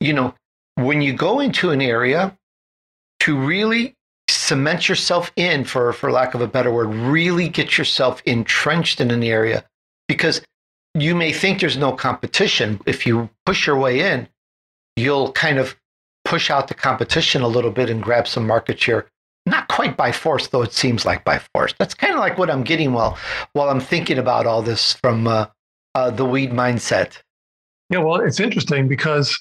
you 0.00 0.12
know, 0.12 0.34
when 0.76 1.02
you 1.02 1.12
go 1.12 1.40
into 1.40 1.70
an 1.70 1.80
area 1.82 2.36
to 3.20 3.38
really 3.38 3.94
cement 4.28 4.88
yourself 4.88 5.30
in 5.36 5.64
for 5.64 5.92
for 5.92 6.10
lack 6.10 6.34
of 6.34 6.40
a 6.40 6.46
better 6.46 6.72
word 6.72 6.92
really 6.94 7.48
get 7.48 7.78
yourself 7.78 8.22
entrenched 8.26 9.00
in 9.00 9.10
an 9.10 9.22
area. 9.22 9.64
Because 10.08 10.42
you 10.94 11.14
may 11.14 11.32
think 11.32 11.60
there's 11.60 11.76
no 11.76 11.92
competition. 11.92 12.80
If 12.86 13.06
you 13.06 13.30
push 13.46 13.66
your 13.66 13.76
way 13.76 14.00
in 14.00 14.28
you'll 14.96 15.32
kind 15.32 15.58
of 15.58 15.76
push 16.24 16.50
out 16.50 16.68
the 16.68 16.74
competition 16.74 17.42
a 17.42 17.48
little 17.48 17.70
bit 17.70 17.90
and 17.90 18.02
grab 18.02 18.26
some 18.26 18.46
market 18.46 18.80
share 18.80 19.06
quite 19.74 19.96
by 19.96 20.12
force 20.12 20.46
though 20.48 20.62
it 20.62 20.72
seems 20.72 21.04
like 21.04 21.24
by 21.24 21.40
force. 21.52 21.74
That's 21.78 21.94
kind 21.94 22.14
of 22.14 22.20
like 22.20 22.38
what 22.38 22.48
i'm 22.50 22.62
getting 22.62 22.92
while 22.92 23.18
while 23.54 23.68
i'm 23.68 23.80
thinking 23.80 24.18
about 24.18 24.46
all 24.46 24.62
this 24.62 24.92
from 24.94 25.26
uh, 25.26 25.46
uh, 25.96 26.10
the 26.10 26.24
weed 26.24 26.52
mindset. 26.52 27.18
Yeah 27.90 27.98
well 27.98 28.20
it's 28.20 28.38
interesting 28.38 28.86
because 28.86 29.36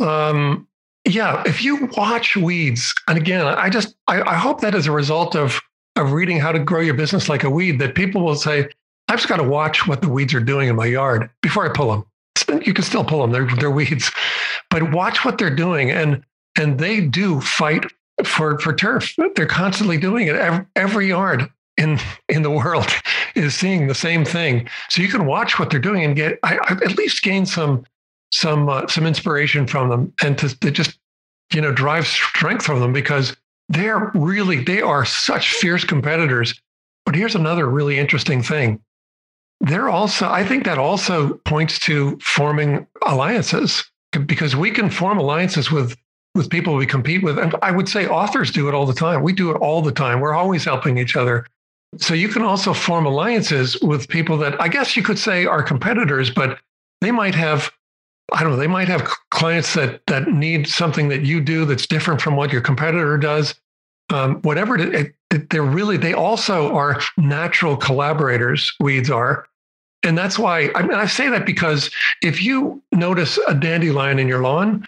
um, 0.00 0.66
yeah, 1.04 1.42
if 1.46 1.62
you 1.62 1.88
watch 1.96 2.36
weeds, 2.36 2.94
and 3.08 3.18
again, 3.18 3.46
I 3.46 3.68
just 3.68 3.94
I, 4.08 4.22
I, 4.22 4.34
hope 4.34 4.60
that 4.62 4.74
as 4.74 4.86
a 4.86 4.92
result 4.92 5.36
of 5.36 5.60
of 5.96 6.12
reading 6.12 6.40
how 6.40 6.50
to 6.50 6.58
grow 6.58 6.80
your 6.80 6.94
business 6.94 7.28
like 7.28 7.44
a 7.44 7.50
weed, 7.50 7.78
that 7.78 7.94
people 7.94 8.24
will 8.24 8.34
say, 8.34 8.68
I've 9.08 9.18
just 9.18 9.28
got 9.28 9.36
to 9.36 9.44
watch 9.44 9.86
what 9.86 10.02
the 10.02 10.08
weeds 10.08 10.34
are 10.34 10.40
doing 10.40 10.68
in 10.68 10.76
my 10.76 10.86
yard 10.86 11.30
before 11.42 11.68
I 11.68 11.72
pull 11.72 11.90
them. 11.90 12.62
You 12.64 12.74
can 12.74 12.84
still 12.84 13.04
pull 13.04 13.20
them; 13.20 13.32
they're 13.32 13.56
they're 13.56 13.70
weeds, 13.70 14.10
but 14.70 14.92
watch 14.92 15.24
what 15.24 15.38
they're 15.38 15.54
doing, 15.54 15.90
and 15.90 16.24
and 16.56 16.78
they 16.78 17.00
do 17.02 17.40
fight 17.40 17.84
for 18.24 18.58
for 18.58 18.74
turf. 18.74 19.14
They're 19.34 19.46
constantly 19.46 19.98
doing 19.98 20.28
it. 20.28 20.36
Every, 20.36 20.66
every 20.76 21.08
yard 21.08 21.50
in 21.76 21.98
in 22.28 22.42
the 22.42 22.50
world 22.50 22.86
is 23.34 23.54
seeing 23.54 23.86
the 23.86 23.94
same 23.94 24.24
thing. 24.24 24.68
So 24.88 25.02
you 25.02 25.08
can 25.08 25.26
watch 25.26 25.58
what 25.58 25.70
they're 25.70 25.80
doing 25.80 26.04
and 26.04 26.14
get 26.14 26.38
I, 26.42 26.56
I 26.56 26.72
at 26.84 26.96
least 26.96 27.22
gain 27.22 27.46
some 27.46 27.84
some 28.32 28.68
uh, 28.68 28.86
some 28.88 29.06
inspiration 29.06 29.66
from 29.66 29.88
them 29.88 30.12
and 30.22 30.36
to, 30.38 30.58
to 30.60 30.70
just 30.70 30.98
you 31.52 31.60
know 31.60 31.72
drive 31.72 32.06
strength 32.06 32.64
from 32.64 32.80
them 32.80 32.92
because 32.92 33.36
they're 33.68 34.10
really 34.14 34.62
they 34.62 34.80
are 34.80 35.04
such 35.04 35.52
fierce 35.54 35.84
competitors 35.84 36.60
but 37.06 37.14
here's 37.14 37.34
another 37.34 37.68
really 37.68 37.98
interesting 37.98 38.42
thing 38.42 38.80
they're 39.60 39.88
also 39.88 40.28
i 40.28 40.44
think 40.44 40.64
that 40.64 40.78
also 40.78 41.34
points 41.44 41.78
to 41.78 42.18
forming 42.18 42.86
alliances 43.06 43.84
because 44.26 44.56
we 44.56 44.70
can 44.70 44.90
form 44.90 45.18
alliances 45.18 45.70
with 45.70 45.96
with 46.34 46.50
people 46.50 46.74
we 46.74 46.86
compete 46.86 47.22
with 47.22 47.38
and 47.38 47.54
i 47.62 47.70
would 47.70 47.88
say 47.88 48.06
authors 48.06 48.50
do 48.50 48.68
it 48.68 48.74
all 48.74 48.86
the 48.86 48.94
time 48.94 49.22
we 49.22 49.32
do 49.32 49.50
it 49.50 49.56
all 49.56 49.82
the 49.82 49.92
time 49.92 50.20
we're 50.20 50.34
always 50.34 50.64
helping 50.64 50.98
each 50.98 51.16
other 51.16 51.46
so 51.96 52.12
you 52.12 52.28
can 52.28 52.42
also 52.42 52.74
form 52.74 53.06
alliances 53.06 53.80
with 53.82 54.08
people 54.08 54.36
that 54.36 54.60
i 54.60 54.68
guess 54.68 54.96
you 54.96 55.02
could 55.02 55.18
say 55.18 55.46
are 55.46 55.62
competitors 55.62 56.30
but 56.30 56.58
they 57.00 57.10
might 57.10 57.34
have 57.34 57.70
I 58.32 58.42
don't 58.42 58.52
know, 58.52 58.56
they 58.56 58.66
might 58.66 58.88
have 58.88 59.04
clients 59.30 59.74
that 59.74 60.04
that 60.06 60.28
need 60.28 60.66
something 60.66 61.08
that 61.08 61.22
you 61.22 61.40
do 61.40 61.64
that's 61.64 61.86
different 61.86 62.20
from 62.20 62.36
what 62.36 62.52
your 62.52 62.62
competitor 62.62 63.18
does. 63.18 63.54
Um, 64.12 64.36
whatever 64.42 64.78
it, 64.78 65.14
it, 65.30 65.50
they're 65.50 65.62
really, 65.62 65.96
they 65.96 66.12
also 66.12 66.74
are 66.74 67.00
natural 67.16 67.76
collaborators. 67.76 68.72
Weeds 68.80 69.10
are, 69.10 69.46
and 70.02 70.16
that's 70.16 70.38
why 70.38 70.70
I, 70.74 70.82
mean, 70.82 70.94
I 70.94 71.06
say 71.06 71.28
that 71.30 71.46
because 71.46 71.90
if 72.22 72.42
you 72.42 72.82
notice 72.92 73.38
a 73.46 73.54
dandelion 73.54 74.18
in 74.18 74.28
your 74.28 74.42
lawn, 74.42 74.86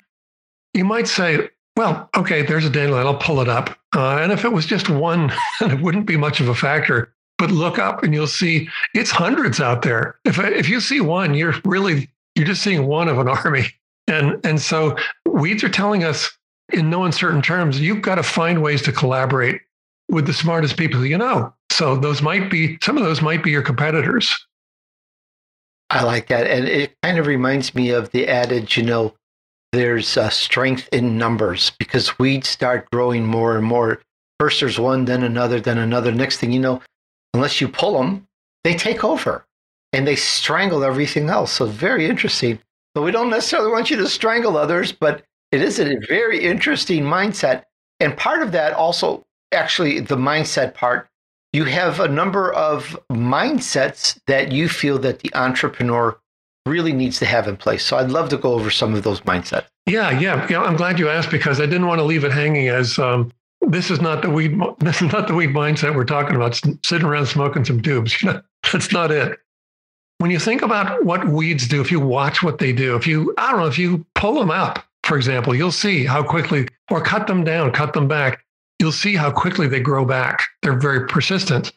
you 0.77 0.85
might 0.85 1.09
say, 1.09 1.49
"Well, 1.77 2.09
okay, 2.17 2.43
there's 2.43 2.67
a 2.67 2.71
dandelion. 2.71 3.07
I'll 3.07 3.19
pull 3.19 3.41
it 3.41 3.49
up." 3.49 3.77
Uh, 3.95 4.19
and 4.19 4.31
if 4.31 4.45
it 4.45 4.53
was 4.53 4.67
just 4.67 4.89
one, 4.89 5.33
it 5.61 5.81
wouldn't 5.81 6.07
be 6.07 6.17
much 6.17 6.41
of 6.41 6.49
a 6.49 6.55
factor. 6.55 7.13
But 7.39 7.51
look 7.51 7.79
up 7.79 8.03
and 8.03 8.15
you'll 8.15 8.27
see 8.27 8.69
it's 8.95 9.11
hundreds 9.11 9.61
out 9.61 9.83
there. 9.83 10.17
If 10.25 10.39
if 10.39 10.69
you 10.69 10.81
see 10.81 11.01
one, 11.01 11.35
you're 11.35 11.55
really 11.65 12.09
you're 12.37 12.47
just 12.47 12.63
seeing 12.63 12.87
one 12.87 13.09
of 13.09 13.19
an 13.19 13.29
army. 13.45 13.67
And, 14.07 14.45
and 14.47 14.61
so 14.61 14.97
weeds 15.25 15.65
are 15.65 15.69
telling 15.69 16.05
us 16.05 16.31
in 16.73 16.91
no 16.91 17.05
uncertain 17.05 17.43
terms, 17.43 17.81
you've 17.81 18.03
got 18.03 18.17
to 18.17 18.23
find 18.23 18.63
ways 18.63 18.83
to 18.83 18.93
collaborate 18.93 19.61
with 20.09 20.27
the 20.27 20.33
smartest 20.33 20.77
people 20.77 21.05
you 21.05 21.19
know. 21.19 21.53
So 21.71 21.97
those 21.97 22.23
might 22.23 22.51
be, 22.51 22.79
some 22.83 22.97
of 22.97 23.03
those 23.03 23.21
might 23.21 23.43
be 23.43 23.51
your 23.51 23.63
competitors. 23.63 24.47
I 25.91 26.03
like 26.03 26.29
that. 26.29 26.47
And 26.47 26.67
it 26.67 26.95
kind 27.03 27.19
of 27.19 27.27
reminds 27.27 27.75
me 27.75 27.91
of 27.91 28.11
the 28.11 28.29
adage, 28.29 28.77
you 28.77 28.83
know, 28.85 29.15
there's 29.73 30.19
strength 30.35 30.89
in 30.93 31.19
numbers 31.19 31.73
because 31.79 32.19
weeds 32.19 32.49
start 32.49 32.91
growing 32.91 33.27
more 33.27 33.57
and 33.57 33.65
more. 33.65 34.01
First 34.41 34.61
there's 34.61 34.79
one, 34.79 35.05
then 35.05 35.23
another, 35.23 35.61
then 35.61 35.79
another. 35.79 36.13
Next 36.13 36.39
thing 36.39 36.53
you 36.53 36.61
know, 36.61 36.83
unless 37.35 37.61
you 37.61 37.69
pull 37.69 37.99
them, 37.99 38.27
they 38.65 38.75
take 38.75 39.05
over 39.05 39.45
and 39.93 40.07
they 40.07 40.17
strangle 40.17 40.85
everything 40.85 41.31
else. 41.31 41.53
So 41.53 41.67
very 41.67 42.07
interesting. 42.07 42.59
But 42.95 43.03
we 43.03 43.11
don't 43.11 43.31
necessarily 43.31 43.71
want 43.71 43.91
you 43.91 43.97
to 43.99 44.09
strangle 44.09 44.57
others, 44.57 44.93
but 44.93 45.23
it 45.53 45.63
is 45.63 45.79
a 45.79 45.99
very 46.09 46.43
interesting 46.43 47.05
mindset. 47.05 47.65
And 48.01 48.17
part 48.17 48.43
of 48.43 48.53
that 48.53 48.73
also, 48.73 49.25
actually, 49.53 50.01
the 50.01 50.17
mindset 50.17 50.75
part, 50.75 51.09
you 51.53 51.65
have 51.65 52.01
a 52.01 52.09
number 52.09 52.53
of 52.53 52.99
mindsets 53.11 54.19
that 54.27 54.53
you 54.53 54.69
feel 54.69 54.99
that 54.99 55.21
the 55.21 55.35
entrepreneur 55.35 56.19
really 56.67 56.93
needs 56.93 57.19
to 57.21 57.27
have 57.27 57.49
in 57.49 57.57
place. 57.57 57.85
So 57.85 57.97
I'd 57.97 58.11
love 58.11 58.29
to 58.31 58.37
go 58.37 58.53
over 58.53 58.71
some 58.71 58.95
of 58.95 59.03
those 59.03 59.21
mindsets. 59.23 59.67
Yeah, 59.87 60.11
yeah, 60.19 60.47
yeah. 60.51 60.63
I'm 60.63 60.77
glad 60.77 60.99
you 60.99 61.09
asked 61.09 61.31
because 61.31 61.61
I 61.61 61.67
didn't 61.67 61.87
want 61.87 62.01
to 62.01 62.05
leave 62.05 62.25
it 62.25 62.33
hanging 62.33 62.69
as 62.69 62.99
um, 62.99 63.33
this 63.61 63.91
is 63.91 64.01
not 64.01 64.23
the 64.23 64.31
weed. 64.31 64.61
This 64.79 65.03
is 65.03 65.13
not 65.13 65.29
the 65.29 65.35
weed 65.35 65.51
mindset 65.51 65.95
we're 65.95 66.05
talking 66.05 66.37
about. 66.37 66.61
Sitting 66.85 67.07
around 67.07 67.27
smoking 67.27 67.65
some 67.65 67.81
tubes. 67.81 68.21
You 68.21 68.29
know, 68.33 68.43
that's 68.73 68.93
not 68.93 69.11
it. 69.11 69.39
When 70.19 70.31
you 70.31 70.39
think 70.39 70.63
about 70.63 71.05
what 71.05 71.29
weeds 71.29 71.69
do, 71.69 71.81
if 71.81 71.91
you 71.91 72.01
watch 72.01 72.43
what 72.43 72.59
they 72.59 72.73
do, 72.73 72.97
if 72.97 73.07
you, 73.07 73.35
I 73.37 73.51
don't 73.51 73.61
know, 73.61 73.67
if 73.67 73.79
you 73.79 74.05
pull 74.15 74.35
them 74.35 74.51
up, 74.51 74.85
for 75.05 75.17
example, 75.17 75.55
you'll 75.55 75.71
see 75.71 76.05
how 76.07 76.23
quickly, 76.23 76.69
or 76.91 77.03
cut 77.03 77.27
them 77.27 77.45
down, 77.45 77.71
cut 77.71 77.93
them 77.93 78.09
back, 78.09 78.43
you'll 78.79 78.93
see 78.93 79.15
how 79.15 79.31
quickly 79.31 79.69
they 79.69 79.81
grow 79.81 80.05
back. 80.05 80.43
They're 80.63 80.79
very 80.79 81.07
persistent. 81.07 81.73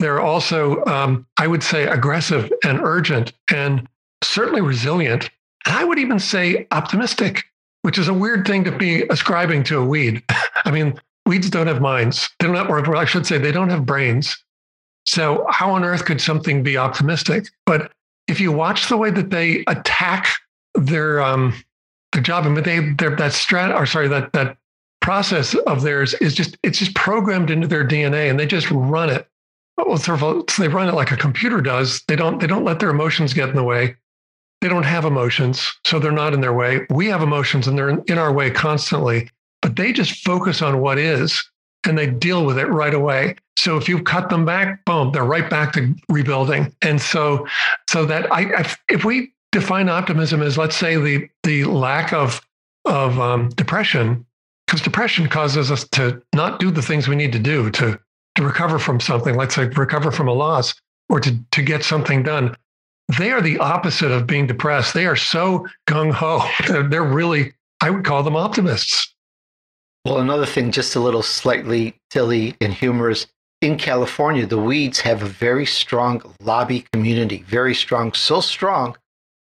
They're 0.00 0.20
also, 0.20 0.84
um, 0.84 1.26
I 1.38 1.46
would 1.46 1.62
say, 1.62 1.84
aggressive 1.84 2.52
and 2.64 2.80
urgent 2.80 3.32
and 3.52 3.88
certainly 4.24 4.60
resilient. 4.60 5.30
And 5.66 5.76
I 5.76 5.84
would 5.84 5.98
even 5.98 6.18
say 6.18 6.66
optimistic, 6.70 7.44
which 7.82 7.98
is 7.98 8.08
a 8.08 8.14
weird 8.14 8.46
thing 8.46 8.64
to 8.64 8.72
be 8.72 9.02
ascribing 9.10 9.64
to 9.64 9.78
a 9.78 9.84
weed. 9.84 10.22
I 10.64 10.70
mean, 10.70 10.98
weeds 11.26 11.50
don't 11.50 11.66
have 11.66 11.80
minds. 11.80 12.28
They 12.38 12.46
don't 12.46 12.56
have, 12.56 12.68
or 12.68 12.96
I 12.96 13.04
should 13.04 13.26
say, 13.26 13.38
they 13.38 13.52
don't 13.52 13.70
have 13.70 13.86
brains. 13.86 14.36
So, 15.04 15.46
how 15.50 15.70
on 15.72 15.84
earth 15.84 16.04
could 16.04 16.20
something 16.20 16.62
be 16.62 16.76
optimistic? 16.76 17.46
But 17.66 17.92
if 18.28 18.40
you 18.40 18.52
watch 18.52 18.88
the 18.88 18.96
way 18.96 19.10
that 19.10 19.30
they 19.30 19.64
attack 19.66 20.28
their 20.74 21.20
um, 21.20 21.54
their 22.12 22.22
job, 22.22 22.44
I 22.44 22.50
mean, 22.50 22.62
they 22.62 22.78
that 22.78 23.32
strat 23.32 23.74
or 23.74 23.86
sorry 23.86 24.08
that 24.08 24.32
that 24.32 24.56
process 25.00 25.54
of 25.66 25.82
theirs 25.82 26.14
is 26.14 26.34
just 26.34 26.56
it's 26.62 26.78
just 26.78 26.94
programmed 26.94 27.50
into 27.50 27.66
their 27.66 27.86
DNA, 27.86 28.30
and 28.30 28.38
they 28.38 28.46
just 28.46 28.70
run 28.70 29.10
it. 29.10 29.28
Well, 29.76 29.96
they 29.96 30.68
run 30.68 30.88
it 30.88 30.94
like 30.94 31.10
a 31.10 31.16
computer 31.16 31.60
does. 31.60 32.02
They 32.06 32.16
don't 32.16 32.40
they 32.40 32.46
don't 32.46 32.64
let 32.64 32.78
their 32.78 32.90
emotions 32.90 33.34
get 33.34 33.48
in 33.48 33.56
the 33.56 33.64
way. 33.64 33.96
They 34.62 34.68
don't 34.68 34.84
have 34.84 35.04
emotions, 35.04 35.72
so 35.84 35.98
they're 35.98 36.12
not 36.12 36.34
in 36.34 36.40
their 36.40 36.52
way. 36.52 36.86
We 36.88 37.08
have 37.08 37.20
emotions, 37.20 37.66
and 37.66 37.76
they're 37.76 37.88
in, 37.88 38.16
our 38.16 38.32
way 38.32 38.48
constantly. 38.48 39.28
But 39.60 39.74
they 39.74 39.92
just 39.92 40.24
focus 40.24 40.62
on 40.62 40.80
what 40.80 40.98
is, 40.98 41.42
and 41.84 41.98
they 41.98 42.06
deal 42.06 42.46
with 42.46 42.58
it 42.58 42.66
right 42.66 42.94
away. 42.94 43.34
So 43.58 43.76
if 43.76 43.88
you 43.88 44.00
cut 44.00 44.30
them 44.30 44.44
back, 44.44 44.84
boom, 44.84 45.10
they're 45.10 45.24
right 45.24 45.50
back 45.50 45.72
to 45.72 45.92
rebuilding. 46.08 46.72
And 46.80 47.02
so, 47.02 47.44
so 47.90 48.06
that 48.06 48.32
I, 48.32 48.54
I 48.54 48.74
if 48.88 49.04
we 49.04 49.32
define 49.50 49.88
optimism 49.88 50.42
as 50.42 50.56
let's 50.56 50.76
say 50.76 50.96
the 50.96 51.28
the 51.42 51.64
lack 51.64 52.12
of 52.12 52.40
of 52.84 53.18
um, 53.18 53.48
depression, 53.50 54.24
because 54.68 54.80
depression 54.80 55.28
causes 55.28 55.72
us 55.72 55.88
to 55.88 56.22
not 56.36 56.60
do 56.60 56.70
the 56.70 56.82
things 56.82 57.08
we 57.08 57.16
need 57.16 57.32
to 57.32 57.40
do 57.40 57.68
to 57.72 57.98
to 58.36 58.44
recover 58.44 58.78
from 58.78 59.00
something. 59.00 59.34
Let's 59.34 59.56
say 59.56 59.66
recover 59.66 60.12
from 60.12 60.28
a 60.28 60.32
loss 60.32 60.72
or 61.08 61.18
to 61.18 61.36
to 61.50 61.62
get 61.62 61.82
something 61.82 62.22
done. 62.22 62.56
They 63.18 63.30
are 63.30 63.42
the 63.42 63.58
opposite 63.58 64.10
of 64.10 64.26
being 64.26 64.46
depressed. 64.46 64.94
They 64.94 65.06
are 65.06 65.16
so 65.16 65.66
gung 65.86 66.12
ho. 66.12 66.48
They're, 66.66 66.82
they're 66.82 67.02
really, 67.02 67.52
I 67.80 67.90
would 67.90 68.04
call 68.04 68.22
them 68.22 68.36
optimists. 68.36 69.14
Well, 70.04 70.18
another 70.18 70.46
thing, 70.46 70.72
just 70.72 70.96
a 70.96 71.00
little 71.00 71.22
slightly 71.22 71.94
silly 72.12 72.56
and 72.60 72.72
humorous. 72.72 73.26
In 73.60 73.78
California, 73.78 74.46
the 74.46 74.58
weeds 74.58 75.00
have 75.00 75.22
a 75.22 75.26
very 75.26 75.66
strong 75.66 76.22
lobby 76.40 76.86
community, 76.92 77.44
very 77.46 77.74
strong, 77.74 78.12
so 78.12 78.40
strong 78.40 78.96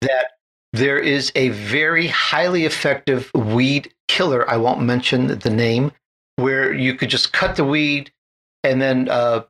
that 0.02 0.32
there 0.74 1.00
is 1.00 1.32
a 1.36 1.50
very 1.50 2.08
highly 2.08 2.66
effective 2.66 3.32
weed 3.34 3.94
killer. 4.10 4.50
I 4.50 4.58
won't 4.58 4.82
mention 4.82 5.40
the 5.40 5.50
name, 5.50 5.94
where 6.36 6.74
you 6.74 6.96
could 6.96 7.10
just 7.10 7.32
cut 7.32 7.56
the 7.56 7.64
weed 7.64 8.12
and 8.64 8.82
then 8.82 9.08
uh, 9.08 9.44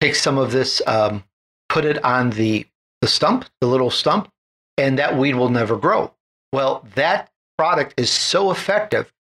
take 0.00 0.14
some 0.14 0.36
of 0.36 0.52
this, 0.52 0.82
um, 0.86 1.24
put 1.70 1.86
it 1.86 2.04
on 2.04 2.30
the 2.30 2.66
the 3.00 3.08
stump, 3.08 3.46
the 3.60 3.66
little 3.66 3.90
stump, 3.90 4.28
and 4.76 4.98
that 4.98 5.16
weed 5.16 5.34
will 5.34 5.48
never 5.48 5.76
grow. 5.76 6.12
Well, 6.52 6.86
that 6.94 7.30
product 7.56 7.94
is 7.96 8.10
so 8.10 8.50
effective 8.50 9.12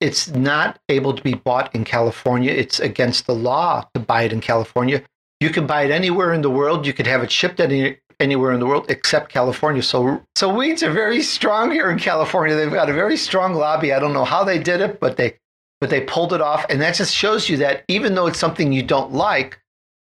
it's 0.00 0.28
not 0.28 0.78
able 0.88 1.14
to 1.14 1.22
be 1.22 1.34
bought 1.34 1.74
in 1.74 1.84
California. 1.84 2.52
It's 2.52 2.80
against 2.80 3.26
the 3.26 3.34
law 3.34 3.88
to 3.94 4.00
buy 4.00 4.22
it 4.22 4.32
in 4.32 4.40
California. 4.40 5.02
You 5.40 5.50
can 5.50 5.66
buy 5.66 5.84
it 5.84 5.90
anywhere 5.90 6.32
in 6.32 6.42
the 6.42 6.50
world. 6.50 6.86
You 6.86 6.92
could 6.92 7.06
have 7.06 7.22
it 7.22 7.30
shipped 7.30 7.60
any, 7.60 7.98
anywhere 8.20 8.52
in 8.52 8.60
the 8.60 8.66
world 8.66 8.86
except 8.90 9.30
California. 9.30 9.82
So, 9.82 10.22
so 10.34 10.54
weeds 10.54 10.82
are 10.82 10.90
very 10.90 11.22
strong 11.22 11.70
here 11.70 11.90
in 11.90 11.98
California. 11.98 12.54
They've 12.54 12.70
got 12.70 12.90
a 12.90 12.94
very 12.94 13.16
strong 13.16 13.54
lobby. 13.54 13.92
I 13.92 13.98
don't 13.98 14.12
know 14.12 14.24
how 14.24 14.44
they 14.44 14.58
did 14.58 14.80
it, 14.80 15.00
but 15.00 15.16
they, 15.16 15.36
but 15.80 15.90
they 15.90 16.02
pulled 16.02 16.32
it 16.32 16.40
off. 16.40 16.66
And 16.68 16.80
that 16.82 16.94
just 16.94 17.14
shows 17.14 17.48
you 17.48 17.56
that 17.58 17.84
even 17.88 18.14
though 18.14 18.26
it's 18.26 18.38
something 18.38 18.72
you 18.72 18.82
don't 18.82 19.12
like, 19.12 19.58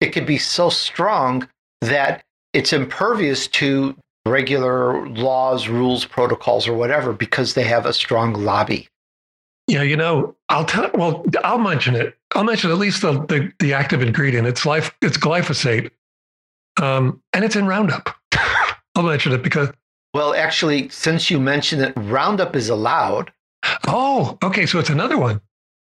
it 0.01 0.09
could 0.09 0.25
be 0.25 0.37
so 0.37 0.69
strong 0.69 1.47
that 1.81 2.23
it's 2.53 2.73
impervious 2.73 3.47
to 3.47 3.95
regular 4.25 5.07
laws, 5.09 5.67
rules, 5.67 6.05
protocols, 6.05 6.67
or 6.67 6.73
whatever 6.73 7.13
because 7.13 7.53
they 7.53 7.63
have 7.63 7.85
a 7.85 7.93
strong 7.93 8.33
lobby. 8.33 8.87
Yeah, 9.67 9.83
you 9.83 9.95
know, 9.95 10.35
I'll 10.49 10.65
tell. 10.65 10.89
Well, 10.93 11.25
I'll 11.43 11.59
mention 11.59 11.95
it. 11.95 12.17
I'll 12.33 12.43
mention 12.43 12.71
at 12.71 12.77
least 12.77 13.01
the 13.01 13.13
the, 13.25 13.51
the 13.59 13.73
active 13.73 14.01
ingredient. 14.01 14.47
It's 14.47 14.65
life. 14.65 14.95
It's 15.01 15.17
glyphosate, 15.17 15.91
um, 16.81 17.21
and 17.33 17.45
it's 17.45 17.55
in 17.55 17.67
Roundup. 17.67 18.15
I'll 18.95 19.03
mention 19.03 19.31
it 19.31 19.43
because. 19.43 19.69
Well, 20.15 20.33
actually, 20.33 20.89
since 20.89 21.29
you 21.29 21.39
mentioned 21.39 21.83
it, 21.83 21.93
Roundup 21.95 22.55
is 22.55 22.69
allowed. 22.69 23.31
Oh, 23.87 24.39
okay. 24.41 24.65
So 24.65 24.79
it's 24.79 24.89
another 24.89 25.19
one. 25.19 25.39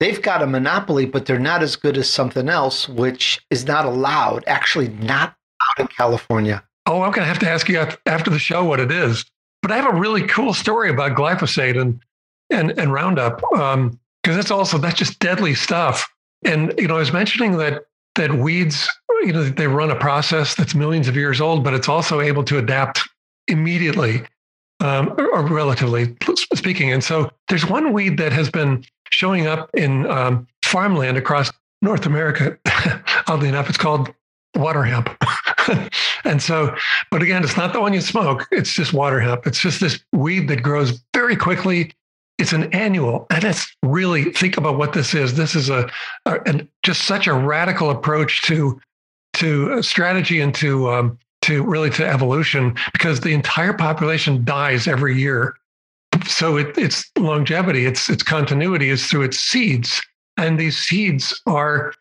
They've 0.01 0.21
got 0.21 0.43
a 0.43 0.47
monopoly, 0.47 1.05
but 1.05 1.27
they're 1.27 1.39
not 1.39 1.63
as 1.63 1.77
good 1.77 1.99
as 1.99 2.09
something 2.09 2.49
else, 2.49 2.89
which 2.89 3.45
is 3.51 3.67
not 3.67 3.85
allowed. 3.85 4.43
Actually, 4.47 4.89
not 4.89 5.37
out 5.71 5.81
in 5.81 5.87
California. 5.89 6.62
Oh, 6.87 7.03
I'm 7.03 7.11
going 7.11 7.23
to 7.23 7.29
have 7.29 7.41
to 7.41 7.49
ask 7.49 7.69
you 7.69 7.79
after 8.07 8.31
the 8.31 8.39
show 8.39 8.64
what 8.64 8.81
it 8.81 8.93
is. 8.93 9.25
But 9.62 9.73
I 9.73 9.77
have 9.77 9.93
a 9.93 9.99
really 9.99 10.23
cool 10.23 10.55
story 10.55 10.91
about 10.91 11.17
glyphosate, 11.17 11.81
and 11.81 12.01
and 12.51 12.79
and 12.79 12.93
Roundup 12.93 13.39
because 13.41 13.75
um, 13.75 13.99
that's 14.23 14.51
also 14.51 14.79
that's 14.79 14.97
just 14.97 15.19
deadly 15.19 15.55
stuff. 15.55 16.09
And 16.45 16.73
you 16.79 16.87
know, 16.87 16.97
I 16.97 17.01
was 17.01 17.12
mentioning 17.12 17.57
that 17.59 17.87
that 18.14 18.35
weeds, 18.35 18.89
you 19.23 19.33
know, 19.33 19.45
they 19.45 19.67
run 19.67 19.91
a 19.91 19.97
process 19.97 20.55
that's 20.55 20.75
millions 20.75 21.09
of 21.09 21.17
years 21.17 21.41
old, 21.41 21.64
but 21.64 21.75
it's 21.75 21.89
also 21.89 22.21
able 22.21 22.45
to 22.45 22.59
adapt 22.59 23.01
immediately, 23.49 24.23
um, 24.81 25.14
or, 25.19 25.47
relatively 25.47 26.17
speaking. 26.55 26.93
And 26.93 27.03
so, 27.03 27.31
there's 27.49 27.67
one 27.67 27.93
weed 27.93 28.19
that 28.19 28.33
has 28.33 28.49
been 28.51 28.85
showing 29.11 29.47
up 29.47 29.71
in 29.75 30.07
um, 30.07 30.47
farmland 30.64 31.17
across 31.17 31.53
North 31.83 32.07
America. 32.07 32.57
Oddly 33.27 33.49
enough, 33.49 33.69
it's 33.69 33.79
called 33.79 34.12
water 34.55 34.85
hemp. 34.85 35.11
and 36.25 36.43
so, 36.43 36.75
but 37.11 37.23
again, 37.23 37.43
it's 37.43 37.57
not 37.57 37.73
the 37.73 37.81
one 37.81 37.93
you 37.93 38.01
smoke. 38.01 38.47
It's 38.51 38.73
just 38.73 38.93
water 38.93 39.21
hemp. 39.21 39.47
It's 39.47 39.61
just 39.61 39.81
this 39.81 39.99
weed 40.12 40.49
that 40.49 40.62
grows 40.62 41.03
very 41.14 41.37
quickly 41.37 41.93
it's 42.39 42.53
an 42.53 42.73
annual 42.75 43.27
and 43.31 43.45
it's 43.45 43.75
really 43.83 44.25
think 44.25 44.57
about 44.57 44.77
what 44.77 44.93
this 44.93 45.14
is 45.14 45.35
this 45.37 45.55
is 45.55 45.71
a, 45.71 45.89
a 46.27 46.41
and 46.47 46.69
just 46.83 47.05
such 47.05 47.27
a 47.27 47.33
radical 47.33 47.91
approach 47.91 48.43
to 48.43 48.79
to 49.33 49.83
strategy 49.83 50.41
and 50.41 50.55
to 50.55 50.91
um, 50.91 51.19
to 51.43 51.62
really 51.62 51.91
to 51.91 52.07
evolution 52.07 52.75
because 52.93 53.21
the 53.21 53.33
entire 53.33 53.73
population 53.73 54.45
dies 54.45 54.87
every 54.87 55.19
year 55.19 55.55
so 56.27 56.57
it, 56.57 56.77
its 56.77 57.11
longevity 57.19 57.87
its 57.87 58.09
its 58.11 58.23
continuity 58.23 58.91
is 58.91 59.07
through 59.07 59.23
its 59.23 59.39
seeds 59.39 60.03
and 60.37 60.59
these 60.59 60.77
seeds 60.77 61.41
are 61.47 61.95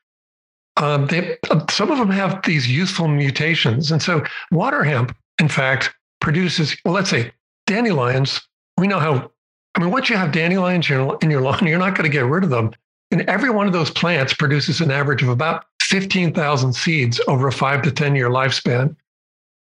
um, 0.78 1.07
they, 1.07 1.38
some 1.69 1.89
of 1.89 1.97
them 1.97 2.09
have 2.09 2.41
these 2.43 2.69
useful 2.69 3.07
mutations 3.07 3.91
and 3.91 4.01
so 4.01 4.23
water 4.51 4.84
hemp 4.84 5.15
in 5.39 5.47
fact 5.47 5.93
produces 6.21 6.76
well 6.86 6.93
let's 6.93 7.09
say 7.09 7.32
dandelions 7.67 8.41
we 8.78 8.88
know 8.88 8.99
how 8.99 9.32
I 9.76 9.82
mean, 9.82 9.91
once 9.91 10.09
you 10.09 10.15
have 10.15 10.32
dandelions 10.32 10.89
in 10.89 11.30
your 11.30 11.41
lawn, 11.41 11.59
you're 11.67 11.78
not 11.80 11.95
going 11.95 12.09
to 12.09 12.13
get 12.13 12.26
rid 12.26 12.43
of 12.43 12.49
them. 12.49 12.71
And 13.11 13.21
every 13.30 13.49
one 13.49 13.67
of 13.67 13.73
those 13.73 13.91
plants 13.91 14.34
produces 14.34 14.82
an 14.82 14.91
average 14.91 15.21
of 15.21 15.30
about 15.30 15.65
15,000 15.82 16.73
seeds 16.73 17.21
over 17.28 17.47
a 17.47 17.51
five 17.51 17.82
to 17.84 17.91
10 17.91 18.15
year 18.15 18.30
lifespan. 18.30 18.95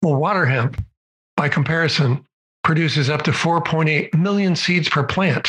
Well, 0.03 0.17
water 0.17 0.47
hemp, 0.47 0.83
by 1.37 1.49
comparison, 1.49 2.25
produces 2.65 3.11
up 3.11 3.23
to 3.23 3.33
4.8 3.33 4.15
million 4.15 4.57
seeds 4.57 4.89
per 4.89 5.03
plant. 5.03 5.49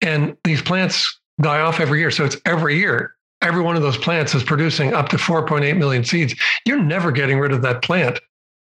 And 0.00 0.36
these 0.44 0.62
plants 0.62 1.20
die 1.40 1.60
off 1.60 1.80
every 1.80 2.00
year. 2.00 2.10
So 2.10 2.24
it's 2.24 2.36
every 2.44 2.78
year. 2.78 3.14
Every 3.42 3.62
one 3.62 3.76
of 3.76 3.82
those 3.82 3.98
plants 3.98 4.34
is 4.34 4.42
producing 4.42 4.94
up 4.94 5.08
to 5.10 5.16
4.8 5.16 5.76
million 5.76 6.04
seeds. 6.04 6.34
You're 6.64 6.82
never 6.82 7.12
getting 7.12 7.38
rid 7.38 7.52
of 7.52 7.62
that 7.62 7.82
plant. 7.82 8.18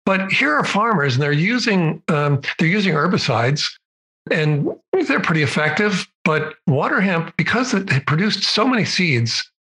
But 0.04 0.32
here 0.32 0.54
are 0.54 0.64
farmers, 0.64 1.14
and 1.14 1.22
they're 1.22 1.32
using 1.32 2.02
um, 2.09 2.40
they're 2.59 2.68
using 2.68 2.94
herbicides 2.94 3.70
and 4.30 4.68
they're 5.06 5.20
pretty 5.20 5.42
effective. 5.42 6.06
But 6.24 6.54
water 6.66 7.00
hemp, 7.00 7.36
because 7.36 7.74
it 7.74 8.06
produced 8.06 8.44
so 8.44 8.66
many 8.66 8.84
seeds, 8.84 9.50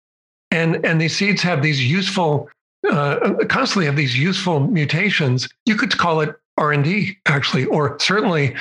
and 0.50 0.84
and 0.86 1.00
these 1.00 1.16
seeds 1.16 1.42
have 1.42 1.62
these 1.62 1.84
useful, 1.84 2.48
uh, 2.90 3.34
constantly 3.48 3.86
have 3.86 3.96
these 3.96 4.18
useful 4.18 4.60
mutations. 4.60 5.48
You 5.66 5.76
could 5.76 5.96
call 5.96 6.20
it 6.20 6.34
R 6.56 6.72
and 6.72 6.84
D 6.84 7.18
actually, 7.26 7.66
or 7.66 7.98
certainly 7.98 8.56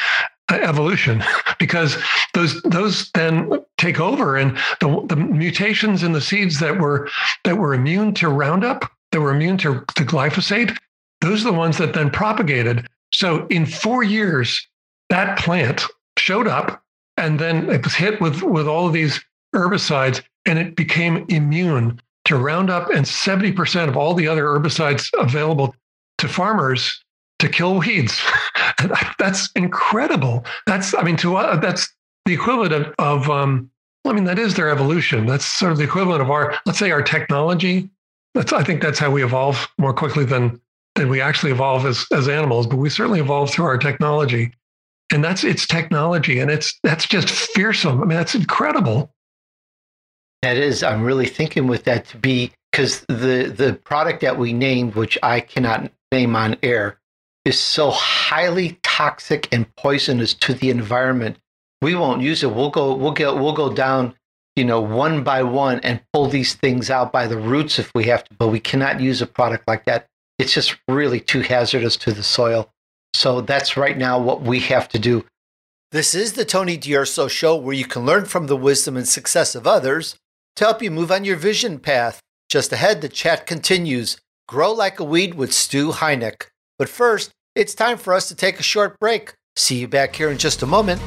evolution, 0.52 1.24
because 1.60 1.98
those 2.34 2.62
those 2.64 3.12
then 3.12 3.64
take 3.78 4.00
over, 4.00 4.38
and 4.38 4.58
the 4.80 5.06
the 5.08 5.16
mutations 5.16 6.04
in 6.04 6.14
the 6.14 6.22
seeds 6.22 6.60
that 6.60 6.80
were 6.80 7.10
that 7.44 7.58
were 7.58 7.74
immune 7.74 8.14
to 8.16 8.30
Roundup, 8.30 8.90
that 9.12 9.22
were 9.22 9.34
immune 9.34 9.58
to, 9.58 9.84
to 9.96 10.04
glyphosate, 10.06 10.78
those 11.22 11.42
are 11.46 11.52
the 11.52 11.58
ones 11.58 11.78
that 11.78 11.94
then 11.94 12.10
propagated. 12.10 12.88
So 13.14 13.48
in 13.48 13.66
four 13.66 14.04
years, 14.04 14.68
that 15.10 15.38
plant 15.40 15.84
showed 16.18 16.48
up 16.48 16.84
and 17.18 17.40
then 17.40 17.70
it 17.70 17.84
was 17.84 17.96
hit 17.96 18.22
with 18.22 18.42
with 18.44 18.68
all 18.68 18.88
of 18.88 18.94
these 18.94 19.20
herbicides 19.56 20.22
and 20.46 20.60
it 20.60 20.76
became 20.76 21.26
immune 21.30 22.00
to 22.26 22.36
Roundup 22.36 22.90
and 22.90 23.06
70% 23.06 23.88
of 23.88 23.96
all 23.96 24.14
the 24.14 24.28
other 24.28 24.44
herbicides 24.44 25.10
available 25.18 25.74
to 26.18 26.28
farmers 26.28 27.04
to 27.40 27.50
kill 27.50 27.80
weeds. 27.80 28.22
that's 29.20 29.50
incredible. 29.56 30.46
That's, 30.66 30.94
I 30.96 31.04
mean, 31.04 31.18
to 31.18 31.38
uh, 31.38 31.58
that's 31.58 31.94
the 32.26 32.34
equivalent 32.34 32.74
of, 32.74 32.94
of 33.00 33.30
um, 33.30 33.70
I 34.06 34.14
mean, 34.14 34.24
that 34.26 34.40
is 34.40 34.56
their 34.56 34.70
evolution. 34.70 35.26
That's 35.26 35.46
sort 35.46 35.72
of 35.72 35.78
the 35.78 35.84
equivalent 35.84 36.22
of 36.22 36.32
our, 36.32 36.58
let's 36.66 36.80
say, 36.80 36.92
our 36.92 37.02
technology. 37.02 37.90
That's, 38.34 38.54
I 38.54 38.64
think 38.64 38.82
that's 38.82 39.00
how 39.00 39.12
we 39.12 39.24
evolve 39.24 39.68
more 39.78 39.94
quickly 39.94 40.26
than 40.26 40.62
than 40.96 41.10
we 41.10 41.22
actually 41.22 41.52
evolve 41.52 41.86
as 41.86 42.06
as 42.12 42.28
animals. 42.28 42.68
But 42.68 42.78
we 42.78 42.90
certainly 42.90 43.20
evolve 43.20 43.52
through 43.52 43.66
our 43.66 43.78
technology, 43.78 44.54
and 45.14 45.24
that's 45.24 45.44
it's 45.44 45.66
technology, 45.66 46.40
and 46.40 46.50
it's 46.52 46.78
that's 46.84 47.08
just 47.08 47.30
fearsome. 47.30 48.02
I 48.02 48.06
mean, 48.06 48.18
that's 48.18 48.36
incredible. 48.36 49.14
That 50.42 50.58
is, 50.58 50.84
I'm 50.84 51.04
really 51.04 51.26
thinking 51.26 51.68
with 51.68 51.84
that 51.86 52.06
to 52.08 52.18
be 52.18 52.52
because 52.72 53.02
the 53.08 53.54
the 53.56 53.80
product 53.84 54.22
that 54.22 54.38
we 54.38 54.54
named, 54.54 54.96
which 54.96 55.18
I 55.24 55.40
cannot 55.40 55.92
name 56.12 56.36
on 56.36 56.58
air, 56.64 57.00
is 57.48 57.58
so 57.58 57.90
highly 57.92 58.78
toxic 58.84 59.48
and 59.54 59.74
poisonous 59.78 60.34
to 60.34 60.54
the 60.54 60.70
environment. 60.70 61.38
We 61.82 61.96
won't 61.96 62.22
use 62.22 62.44
it. 62.44 62.54
We'll 62.54 62.70
go 62.70 62.94
we'll 62.94 63.14
get 63.14 63.36
we'll 63.36 63.54
go 63.54 63.72
down, 63.72 64.16
you 64.58 64.66
know, 64.66 64.82
one 64.82 65.24
by 65.24 65.44
one 65.44 65.80
and 65.80 66.02
pull 66.12 66.28
these 66.28 66.56
things 66.56 66.90
out 66.90 67.14
by 67.14 67.26
the 67.26 67.38
roots 67.38 67.80
if 67.80 67.90
we 67.96 68.04
have 68.06 68.26
to, 68.26 68.36
but 68.36 68.50
we 68.50 68.60
cannot 68.60 69.00
use 69.00 69.22
a 69.22 69.28
product 69.28 69.66
like 69.66 69.86
that. 69.86 70.08
It's 70.38 70.54
just 70.54 70.76
really 70.90 71.22
too 71.22 71.40
hazardous 71.40 71.96
to 71.98 72.12
the 72.12 72.22
soil. 72.22 72.70
So 73.14 73.40
that's 73.40 73.78
right 73.78 73.98
now 73.98 74.20
what 74.20 74.42
we 74.42 74.60
have 74.62 74.90
to 74.90 75.00
do. 75.00 75.26
This 75.94 76.14
is 76.14 76.34
the 76.34 76.44
Tony 76.44 76.76
D'Urso 76.76 77.30
show 77.30 77.56
where 77.56 77.74
you 77.74 77.86
can 77.86 78.06
learn 78.06 78.26
from 78.26 78.48
the 78.48 78.58
wisdom 78.58 78.98
and 78.98 79.08
success 79.08 79.56
of 79.56 79.66
others 79.66 80.18
to 80.58 80.66
help 80.66 80.84
you 80.84 80.92
move 80.92 81.14
on 81.14 81.24
your 81.24 81.38
vision 81.38 81.80
path. 81.80 82.20
Just 82.50 82.74
ahead, 82.74 83.00
the 83.02 83.08
chat 83.08 83.48
continues. 83.48 84.18
Grow 84.50 84.74
like 84.74 85.00
a 85.00 85.06
weed 85.06 85.36
with 85.36 85.54
Stu 85.54 85.92
Heinecke. 85.92 86.48
But 86.78 86.90
first, 86.90 87.32
it's 87.58 87.74
time 87.74 87.98
for 87.98 88.14
us 88.14 88.28
to 88.28 88.36
take 88.36 88.60
a 88.60 88.64
short 88.64 89.00
break. 89.00 89.34
See 89.56 89.80
you 89.80 89.88
back 89.88 90.16
here 90.16 90.30
in 90.30 90.38
just 90.38 90.62
a 90.62 90.68
moment. 90.68 91.02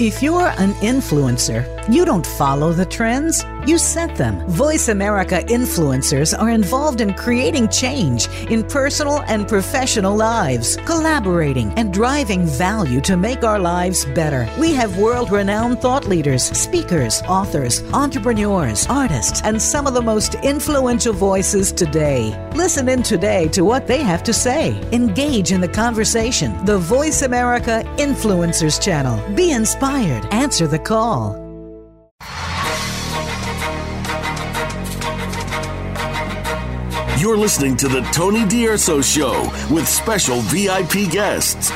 If 0.00 0.22
you're 0.22 0.48
an 0.56 0.72
influencer, 0.80 1.62
you 1.92 2.06
don't 2.06 2.26
follow 2.26 2.72
the 2.72 2.86
trends, 2.86 3.44
you 3.66 3.76
set 3.76 4.16
them. 4.16 4.40
VoiceAmerica 4.48 5.48
influencers 5.48 6.32
are 6.32 6.48
involved 6.48 7.02
in 7.02 7.12
creating 7.12 7.68
change 7.68 8.26
in 8.48 8.64
personal 8.64 9.20
and 9.26 9.46
professional 9.46 10.16
lives, 10.16 10.78
collaborating 10.86 11.70
and 11.74 11.92
driving 11.92 12.46
value 12.46 13.02
to 13.02 13.18
make 13.18 13.44
our 13.44 13.58
lives 13.58 14.06
better. 14.14 14.48
We 14.58 14.72
have 14.72 14.96
world 14.96 15.30
renowned 15.30 15.82
thought 15.82 16.08
leaders, 16.08 16.44
speakers, 16.44 17.20
authors, 17.28 17.82
entrepreneurs, 17.92 18.86
artists, 18.88 19.42
and 19.44 19.60
some 19.60 19.86
of 19.86 19.92
the 19.92 20.00
most 20.00 20.34
influential 20.36 21.12
voices 21.12 21.72
today. 21.72 22.34
Listen 22.54 22.88
in 22.88 23.02
today 23.02 23.48
to 23.48 23.66
what 23.66 23.86
they 23.86 23.98
have 23.98 24.22
to 24.22 24.32
say. 24.32 24.80
Engage 24.92 25.52
in 25.52 25.60
the 25.60 25.68
conversation. 25.68 26.64
The 26.64 26.78
VoiceAmerica 26.78 27.84
Influencers 27.98 28.82
Channel. 28.82 29.20
Be 29.34 29.50
inspired. 29.50 29.89
Answer 29.90 30.66
the 30.66 30.78
call. 30.78 31.36
You're 37.18 37.36
listening 37.36 37.76
to 37.76 37.88
the 37.88 38.00
Tony 38.12 38.46
D'Urso 38.46 39.02
Show 39.02 39.42
with 39.70 39.86
special 39.86 40.40
VIP 40.42 41.10
guests. 41.10 41.70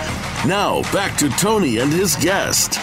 Now, 0.47 0.83
back 0.93 1.19
to 1.19 1.29
Tony 1.31 1.79
and 1.79 1.93
his 1.93 2.17
guest. 2.17 2.79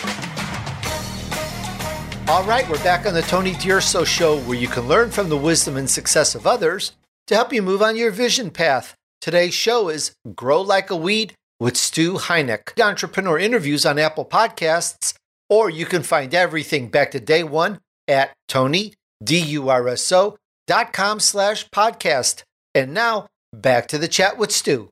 All 2.28 2.44
right, 2.44 2.70
we're 2.70 2.84
back 2.84 3.06
on 3.06 3.14
the 3.14 3.24
Tony 3.24 3.54
D'Urso 3.54 4.04
Show 4.04 4.40
where 4.42 4.58
you 4.58 4.68
can 4.68 4.88
learn 4.88 5.12
from 5.12 5.30
the 5.30 5.38
wisdom 5.38 5.78
and 5.78 5.90
success 5.90 6.36
of 6.36 6.46
others 6.46 6.92
to 7.28 7.36
help 7.36 7.52
you 7.52 7.62
move 7.62 7.82
on 7.82 7.96
your 7.96 8.12
vision 8.12 8.50
path. 8.50 8.96
Today's 9.20 9.54
show 9.54 9.90
is 9.90 10.14
Grow 10.36 10.62
Like 10.62 10.90
a 10.90 10.96
Weed 10.96 11.34
with 11.60 11.78
Stu 11.78 12.16
Heinecke. 12.16 12.82
Entrepreneur 12.82 13.38
interviews 13.38 13.86
on 13.86 14.00
Apple 14.00 14.26
Podcasts, 14.26 15.14
or 15.52 15.70
you 15.70 15.86
can 15.86 16.02
find 16.02 16.34
everything 16.34 16.88
back 16.88 17.12
to 17.12 17.20
day 17.20 17.44
one 17.44 17.82
at 18.08 18.32
Tony, 18.48 18.94
D-U-R-S-O, 19.24 20.38
dot 20.66 20.94
com 20.94 21.20
slash 21.20 21.70
podcast. 21.70 22.44
And 22.74 22.94
now 22.94 23.28
back 23.54 23.88
to 23.90 23.98
the 23.98 24.08
chat 24.08 24.38
with 24.38 24.52
Stu. 24.52 24.90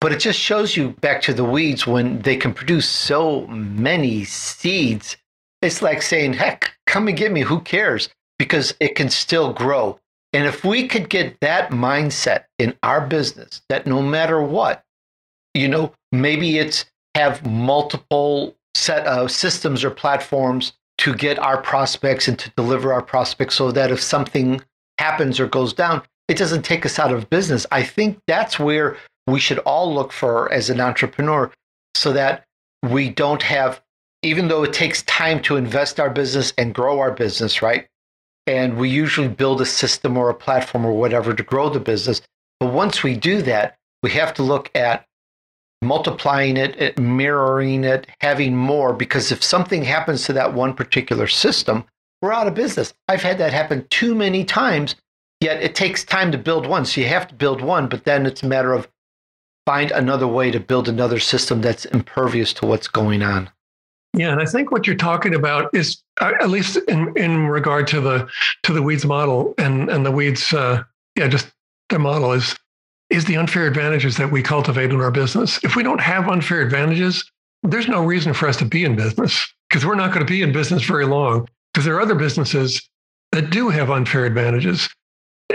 But 0.00 0.12
it 0.12 0.20
just 0.20 0.38
shows 0.38 0.76
you 0.76 0.90
back 1.00 1.20
to 1.22 1.34
the 1.34 1.44
weeds 1.44 1.84
when 1.84 2.22
they 2.22 2.36
can 2.36 2.54
produce 2.54 2.88
so 2.88 3.46
many 3.48 4.22
seeds. 4.22 5.16
It's 5.60 5.82
like 5.82 6.02
saying, 6.02 6.34
heck, 6.34 6.72
come 6.86 7.08
and 7.08 7.16
get 7.18 7.32
me. 7.32 7.40
Who 7.40 7.60
cares? 7.60 8.08
Because 8.38 8.74
it 8.78 8.94
can 8.94 9.10
still 9.10 9.52
grow. 9.52 9.98
And 10.32 10.46
if 10.46 10.64
we 10.64 10.86
could 10.86 11.08
get 11.08 11.40
that 11.40 11.70
mindset 11.70 12.44
in 12.60 12.76
our 12.84 13.04
business, 13.04 13.62
that 13.68 13.88
no 13.88 14.00
matter 14.00 14.40
what, 14.40 14.84
you 15.54 15.66
know, 15.66 15.92
maybe 16.12 16.58
it's 16.58 16.84
have 17.16 17.44
multiple 17.44 18.54
set 18.74 19.06
of 19.06 19.30
systems 19.30 19.84
or 19.84 19.90
platforms 19.90 20.72
to 20.98 21.14
get 21.14 21.38
our 21.38 21.60
prospects 21.60 22.28
and 22.28 22.38
to 22.38 22.50
deliver 22.56 22.92
our 22.92 23.02
prospects 23.02 23.54
so 23.54 23.70
that 23.72 23.90
if 23.90 24.00
something 24.00 24.60
happens 24.98 25.38
or 25.38 25.46
goes 25.46 25.72
down, 25.72 26.02
it 26.28 26.36
doesn't 26.36 26.62
take 26.62 26.84
us 26.84 26.98
out 26.98 27.12
of 27.12 27.30
business. 27.30 27.66
I 27.70 27.82
think 27.82 28.18
that's 28.26 28.58
where 28.58 28.96
we 29.26 29.40
should 29.40 29.58
all 29.60 29.94
look 29.94 30.12
for 30.12 30.52
as 30.52 30.70
an 30.70 30.80
entrepreneur 30.80 31.50
so 31.94 32.12
that 32.12 32.44
we 32.82 33.08
don't 33.10 33.42
have, 33.42 33.80
even 34.22 34.48
though 34.48 34.64
it 34.64 34.72
takes 34.72 35.02
time 35.02 35.40
to 35.42 35.56
invest 35.56 36.00
our 36.00 36.10
business 36.10 36.52
and 36.58 36.74
grow 36.74 36.98
our 36.98 37.12
business, 37.12 37.62
right? 37.62 37.86
And 38.46 38.76
we 38.76 38.88
usually 38.88 39.28
build 39.28 39.60
a 39.60 39.66
system 39.66 40.16
or 40.16 40.30
a 40.30 40.34
platform 40.34 40.86
or 40.86 40.92
whatever 40.92 41.34
to 41.34 41.42
grow 41.42 41.68
the 41.68 41.80
business. 41.80 42.22
But 42.60 42.72
once 42.72 43.02
we 43.02 43.14
do 43.14 43.42
that, 43.42 43.76
we 44.02 44.10
have 44.12 44.32
to 44.34 44.42
look 44.42 44.70
at 44.74 45.04
multiplying 45.82 46.56
it, 46.56 46.98
mirroring 46.98 47.84
it, 47.84 48.06
having 48.20 48.56
more, 48.56 48.92
because 48.92 49.30
if 49.30 49.42
something 49.42 49.84
happens 49.84 50.24
to 50.24 50.32
that 50.32 50.54
one 50.54 50.74
particular 50.74 51.26
system, 51.26 51.84
we're 52.20 52.32
out 52.32 52.48
of 52.48 52.54
business. 52.54 52.92
I've 53.06 53.22
had 53.22 53.38
that 53.38 53.52
happen 53.52 53.86
too 53.90 54.14
many 54.14 54.44
times 54.44 54.96
Yet 55.40 55.62
it 55.62 55.74
takes 55.74 56.04
time 56.04 56.32
to 56.32 56.38
build 56.38 56.66
one. 56.66 56.84
So 56.84 57.00
you 57.00 57.06
have 57.06 57.28
to 57.28 57.34
build 57.34 57.60
one, 57.62 57.88
but 57.88 58.04
then 58.04 58.26
it's 58.26 58.42
a 58.42 58.46
matter 58.46 58.72
of 58.72 58.88
find 59.66 59.90
another 59.90 60.26
way 60.26 60.50
to 60.50 60.58
build 60.58 60.88
another 60.88 61.18
system 61.18 61.60
that's 61.60 61.84
impervious 61.86 62.52
to 62.54 62.66
what's 62.66 62.88
going 62.88 63.22
on. 63.22 63.50
Yeah, 64.14 64.32
and 64.32 64.40
I 64.40 64.46
think 64.46 64.72
what 64.72 64.86
you're 64.86 64.96
talking 64.96 65.34
about 65.34 65.72
is, 65.74 66.02
uh, 66.20 66.32
at 66.40 66.48
least 66.48 66.76
in, 66.88 67.12
in 67.16 67.46
regard 67.46 67.86
to 67.88 68.00
the 68.00 68.28
to 68.64 68.72
the 68.72 68.82
weeds 68.82 69.04
model 69.04 69.54
and 69.58 69.88
and 69.90 70.04
the 70.04 70.10
weeds, 70.10 70.52
uh, 70.52 70.82
yeah, 71.14 71.28
just 71.28 71.52
the 71.90 71.98
model 71.98 72.32
is 72.32 72.56
is 73.10 73.24
the 73.24 73.36
unfair 73.36 73.66
advantages 73.66 74.16
that 74.16 74.30
we 74.30 74.42
cultivate 74.42 74.90
in 74.90 75.00
our 75.00 75.10
business. 75.10 75.62
If 75.64 75.76
we 75.76 75.82
don't 75.82 76.00
have 76.00 76.28
unfair 76.28 76.60
advantages, 76.60 77.30
there's 77.62 77.88
no 77.88 78.04
reason 78.04 78.34
for 78.34 78.48
us 78.48 78.56
to 78.58 78.64
be 78.64 78.84
in 78.84 78.96
business 78.96 79.52
because 79.68 79.84
we're 79.84 79.94
not 79.94 80.12
going 80.12 80.24
to 80.24 80.30
be 80.30 80.42
in 80.42 80.52
business 80.52 80.84
very 80.84 81.06
long 81.06 81.48
because 81.72 81.84
there 81.84 81.96
are 81.96 82.00
other 82.00 82.14
businesses 82.14 82.88
that 83.32 83.50
do 83.50 83.68
have 83.68 83.90
unfair 83.90 84.24
advantages 84.24 84.88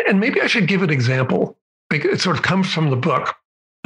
and 0.07 0.19
maybe 0.19 0.41
I 0.41 0.47
should 0.47 0.67
give 0.67 0.81
an 0.81 0.89
example. 0.89 1.57
because 1.89 2.11
It 2.11 2.21
sort 2.21 2.37
of 2.37 2.43
comes 2.43 2.71
from 2.71 2.89
the 2.89 2.95
book. 2.95 3.35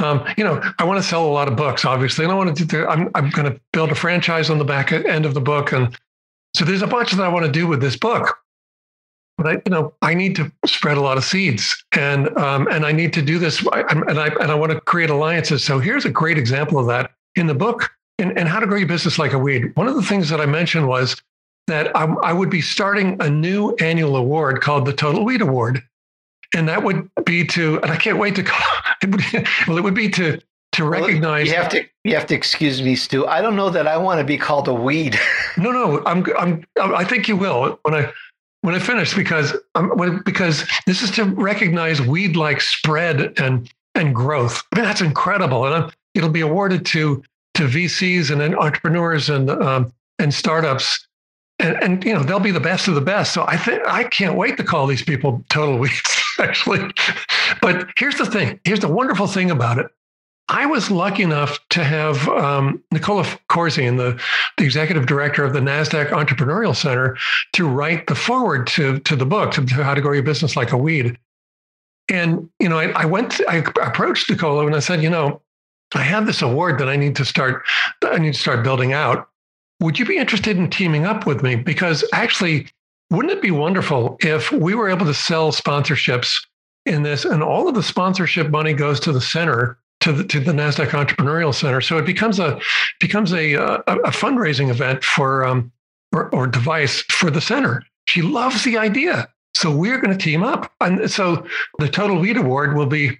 Um, 0.00 0.24
you 0.36 0.44
know, 0.44 0.62
I 0.78 0.84
want 0.84 1.02
to 1.02 1.08
sell 1.08 1.26
a 1.26 1.28
lot 1.28 1.48
of 1.48 1.56
books, 1.56 1.84
obviously, 1.84 2.24
and 2.24 2.32
I 2.32 2.36
want 2.36 2.56
to 2.56 2.64
do. 2.64 2.86
I'm 2.86 3.10
I'm 3.16 3.30
going 3.30 3.52
to 3.52 3.60
build 3.72 3.90
a 3.90 3.96
franchise 3.96 4.48
on 4.48 4.58
the 4.58 4.64
back 4.64 4.92
end 4.92 5.26
of 5.26 5.34
the 5.34 5.40
book, 5.40 5.72
and 5.72 5.96
so 6.54 6.64
there's 6.64 6.82
a 6.82 6.86
bunch 6.86 7.12
that 7.12 7.24
I 7.24 7.28
want 7.28 7.46
to 7.46 7.52
do 7.52 7.66
with 7.66 7.80
this 7.80 7.96
book. 7.96 8.38
But 9.38 9.46
I, 9.46 9.52
you 9.52 9.70
know, 9.70 9.94
I 10.02 10.14
need 10.14 10.36
to 10.36 10.52
spread 10.66 10.98
a 10.98 11.00
lot 11.00 11.16
of 11.16 11.24
seeds, 11.24 11.84
and 11.92 12.36
um, 12.36 12.66
and 12.70 12.84
I 12.84 12.92
need 12.92 13.12
to 13.14 13.22
do 13.22 13.38
this, 13.38 13.60
and 13.60 14.18
I 14.18 14.26
and 14.26 14.50
I 14.50 14.54
want 14.54 14.72
to 14.72 14.80
create 14.80 15.10
alliances. 15.10 15.64
So 15.64 15.78
here's 15.78 16.04
a 16.04 16.10
great 16.10 16.36
example 16.36 16.78
of 16.78 16.86
that 16.88 17.12
in 17.36 17.46
the 17.46 17.54
book, 17.54 17.88
and, 18.18 18.36
and 18.36 18.48
how 18.48 18.58
to 18.58 18.66
grow 18.66 18.76
your 18.76 18.88
business 18.88 19.18
like 19.18 19.32
a 19.32 19.38
weed. 19.38 19.74
One 19.76 19.86
of 19.86 19.94
the 19.94 20.02
things 20.02 20.28
that 20.28 20.40
I 20.40 20.46
mentioned 20.46 20.88
was 20.88 21.22
that 21.68 21.96
I, 21.96 22.04
I 22.04 22.32
would 22.32 22.50
be 22.50 22.60
starting 22.60 23.16
a 23.20 23.30
new 23.30 23.74
annual 23.76 24.16
award 24.16 24.60
called 24.60 24.86
the 24.86 24.92
Total 24.92 25.24
Weed 25.24 25.40
Award, 25.40 25.82
and 26.54 26.68
that 26.68 26.82
would 26.82 27.08
be 27.24 27.44
to 27.44 27.80
and 27.82 27.90
i 27.90 27.96
can't 27.96 28.18
wait 28.18 28.34
to 28.36 28.42
call 28.42 28.60
well 29.68 29.78
it 29.78 29.84
would 29.84 29.94
be 29.94 30.08
to 30.08 30.40
to 30.72 30.84
recognize 30.84 31.48
you 31.48 31.54
have 31.54 31.68
to 31.68 31.84
you 32.04 32.14
have 32.14 32.26
to 32.26 32.34
excuse 32.34 32.82
me 32.82 32.94
stu. 32.94 33.26
I 33.26 33.40
don't 33.40 33.56
know 33.56 33.70
that 33.70 33.86
i 33.86 33.96
want 33.96 34.18
to 34.18 34.24
be 34.24 34.38
called 34.38 34.68
a 34.68 34.74
weed. 34.74 35.18
No 35.56 35.72
no 35.72 36.02
i'm 36.06 36.24
i'm 36.38 36.64
i 36.76 37.04
think 37.04 37.26
you 37.26 37.36
will. 37.36 37.80
When 37.82 37.94
i 37.94 38.12
when 38.62 38.74
i 38.74 38.78
finish 38.78 39.14
because 39.14 39.56
i'm 39.74 39.88
when, 39.96 40.22
because 40.24 40.66
this 40.86 41.02
is 41.02 41.10
to 41.10 41.24
recognize 41.24 42.00
weed 42.00 42.36
like 42.36 42.60
spread 42.60 43.38
and 43.38 43.72
and 43.94 44.14
growth 44.14 44.62
I 44.72 44.76
mean, 44.76 44.84
that's 44.84 45.00
incredible 45.00 45.66
and 45.66 45.74
I'm, 45.74 45.90
it'll 46.14 46.30
be 46.30 46.40
awarded 46.40 46.86
to 46.86 47.22
to 47.54 47.62
vcs 47.64 48.30
and 48.30 48.56
entrepreneurs 48.56 49.28
and 49.28 49.50
um, 49.50 49.92
and 50.18 50.32
startups 50.32 51.08
and, 51.58 51.82
and 51.82 52.04
you 52.04 52.14
know 52.14 52.22
they'll 52.22 52.40
be 52.40 52.50
the 52.50 52.60
best 52.60 52.88
of 52.88 52.94
the 52.94 53.00
best. 53.00 53.32
So 53.32 53.44
I 53.46 53.56
think 53.56 53.82
I 53.86 54.04
can't 54.04 54.36
wait 54.36 54.56
to 54.58 54.64
call 54.64 54.86
these 54.86 55.02
people 55.02 55.44
total 55.48 55.78
weeds, 55.78 56.22
actually. 56.38 56.90
But 57.60 57.88
here's 57.96 58.16
the 58.16 58.26
thing. 58.26 58.60
Here's 58.64 58.80
the 58.80 58.88
wonderful 58.88 59.26
thing 59.26 59.50
about 59.50 59.78
it. 59.78 59.86
I 60.50 60.64
was 60.64 60.90
lucky 60.90 61.22
enough 61.22 61.58
to 61.70 61.84
have 61.84 62.26
um, 62.28 62.82
Nicola 62.90 63.24
Corzine, 63.50 63.98
the, 63.98 64.20
the 64.56 64.64
executive 64.64 65.06
director 65.06 65.44
of 65.44 65.52
the 65.52 65.60
NASDAQ 65.60 66.08
Entrepreneurial 66.10 66.74
Center, 66.74 67.18
to 67.52 67.68
write 67.68 68.06
the 68.06 68.14
forward 68.14 68.66
to, 68.68 68.98
to 69.00 69.14
the 69.14 69.26
book, 69.26 69.52
to, 69.52 69.66
to 69.66 69.84
How 69.84 69.94
to 69.94 70.00
Grow 70.00 70.12
Your 70.12 70.22
Business 70.22 70.56
Like 70.56 70.72
a 70.72 70.78
Weed. 70.78 71.18
And, 72.08 72.48
you 72.58 72.68
know, 72.68 72.78
I, 72.78 72.90
I 72.92 73.04
went, 73.04 73.32
to, 73.32 73.50
I 73.50 73.56
approached 73.86 74.30
Nicola 74.30 74.66
and 74.66 74.74
I 74.74 74.78
said, 74.78 75.02
you 75.02 75.10
know, 75.10 75.42
I 75.94 76.02
have 76.02 76.26
this 76.26 76.40
award 76.40 76.78
that 76.78 76.88
I 76.88 76.96
need 76.96 77.16
to 77.16 77.24
start, 77.24 77.66
I 78.02 78.18
need 78.18 78.32
to 78.32 78.40
start 78.40 78.64
building 78.64 78.94
out. 78.94 79.28
Would 79.80 79.98
you 79.98 80.06
be 80.06 80.16
interested 80.16 80.56
in 80.56 80.70
teaming 80.70 81.04
up 81.04 81.26
with 81.26 81.42
me? 81.42 81.56
Because 81.56 82.04
actually, 82.12 82.68
wouldn't 83.10 83.32
it 83.32 83.42
be 83.42 83.50
wonderful 83.50 84.16
if 84.20 84.50
we 84.50 84.74
were 84.74 84.88
able 84.88 85.06
to 85.06 85.14
sell 85.14 85.52
sponsorships 85.52 86.46
in 86.86 87.02
this 87.02 87.24
and 87.24 87.42
all 87.42 87.68
of 87.68 87.74
the 87.74 87.82
sponsorship 87.82 88.48
money 88.48 88.72
goes 88.72 88.98
to 89.00 89.12
the 89.12 89.20
center 89.20 89.78
to 90.00 90.12
the, 90.12 90.24
to 90.24 90.40
the 90.40 90.52
Nasdaq 90.52 90.88
Entrepreneurial 90.88 91.54
Center. 91.54 91.80
So 91.80 91.98
it 91.98 92.06
becomes 92.06 92.38
a 92.38 92.60
becomes 93.00 93.32
a 93.32 93.54
a, 93.54 93.74
a 93.86 94.10
fundraising 94.10 94.70
event 94.70 95.04
for 95.04 95.44
um, 95.44 95.72
or, 96.12 96.28
or 96.34 96.46
device 96.46 97.02
for 97.10 97.30
the 97.30 97.40
center. 97.40 97.82
She 98.06 98.22
loves 98.22 98.64
the 98.64 98.78
idea, 98.78 99.28
so 99.54 99.74
we're 99.74 100.00
going 100.00 100.16
to 100.16 100.24
team 100.24 100.42
up. 100.42 100.72
And 100.80 101.10
so 101.10 101.46
the 101.78 101.88
Total 101.88 102.18
Weed 102.18 102.36
Award 102.36 102.76
will 102.76 102.86
be 102.86 103.18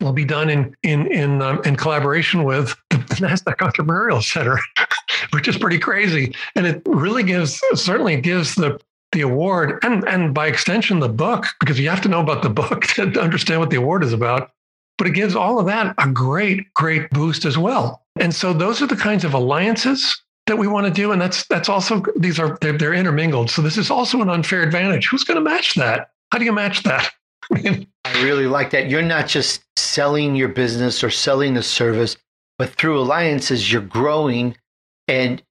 will 0.00 0.12
be 0.12 0.24
done 0.24 0.50
in 0.50 0.76
in 0.82 1.06
in 1.12 1.42
um, 1.42 1.60
in 1.64 1.76
collaboration 1.76 2.44
with 2.44 2.74
the 2.90 2.96
Nasdaq 3.16 3.56
Entrepreneurial 3.56 4.22
Center, 4.22 4.58
which 5.32 5.48
is 5.48 5.56
pretty 5.56 5.78
crazy. 5.78 6.34
And 6.54 6.66
it 6.66 6.82
really 6.86 7.22
gives 7.22 7.60
certainly 7.74 8.20
gives 8.20 8.54
the 8.54 8.80
the 9.12 9.20
award 9.20 9.78
and 9.82 10.06
and 10.08 10.34
by 10.34 10.46
extension 10.46 10.98
the 10.98 11.08
book 11.08 11.46
because 11.60 11.78
you 11.78 11.88
have 11.88 12.00
to 12.02 12.08
know 12.08 12.20
about 12.20 12.42
the 12.42 12.50
book 12.50 12.84
to 12.94 13.20
understand 13.20 13.60
what 13.60 13.70
the 13.70 13.76
award 13.76 14.02
is 14.02 14.12
about 14.12 14.50
but 14.98 15.06
it 15.06 15.12
gives 15.12 15.34
all 15.34 15.58
of 15.58 15.66
that 15.66 15.94
a 15.98 16.08
great, 16.08 16.72
great 16.74 17.10
boost 17.10 17.44
as 17.44 17.58
well. 17.58 18.02
And 18.18 18.34
so 18.34 18.52
those 18.52 18.80
are 18.80 18.86
the 18.86 18.96
kinds 18.96 19.24
of 19.24 19.34
alliances 19.34 20.22
that 20.46 20.58
we 20.58 20.66
want 20.66 20.86
to 20.86 20.92
do. 20.92 21.12
And 21.12 21.20
that's 21.20 21.46
that's 21.46 21.68
also 21.68 22.02
these 22.16 22.38
are 22.38 22.56
they're, 22.60 22.76
they're 22.76 22.94
intermingled. 22.94 23.50
So 23.50 23.62
this 23.62 23.76
is 23.76 23.90
also 23.90 24.22
an 24.22 24.30
unfair 24.30 24.62
advantage. 24.62 25.08
Who's 25.08 25.24
going 25.24 25.36
to 25.36 25.50
match 25.50 25.74
that? 25.74 26.10
How 26.32 26.38
do 26.38 26.44
you 26.44 26.52
match 26.52 26.82
that? 26.84 27.10
I 27.52 27.86
really 28.22 28.46
like 28.46 28.70
that. 28.70 28.88
You're 28.88 29.02
not 29.02 29.28
just 29.28 29.64
selling 29.76 30.34
your 30.34 30.48
business 30.48 31.04
or 31.04 31.10
selling 31.10 31.56
a 31.56 31.62
service, 31.62 32.16
but 32.58 32.70
through 32.70 33.00
alliances, 33.00 33.70
you're 33.70 33.82
growing. 33.82 34.56
And 35.08 35.42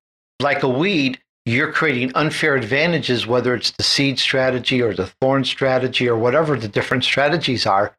like 0.41 0.63
a 0.63 0.69
weed, 0.69 1.19
you're 1.45 1.71
creating 1.71 2.11
unfair 2.15 2.55
advantages, 2.55 3.27
whether 3.27 3.53
it's 3.55 3.71
the 3.71 3.83
seed 3.83 4.19
strategy 4.19 4.81
or 4.81 4.93
the 4.93 5.07
thorn 5.21 5.45
strategy 5.45 6.09
or 6.09 6.17
whatever 6.17 6.57
the 6.57 6.67
different 6.67 7.03
strategies 7.03 7.65
are 7.65 7.95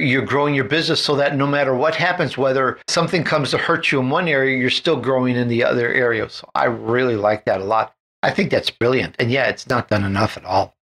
you're 0.00 0.22
growing 0.22 0.54
your 0.54 0.64
business 0.64 1.02
so 1.02 1.16
that 1.16 1.36
no 1.36 1.46
matter 1.46 1.74
what 1.74 1.94
happens, 1.94 2.36
whether 2.36 2.78
something 2.88 3.24
comes 3.24 3.50
to 3.50 3.58
hurt 3.58 3.92
you 3.92 4.00
in 4.00 4.10
one 4.10 4.28
area, 4.28 4.58
you're 4.58 4.70
still 4.70 4.96
growing 4.96 5.36
in 5.36 5.48
the 5.48 5.64
other 5.64 5.92
area. 5.92 6.28
So 6.28 6.48
I 6.54 6.64
really 6.64 7.16
like 7.16 7.44
that 7.44 7.60
a 7.60 7.64
lot. 7.64 7.94
I 8.22 8.30
think 8.30 8.50
that's 8.50 8.70
brilliant. 8.70 9.16
And 9.18 9.30
yeah, 9.30 9.48
it's 9.48 9.68
not 9.68 9.88
done 9.88 10.04
enough 10.04 10.36
at 10.36 10.44
all. 10.44 10.76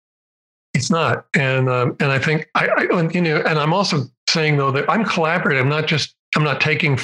It's 0.74 0.92
not, 0.92 1.26
and 1.34 1.70
um, 1.70 1.96
and 2.00 2.12
I 2.12 2.20
think 2.20 2.50
I, 2.54 2.68
I 2.68 3.10
you 3.12 3.22
know, 3.22 3.38
and 3.38 3.58
I'm 3.58 3.74
also 3.74 4.06
saying 4.30 4.58
though 4.58 4.72
that 4.72 4.90
I'm 4.90 5.06
collaborative. 5.06 5.60
I'm 5.60 5.70
not 5.70 5.88
just 5.88 6.16
I'm 6.36 6.44
not 6.44 6.62
taking 6.62 7.00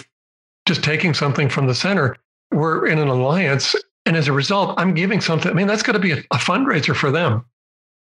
just 0.68 0.84
taking 0.84 1.14
something 1.14 1.50
from 1.50 1.66
the 1.66 1.74
center. 1.74 2.18
We're 2.52 2.86
in 2.86 3.00
an 3.00 3.08
alliance, 3.08 3.76
and 4.06 4.16
as 4.16 4.28
a 4.28 4.34
result, 4.34 4.76
I'm 4.78 4.94
giving 4.94 5.22
something. 5.22 5.50
I 5.50 5.56
mean, 5.56 5.66
that's 5.66 5.82
got 5.82 5.94
to 5.94 6.00
be 6.00 6.12
a, 6.12 6.18
a 6.18 6.38
fundraiser 6.38 6.96
for 6.96 7.10
them. 7.10 7.46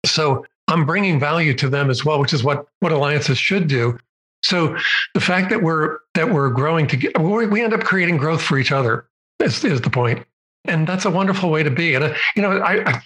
So 0.05 0.45
I'm 0.69 0.85
bringing 0.85 1.21
value 1.21 1.55
to 1.55 1.69
them 1.69 1.91
as 1.91 2.05
well, 2.05 2.21
which 2.21 2.33
is 2.33 2.43
what 2.43 2.67
what 2.81 2.93
alliances 2.93 3.39
should 3.39 3.69
do. 3.69 3.99
So 4.43 4.77
the 5.15 5.21
fact 5.21 5.51
that 5.51 5.63
we're 5.63 5.99
that 6.15 6.33
we're 6.33 6.51
growing 6.51 6.87
together, 6.87 7.21
we 7.21 7.63
end 7.63 7.73
up 7.73 7.81
creating 7.81 8.17
growth 8.17 8.43
for 8.43 8.59
each 8.59 8.73
other. 8.73 9.09
Is, 9.41 9.63
is 9.65 9.81
the 9.81 9.91
point. 9.91 10.25
and 10.65 10.87
that's 10.87 11.05
a 11.05 11.11
wonderful 11.11 11.51
way 11.51 11.63
to 11.63 11.71
be. 11.71 11.95
And 11.95 12.05
uh, 12.05 12.15
you 12.35 12.43
know, 12.43 12.59
I, 12.59 12.91
I 12.91 13.03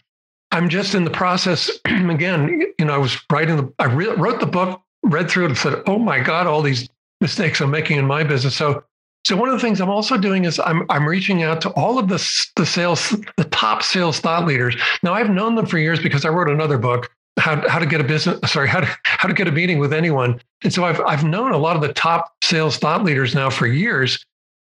I'm 0.52 0.68
just 0.68 0.94
in 0.94 1.04
the 1.04 1.11
process 1.11 1.70
again. 1.84 2.62
You 2.78 2.84
know, 2.84 2.94
I 2.94 2.98
was 2.98 3.18
writing 3.30 3.56
the 3.56 3.72
I 3.78 3.86
re- 3.86 4.14
wrote 4.14 4.40
the 4.40 4.46
book, 4.46 4.80
read 5.02 5.30
through 5.30 5.44
it, 5.44 5.48
and 5.48 5.58
said, 5.58 5.82
"Oh 5.86 5.98
my 5.98 6.20
God, 6.20 6.46
all 6.46 6.62
these 6.62 6.88
mistakes 7.20 7.61
I'm 7.61 7.70
making 7.70 7.98
in 7.98 8.06
my 8.06 8.24
business." 8.24 8.56
So 8.56 8.82
so 9.24 9.36
one 9.36 9.48
of 9.48 9.54
the 9.54 9.61
things 9.61 9.80
I'm 9.80 9.90
also 9.90 10.16
doing 10.16 10.44
is 10.44 10.58
I'm 10.61 10.86
I'm 10.88 11.06
reaching 11.06 11.42
out 11.42 11.61
to 11.62 11.70
all 11.70 11.98
of 11.98 12.08
the 12.08 12.18
the 12.56 12.66
sales 12.66 13.14
the 13.36 13.44
top 13.44 13.82
sales 13.82 14.20
thought 14.20 14.46
leaders. 14.46 14.76
Now 15.02 15.14
I've 15.14 15.30
known 15.30 15.54
them 15.54 15.66
for 15.66 15.78
years 15.78 16.00
because 16.02 16.24
I 16.24 16.30
wrote 16.30 16.48
another 16.48 16.78
book 16.78 17.11
how, 17.39 17.66
how 17.68 17.78
to 17.78 17.87
get 17.87 18.01
a 18.01 18.05
business 18.05 18.39
sorry 18.51 18.68
how 18.68 18.81
to 18.81 18.99
how 19.05 19.28
to 19.28 19.35
get 19.35 19.49
a 19.49 19.53
meeting 19.53 19.78
with 19.78 19.93
anyone. 19.93 20.41
And 20.62 20.72
so 20.72 20.85
I've 20.85 21.01
I've 21.01 21.24
known 21.24 21.53
a 21.53 21.59
lot 21.59 21.76
of 21.76 21.83
the 21.83 21.93
top 21.93 22.35
sales 22.43 22.76
thought 22.76 23.05
leaders 23.05 23.35
now 23.35 23.51
for 23.51 23.66
years 23.66 24.24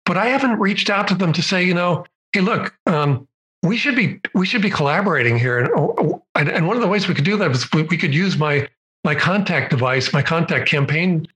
but 0.04 0.18
I 0.18 0.26
haven't 0.26 0.58
reached 0.60 0.90
out 0.90 1.08
to 1.08 1.14
them 1.14 1.32
to 1.32 1.42
say 1.42 1.64
you 1.64 1.74
know 1.74 2.04
hey 2.32 2.40
look 2.40 2.74
um, 2.86 3.26
we 3.64 3.76
should 3.76 3.96
be 3.96 4.20
we 4.34 4.46
should 4.46 4.62
be 4.62 4.70
collaborating 4.70 5.38
here. 5.38 5.58
And, 5.58 5.70
oh, 5.74 6.22
and, 6.34 6.48
and 6.48 6.66
one 6.66 6.76
of 6.76 6.82
the 6.82 6.88
ways 6.88 7.08
we 7.08 7.14
could 7.14 7.24
do 7.24 7.36
that 7.38 7.50
is 7.50 7.70
we, 7.72 7.82
we 7.84 7.96
could 7.96 8.14
use 8.14 8.36
my 8.36 8.68
my 9.02 9.14
contact 9.14 9.70
device 9.70 10.12
my 10.12 10.22
contact 10.22 10.68
campaign 10.68 11.26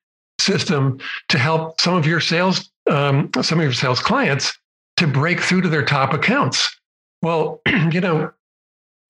system 0.41 0.99
to 1.29 1.39
help 1.39 1.81
some 1.81 1.95
of 1.95 2.07
your 2.07 2.21
sales 2.21 2.71
um, 2.89 3.31
some 3.43 3.59
of 3.59 3.64
your 3.64 3.73
sales 3.73 4.01
clients 4.01 4.59
to 4.97 5.07
break 5.07 5.41
through 5.41 5.62
to 5.62 5.69
their 5.69 5.85
top 5.85 6.12
accounts. 6.12 6.79
Well 7.23 7.61
you 7.91 8.01
know 8.01 8.31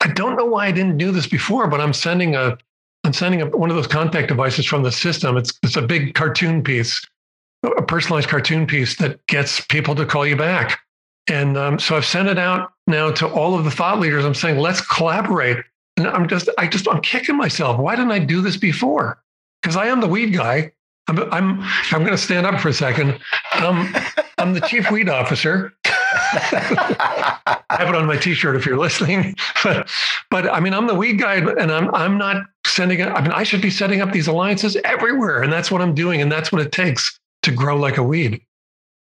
I 0.00 0.08
don't 0.08 0.36
know 0.36 0.46
why 0.46 0.66
I 0.66 0.72
didn't 0.72 0.98
do 0.98 1.10
this 1.10 1.26
before, 1.26 1.66
but 1.66 1.80
I'm 1.80 1.92
sending 1.92 2.34
a 2.34 2.56
I'm 3.04 3.12
sending 3.12 3.42
a, 3.42 3.46
one 3.46 3.70
of 3.70 3.76
those 3.76 3.86
contact 3.86 4.28
devices 4.28 4.66
from 4.66 4.82
the 4.82 4.92
system. 4.92 5.36
It's 5.36 5.58
it's 5.62 5.76
a 5.76 5.82
big 5.82 6.14
cartoon 6.14 6.62
piece, 6.62 7.04
a 7.64 7.82
personalized 7.82 8.28
cartoon 8.28 8.66
piece 8.66 8.96
that 8.96 9.24
gets 9.26 9.60
people 9.60 9.94
to 9.96 10.06
call 10.06 10.26
you 10.26 10.36
back. 10.36 10.80
And 11.28 11.56
um, 11.56 11.78
so 11.78 11.96
I've 11.96 12.06
sent 12.06 12.28
it 12.28 12.38
out 12.38 12.72
now 12.86 13.10
to 13.12 13.26
all 13.28 13.58
of 13.58 13.64
the 13.64 13.70
thought 13.70 14.00
leaders. 14.00 14.24
I'm 14.24 14.34
saying 14.34 14.58
let's 14.58 14.80
collaborate. 14.80 15.58
And 15.96 16.06
I'm 16.06 16.28
just 16.28 16.48
I 16.58 16.66
just 16.68 16.88
I'm 16.88 17.00
kicking 17.00 17.36
myself. 17.36 17.78
Why 17.78 17.96
didn't 17.96 18.12
I 18.12 18.20
do 18.20 18.40
this 18.40 18.56
before? 18.56 19.22
Because 19.62 19.76
I 19.76 19.86
am 19.86 20.00
the 20.00 20.06
weed 20.06 20.32
guy. 20.32 20.72
I'm 21.08 21.18
I'm 21.32 21.60
I'm 21.90 22.00
going 22.00 22.12
to 22.12 22.18
stand 22.18 22.46
up 22.46 22.60
for 22.60 22.68
a 22.68 22.72
second. 22.72 23.18
Um, 23.54 23.92
I'm 24.38 24.54
the 24.54 24.60
chief 24.60 24.90
weed 24.90 25.08
officer. 25.08 25.72
I 25.84 27.66
have 27.70 27.88
it 27.88 27.94
on 27.94 28.06
my 28.06 28.16
T-shirt 28.16 28.56
if 28.56 28.66
you're 28.66 28.78
listening. 28.78 29.34
but, 29.64 29.90
but 30.30 30.52
I 30.52 30.60
mean, 30.60 30.74
I'm 30.74 30.86
the 30.86 30.94
weed 30.94 31.18
guy, 31.18 31.36
and 31.36 31.72
I'm 31.72 31.94
I'm 31.94 32.18
not 32.18 32.44
sending. 32.66 33.02
I 33.02 33.20
mean, 33.20 33.32
I 33.32 33.42
should 33.42 33.62
be 33.62 33.70
setting 33.70 34.00
up 34.00 34.12
these 34.12 34.28
alliances 34.28 34.76
everywhere, 34.84 35.42
and 35.42 35.52
that's 35.52 35.70
what 35.70 35.80
I'm 35.80 35.94
doing, 35.94 36.20
and 36.20 36.30
that's 36.30 36.52
what 36.52 36.62
it 36.62 36.72
takes 36.72 37.18
to 37.42 37.50
grow 37.50 37.76
like 37.76 37.96
a 37.96 38.02
weed. 38.02 38.42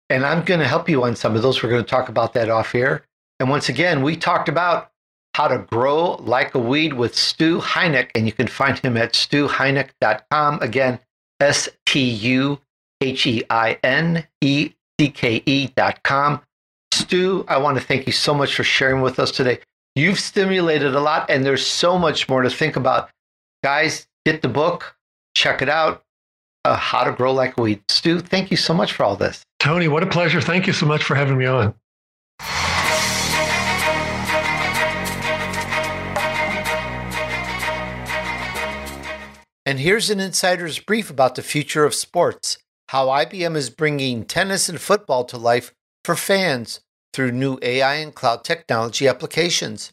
And 0.10 0.26
I'm 0.26 0.44
going 0.44 0.60
to 0.60 0.68
help 0.68 0.88
you 0.88 1.04
on 1.04 1.16
some 1.16 1.36
of 1.36 1.42
those. 1.42 1.64
We're 1.64 1.70
going 1.70 1.84
to 1.84 1.90
talk 1.90 2.10
about 2.10 2.34
that 2.34 2.50
off 2.50 2.72
here. 2.72 3.04
And 3.40 3.50
once 3.50 3.70
again, 3.70 4.04
we 4.04 4.16
talked 4.16 4.48
about 4.48 4.92
how 5.34 5.48
to 5.48 5.58
grow 5.58 6.14
like 6.22 6.54
a 6.56 6.60
weed 6.60 6.94
with 6.94 7.16
Stu 7.16 7.60
Heinecke, 7.60 8.12
and 8.16 8.26
you 8.26 8.32
can 8.32 8.48
find 8.48 8.78
him 8.80 8.96
at 8.96 9.14
stuheinecke.com. 9.14 10.62
Again, 10.62 11.00
S 11.40 11.70
T 11.86 12.00
U 12.02 12.60
H 13.02 13.28
E 13.28 13.44
I 13.50 13.78
N 13.84 14.26
E 14.42 14.72
C 15.00 15.10
K 15.10 15.44
E.com. 15.46 16.42
Stu, 16.94 17.46
I 17.48 17.58
want 17.58 17.78
to 17.78 17.84
thank 17.84 18.08
you 18.08 18.14
so 18.14 18.34
much 18.34 18.56
for 18.56 18.64
sharing 18.64 19.02
with 19.02 19.20
us 19.20 19.32
today. 19.32 19.60
You've 19.96 20.20
stimulated 20.20 20.96
a 20.96 21.00
lot, 21.00 21.30
and 21.30 21.46
there's 21.46 21.66
so 21.66 21.98
much 21.98 22.28
more 22.30 22.42
to 22.42 22.50
think 22.50 22.76
about. 22.76 23.10
Guys, 23.64 24.08
get 24.26 24.42
the 24.42 24.48
book, 24.48 24.96
check 25.36 25.62
it 25.62 25.70
out. 25.70 26.04
Uh, 26.64 26.76
How 26.76 27.04
to 27.04 27.12
Grow 27.12 27.34
Like 27.34 27.58
a 27.58 27.62
Weed. 27.62 27.82
Stu, 27.90 28.20
thank 28.20 28.50
you 28.50 28.58
so 28.58 28.74
much 28.74 28.94
for 28.94 29.04
all 29.04 29.16
this. 29.16 29.44
Tony, 29.60 29.88
what 29.88 30.04
a 30.04 30.08
pleasure. 30.08 30.42
Thank 30.42 30.68
you 30.68 30.74
so 30.74 30.86
much 30.86 31.04
for 31.04 31.16
having 31.16 31.38
me 31.38 31.46
on. 31.46 31.76
And 39.66 39.80
here's 39.80 40.12
an 40.12 40.20
insider's 40.20 40.78
brief 40.78 41.10
about 41.10 41.36
the 41.36 41.42
future 41.42 41.86
of 41.86 41.96
sports 41.96 42.58
how 42.90 43.08
IBM 43.08 43.56
is 43.56 43.72
bringing 43.72 44.26
tennis 44.26 44.70
and 44.70 44.80
football 44.80 45.24
to 45.26 45.38
life 45.38 45.74
for 46.04 46.16
fans 46.16 46.82
through 47.14 47.32
new 47.32 47.58
AI 47.64 47.96
and 47.96 48.14
cloud 48.14 48.44
technology 48.44 49.08
applications. 49.08 49.92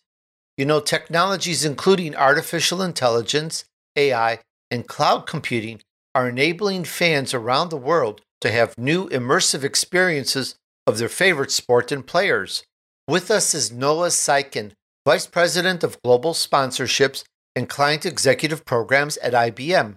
You 0.59 0.67
know, 0.67 0.81
technologies 0.81 1.65
including 1.65 2.15
artificial 2.15 2.83
intelligence, 2.83 3.65
AI, 3.97 4.41
and 4.71 4.87
cloud 4.87 5.27
computing 5.27 5.81
are 6.15 6.29
enabling 6.29 6.85
fans 6.85 7.33
around 7.33 7.71
the 7.71 7.79
world 7.79 8.21
to 8.43 8.51
have 8.51 8.77
new 8.77 9.09
immersive 9.09 9.65
experiences 9.65 10.57
of 10.87 10.99
their 10.99 11.09
favorite 11.09 11.51
sport 11.51 11.91
and 11.91 12.07
players. 12.07 12.63
With 13.09 13.31
us 13.31 13.55
is 13.55 13.73
Noah 13.73 14.09
Syken, 14.09 14.73
Vice 15.07 15.27
President 15.27 15.83
of 15.83 16.03
Global 16.03 16.35
Sponsorships 16.35 17.25
and 17.55 17.69
Client 17.69 18.07
Executive 18.07 18.65
Programs 18.65 19.17
at 19.19 19.33
IBM. 19.33 19.97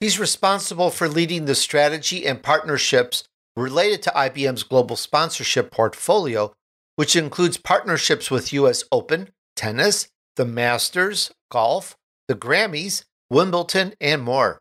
He's 0.00 0.18
responsible 0.18 0.90
for 0.90 1.08
leading 1.08 1.44
the 1.44 1.54
strategy 1.54 2.26
and 2.26 2.42
partnerships 2.42 3.24
related 3.56 4.02
to 4.02 4.10
IBM's 4.10 4.62
global 4.62 4.96
sponsorship 4.96 5.70
portfolio 5.70 6.52
which 7.00 7.16
includes 7.16 7.56
partnerships 7.56 8.30
with 8.30 8.52
US 8.52 8.84
Open, 8.92 9.30
tennis, 9.56 10.08
the 10.36 10.44
Masters, 10.44 11.30
golf, 11.50 11.96
the 12.28 12.34
Grammys, 12.34 13.04
Wimbledon, 13.30 13.94
and 14.02 14.20
more. 14.20 14.58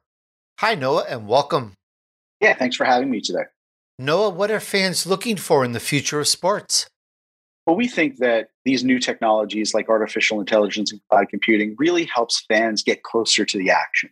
Hi, 0.61 0.73
Noah, 0.73 1.03
and 1.09 1.27
welcome. 1.27 1.73
Yeah, 2.39 2.53
thanks 2.53 2.77
for 2.77 2.85
having 2.85 3.11
me 3.11 3.19
today. 3.19 3.43
Noah, 3.97 4.29
what 4.29 4.51
are 4.51 4.61
fans 4.61 5.05
looking 5.05 5.35
for 5.35 5.65
in 5.65 5.73
the 5.73 5.81
future 5.81 6.21
of 6.21 6.29
sports? 6.29 6.87
Well, 7.67 7.75
we 7.75 7.89
think 7.89 8.19
that 8.19 8.51
these 8.69 8.83
new 8.83 8.99
technologies 8.99 9.73
like 9.73 9.89
artificial 9.89 10.39
intelligence 10.39 10.91
and 10.91 11.01
cloud 11.09 11.27
computing 11.29 11.75
really 11.79 12.05
helps 12.05 12.45
fans 12.47 12.83
get 12.83 13.01
closer 13.01 13.43
to 13.43 13.57
the 13.57 13.71
action. 13.71 14.11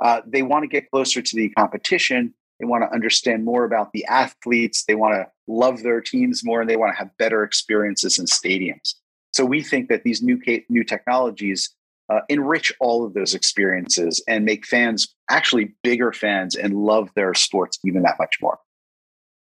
Uh, 0.00 0.20
they 0.24 0.42
want 0.42 0.62
to 0.62 0.68
get 0.68 0.88
closer 0.92 1.20
to 1.20 1.34
the 1.34 1.48
competition. 1.50 2.32
They 2.60 2.66
want 2.66 2.84
to 2.84 2.94
understand 2.94 3.44
more 3.44 3.64
about 3.64 3.90
the 3.92 4.04
athletes. 4.04 4.84
They 4.86 4.94
want 4.94 5.14
to 5.14 5.26
love 5.48 5.82
their 5.82 6.00
teams 6.00 6.44
more, 6.44 6.60
and 6.60 6.70
they 6.70 6.76
want 6.76 6.92
to 6.92 6.96
have 6.96 7.10
better 7.18 7.42
experiences 7.42 8.20
in 8.20 8.26
stadiums. 8.26 8.94
So 9.32 9.44
we 9.44 9.62
think 9.62 9.88
that 9.88 10.04
these 10.04 10.22
new 10.22 10.38
new 10.68 10.84
technologies 10.84 11.74
uh, 12.08 12.20
enrich 12.28 12.72
all 12.78 13.04
of 13.04 13.14
those 13.14 13.34
experiences 13.34 14.22
and 14.28 14.44
make 14.44 14.64
fans 14.64 15.12
actually 15.28 15.74
bigger 15.82 16.12
fans 16.12 16.54
and 16.54 16.74
love 16.74 17.10
their 17.16 17.34
sports 17.34 17.80
even 17.84 18.02
that 18.02 18.16
much 18.20 18.36
more. 18.40 18.58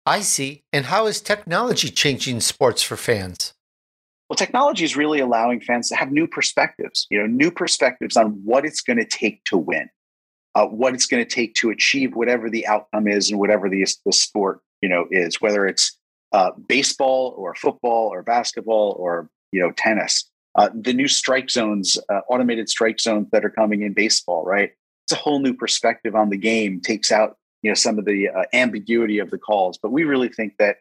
I 0.03 0.22
see. 0.22 0.64
And 0.74 0.86
how 0.86 1.05
is 1.05 1.22
technology 1.22 1.89
changing 1.89 2.39
sports 2.39 2.82
for 2.82 2.97
fans? 2.97 3.53
Well, 4.30 4.36
technology 4.36 4.84
is 4.84 4.97
really 4.97 5.19
allowing 5.19 5.61
fans 5.61 5.89
to 5.89 5.95
have 5.95 6.11
new 6.11 6.28
perspectives, 6.28 7.07
you 7.09 7.17
know, 7.17 7.25
new 7.25 7.49
perspectives 7.49 8.17
on 8.17 8.32
what 8.43 8.65
it's 8.65 8.82
going 8.82 8.97
to 8.97 9.05
take 9.05 9.43
to 9.45 9.57
win, 9.57 9.89
uh, 10.55 10.65
what 10.65 10.93
it's 10.93 11.05
going 11.05 11.23
to 11.23 11.30
take 11.30 11.53
to 11.55 11.69
achieve 11.69 12.13
whatever 12.13 12.49
the 12.49 12.67
outcome 12.67 13.07
is 13.07 13.30
and 13.30 13.39
whatever 13.39 13.69
the, 13.69 13.86
the 14.05 14.11
sport, 14.11 14.59
you 14.82 14.89
know, 14.89 15.05
is, 15.11 15.39
whether 15.39 15.65
it's 15.65 15.97
uh, 16.34 16.51
baseball 16.67 17.36
or 17.38 17.55
football 17.55 18.09
or 18.09 18.21
basketball 18.21 18.97
or, 18.99 19.30
you 19.53 19.61
know, 19.61 19.71
tennis. 19.78 20.30
Uh, 20.55 20.69
the 20.73 20.93
new 20.93 21.07
strike 21.07 21.49
zones, 21.49 21.97
uh, 22.09 22.21
automated 22.30 22.67
strike 22.67 22.99
zones 22.99 23.28
that 23.32 23.45
are 23.45 23.49
coming 23.49 23.84
in 23.84 23.93
baseball, 23.93 24.43
right? 24.43 24.71
It's 25.05 25.13
a 25.13 25.15
whole 25.15 25.39
new 25.39 25.53
perspective 25.53 26.15
on 26.15 26.30
the 26.30 26.38
game, 26.38 26.82
takes 26.82 27.11
out 27.11 27.38
you 27.61 27.71
know 27.71 27.75
some 27.75 27.97
of 27.99 28.05
the 28.05 28.30
uh, 28.30 28.43
ambiguity 28.53 29.19
of 29.19 29.30
the 29.30 29.38
calls. 29.38 29.78
But 29.78 29.91
we 29.91 30.03
really 30.03 30.30
think 30.30 30.53
that 30.59 30.78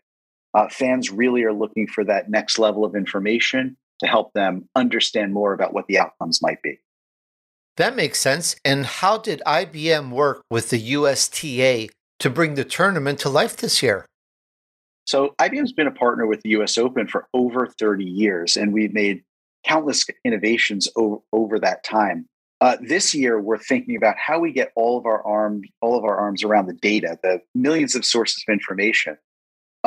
uh, 0.57 0.69
fans 0.71 1.11
really 1.11 1.45
are 1.45 1.53
looking 1.53 1.87
for 1.87 2.03
that 2.03 2.31
next 2.31 2.59
level 2.59 2.85
of 2.85 2.97
information 2.97 3.77
to 4.01 4.07
help 4.07 4.33
them 4.33 4.67
understand 4.75 5.35
more 5.35 5.53
about 5.53 5.75
what 5.75 5.87
the 5.87 5.99
outcomes 5.99 6.41
might 6.41 6.63
be. 6.63 6.81
That 7.77 7.95
makes 7.95 8.19
sense. 8.19 8.57
And 8.65 8.87
how 8.87 9.19
did 9.19 9.43
IBM 9.47 10.11
work 10.11 10.43
with 10.51 10.71
the 10.71 10.79
USTA 10.79 11.89
to 12.21 12.31
bring 12.31 12.55
the 12.55 12.65
tournament 12.65 13.19
to 13.21 13.29
life 13.29 13.59
this 13.59 13.83
year? 13.83 14.07
So 15.05 15.35
IBM's 15.39 15.75
been 15.75 15.87
a 15.87 15.93
partner 15.93 16.27
with 16.27 16.41
the 16.41 16.51
US 16.51 16.79
Open 16.79 17.07
for 17.07 17.29
over 17.35 17.67
30 17.67 18.05
years, 18.05 18.57
and 18.57 18.73
we've 18.73 18.95
made 18.95 19.23
countless 19.67 20.07
innovations 20.25 20.89
over, 20.97 21.19
over 21.35 21.61
that 21.61 21.85
time. 21.85 22.27
Uh, 22.63 22.79
this 22.81 23.15
year, 23.15 23.39
we're 23.39 23.59
thinking 23.59 23.95
about 23.95 24.17
how 24.17 24.39
we 24.39 24.53
get 24.53 24.73
all 24.75 24.97
of 24.97 25.05
our 25.05 25.23
arms, 25.27 25.69
all 25.83 25.99
of 25.99 26.05
our 26.05 26.17
arms 26.17 26.43
around 26.43 26.67
the 26.67 26.73
data, 26.73 27.19
the 27.23 27.41
millions 27.55 27.95
of 27.95 28.07
sources 28.07 28.43
of 28.49 28.53
information, 28.53 29.19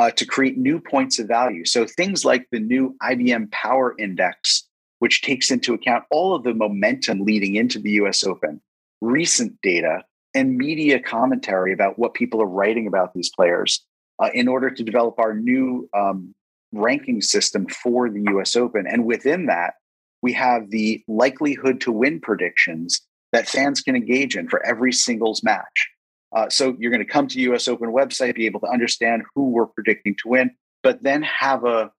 uh, 0.00 0.10
to 0.12 0.24
create 0.24 0.56
new 0.56 0.80
points 0.80 1.18
of 1.18 1.28
value. 1.28 1.62
So 1.66 1.84
things 1.84 2.24
like 2.24 2.46
the 2.50 2.58
new 2.58 2.96
IBM 3.02 3.50
Power 3.50 3.94
Index, 3.98 4.66
which 4.98 5.20
takes 5.20 5.50
into 5.50 5.74
account 5.74 6.04
all 6.10 6.34
of 6.34 6.42
the 6.42 6.54
momentum 6.54 7.22
leading 7.26 7.56
into 7.56 7.78
the 7.78 7.90
U.S. 8.02 8.24
Open, 8.24 8.62
recent 9.02 9.60
data, 9.60 10.02
and 10.34 10.56
media 10.56 11.00
commentary 11.00 11.74
about 11.74 11.98
what 11.98 12.14
people 12.14 12.40
are 12.40 12.46
writing 12.46 12.86
about 12.86 13.12
these 13.12 13.28
players, 13.28 13.84
uh, 14.18 14.30
in 14.32 14.48
order 14.48 14.70
to 14.70 14.82
develop 14.82 15.18
our 15.18 15.34
new 15.34 15.86
um, 15.94 16.34
ranking 16.72 17.20
system 17.20 17.66
for 17.66 18.08
the 18.08 18.24
US 18.30 18.56
Open. 18.56 18.86
And 18.86 19.04
within 19.04 19.46
that, 19.46 19.74
we 20.22 20.32
have 20.32 20.70
the 20.70 21.04
likelihood 21.08 21.78
to 21.82 21.92
win 21.92 22.20
predictions 22.20 23.02
that 23.32 23.50
fans 23.50 23.82
can 23.82 23.96
engage 23.96 24.34
in 24.34 24.48
for 24.48 24.64
every 24.64 24.94
singles 24.94 25.42
match. 25.42 25.90
Uh, 26.32 26.48
so 26.48 26.76
you're 26.78 26.90
going 26.90 27.04
to 27.04 27.12
come 27.12 27.26
to 27.28 27.40
US 27.52 27.68
Open 27.68 27.90
website, 27.90 28.36
be 28.36 28.46
able 28.46 28.60
to 28.60 28.68
understand 28.68 29.22
who 29.34 29.50
we're 29.50 29.66
predicting 29.66 30.14
to 30.22 30.28
win, 30.28 30.50
but 30.82 31.02
then 31.02 31.22
have 31.22 31.64
a 31.64 31.90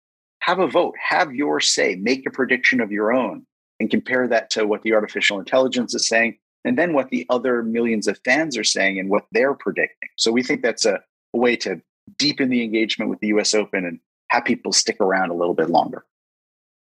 have 0.40 0.58
a 0.58 0.66
vote, 0.66 0.94
have 0.98 1.34
your 1.34 1.60
say, 1.60 1.96
make 1.96 2.26
a 2.26 2.30
prediction 2.30 2.80
of 2.80 2.90
your 2.90 3.12
own, 3.12 3.44
and 3.78 3.90
compare 3.90 4.26
that 4.28 4.48
to 4.50 4.66
what 4.66 4.82
the 4.82 4.94
artificial 4.94 5.38
intelligence 5.38 5.94
is 5.94 6.08
saying, 6.08 6.38
and 6.64 6.78
then 6.78 6.94
what 6.94 7.10
the 7.10 7.26
other 7.28 7.62
millions 7.62 8.06
of 8.06 8.18
fans 8.24 8.56
are 8.56 8.64
saying 8.64 8.98
and 8.98 9.10
what 9.10 9.26
they're 9.32 9.54
predicting. 9.54 10.08
So 10.16 10.32
we 10.32 10.42
think 10.42 10.62
that's 10.62 10.86
a, 10.86 11.00
a 11.34 11.38
way 11.38 11.56
to 11.56 11.80
deepen 12.16 12.48
the 12.48 12.62
engagement 12.62 13.10
with 13.10 13.20
the 13.20 13.28
US 13.28 13.54
Open 13.54 13.84
and 13.84 14.00
have 14.28 14.44
people 14.44 14.72
stick 14.72 14.96
around 15.00 15.30
a 15.30 15.34
little 15.34 15.54
bit 15.54 15.70
longer. 15.70 16.04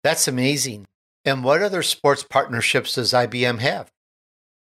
That's 0.04 0.28
amazing. 0.28 0.88
And 1.26 1.44
what 1.44 1.62
other 1.62 1.84
sports 1.84 2.24
partnerships 2.24 2.96
does 2.96 3.14
IBM 3.14 3.60
have? 3.60 3.92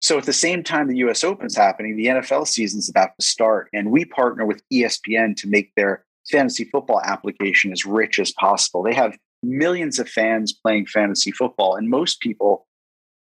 So 0.01 0.17
at 0.17 0.25
the 0.25 0.33
same 0.33 0.63
time 0.63 0.87
the 0.87 0.97
US 0.97 1.23
Open's 1.23 1.55
happening, 1.55 1.95
the 1.95 2.07
NFL 2.07 2.47
season's 2.47 2.89
about 2.89 3.11
to 3.19 3.25
start, 3.25 3.69
and 3.73 3.91
we 3.91 4.05
partner 4.05 4.45
with 4.45 4.61
ESPN 4.71 5.35
to 5.37 5.47
make 5.47 5.71
their 5.75 6.05
fantasy 6.29 6.65
football 6.65 7.01
application 7.03 7.71
as 7.71 7.85
rich 7.85 8.19
as 8.19 8.31
possible. 8.33 8.83
They 8.83 8.93
have 8.93 9.17
millions 9.41 9.99
of 9.99 10.09
fans 10.09 10.53
playing 10.53 10.87
fantasy 10.87 11.31
football, 11.31 11.75
and 11.75 11.89
most 11.89 12.19
people 12.19 12.67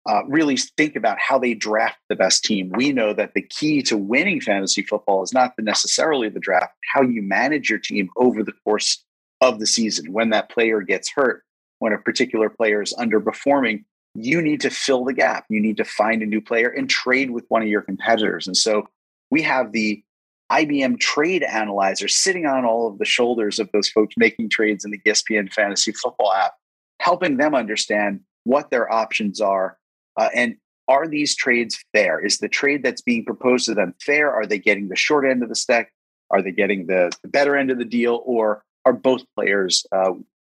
uh, 0.09 0.24
really 0.26 0.57
think 0.57 0.95
about 0.95 1.19
how 1.19 1.38
they 1.38 1.53
draft 1.53 1.97
the 2.09 2.15
best 2.15 2.43
team. 2.43 2.72
We 2.74 2.91
know 2.91 3.13
that 3.13 3.34
the 3.34 3.41
key 3.41 3.82
to 3.84 3.97
winning 3.97 4.41
fantasy 4.41 4.82
football 4.82 5.24
is 5.24 5.34
not 5.34 5.53
necessarily 5.59 6.30
the 6.30 6.39
draft, 6.39 6.74
how 6.93 7.01
you 7.01 7.22
manage 7.22 7.69
your 7.69 7.80
team 7.80 8.09
over 8.17 8.43
the 8.43 8.53
course 8.63 9.03
of 9.41 9.59
the 9.59 9.67
season. 9.67 10.11
When 10.11 10.32
that 10.32 10.49
player 10.49 10.82
gets 10.82 11.11
hurt, 11.11 11.43
when 11.80 11.93
a 11.93 11.99
particular 11.99 12.49
player 12.49 12.82
is 12.82 12.93
underperforming, 12.97 13.84
you 14.14 14.41
need 14.41 14.62
to 14.62 14.70
fill 14.70 15.05
the 15.05 15.14
gap. 15.14 15.45
You 15.49 15.62
need 15.62 15.78
to 15.78 15.86
find 15.86 16.22
a 16.22 16.26
new 16.26 16.41
player 16.41 16.70
and 16.70 16.89
trade 16.89 17.32
with 17.32 17.45
one 17.49 17.62
of 17.62 17.68
your 17.68 17.82
competitors. 17.82 18.47
And 18.47 18.57
so 18.57 18.88
we 19.30 19.41
have 19.43 19.72
the 19.72 20.03
IBM 20.51 20.99
trade 20.99 21.43
analyzer 21.43 22.09
sitting 22.09 22.45
on 22.45 22.66
all 22.66 22.88
of 22.88 22.97
the 22.97 23.05
shoulders 23.05 23.57
of 23.57 23.70
those 23.72 23.88
folks 23.88 24.16
making 24.18 24.49
trades 24.49 24.84
in 24.84 24.91
the 24.91 24.99
ESPN 24.99 25.51
fantasy 25.51 25.93
football 25.93 26.34
app, 26.34 26.53
helping 26.99 27.38
them 27.38 27.55
understand 27.55 28.20
what 28.43 28.70
their 28.70 28.91
options 28.91 29.39
are 29.39 29.78
uh, 30.18 30.30
and 30.36 30.57
are 30.88 31.07
these 31.07 31.36
trades 31.36 31.84
fair? 31.93 32.20
Is 32.20 32.39
the 32.39 32.49
trade 32.49 32.84
that's 32.84 33.01
being 33.01 33.24
proposed 33.24 33.66
to 33.66 33.74
them 33.74 33.95
fair? 34.01 34.32
Are 34.32 34.45
they 34.45 34.59
getting 34.59 34.89
the 34.89 34.95
short 34.95 35.26
end 35.26 35.41
of 35.43 35.49
the 35.49 35.55
stick? 35.55 35.91
Are 36.30 36.41
they 36.41 36.51
getting 36.51 36.88
the, 36.88 37.12
the 37.22 37.30
better 37.30 37.55
end 37.55 37.72
of 37.72 37.78
the 37.78 37.86
deal? 37.86 38.22
Or 38.26 38.64
are 38.86 38.93
both 38.93 39.24
players 39.36 39.86
uh, 39.91 40.12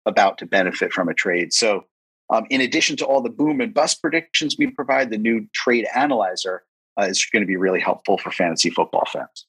about 0.07 0.39
to 0.39 0.47
benefit 0.47 0.93
from 0.93 1.09
a 1.09 1.15
trade? 1.15 1.53
So, 1.53 1.85
um, 2.33 2.47
in 2.49 2.63
addition 2.63 2.97
to 2.97 3.05
all 3.05 3.21
the 3.21 3.31
boom 3.31 3.61
and 3.61 3.75
bust 3.75 4.01
predictions 4.01 4.57
we 4.59 4.69
provide, 4.69 5.11
the 5.11 5.19
new 5.19 5.47
trade 5.53 5.87
analyzer 5.95 6.65
uh, 6.99 7.05
is 7.05 7.25
going 7.31 7.43
to 7.43 7.47
be 7.47 7.57
really 7.57 7.81
helpful 7.81 8.17
for 8.17 8.31
fantasy 8.31 8.71
football 8.71 9.07
fans. 9.13 9.47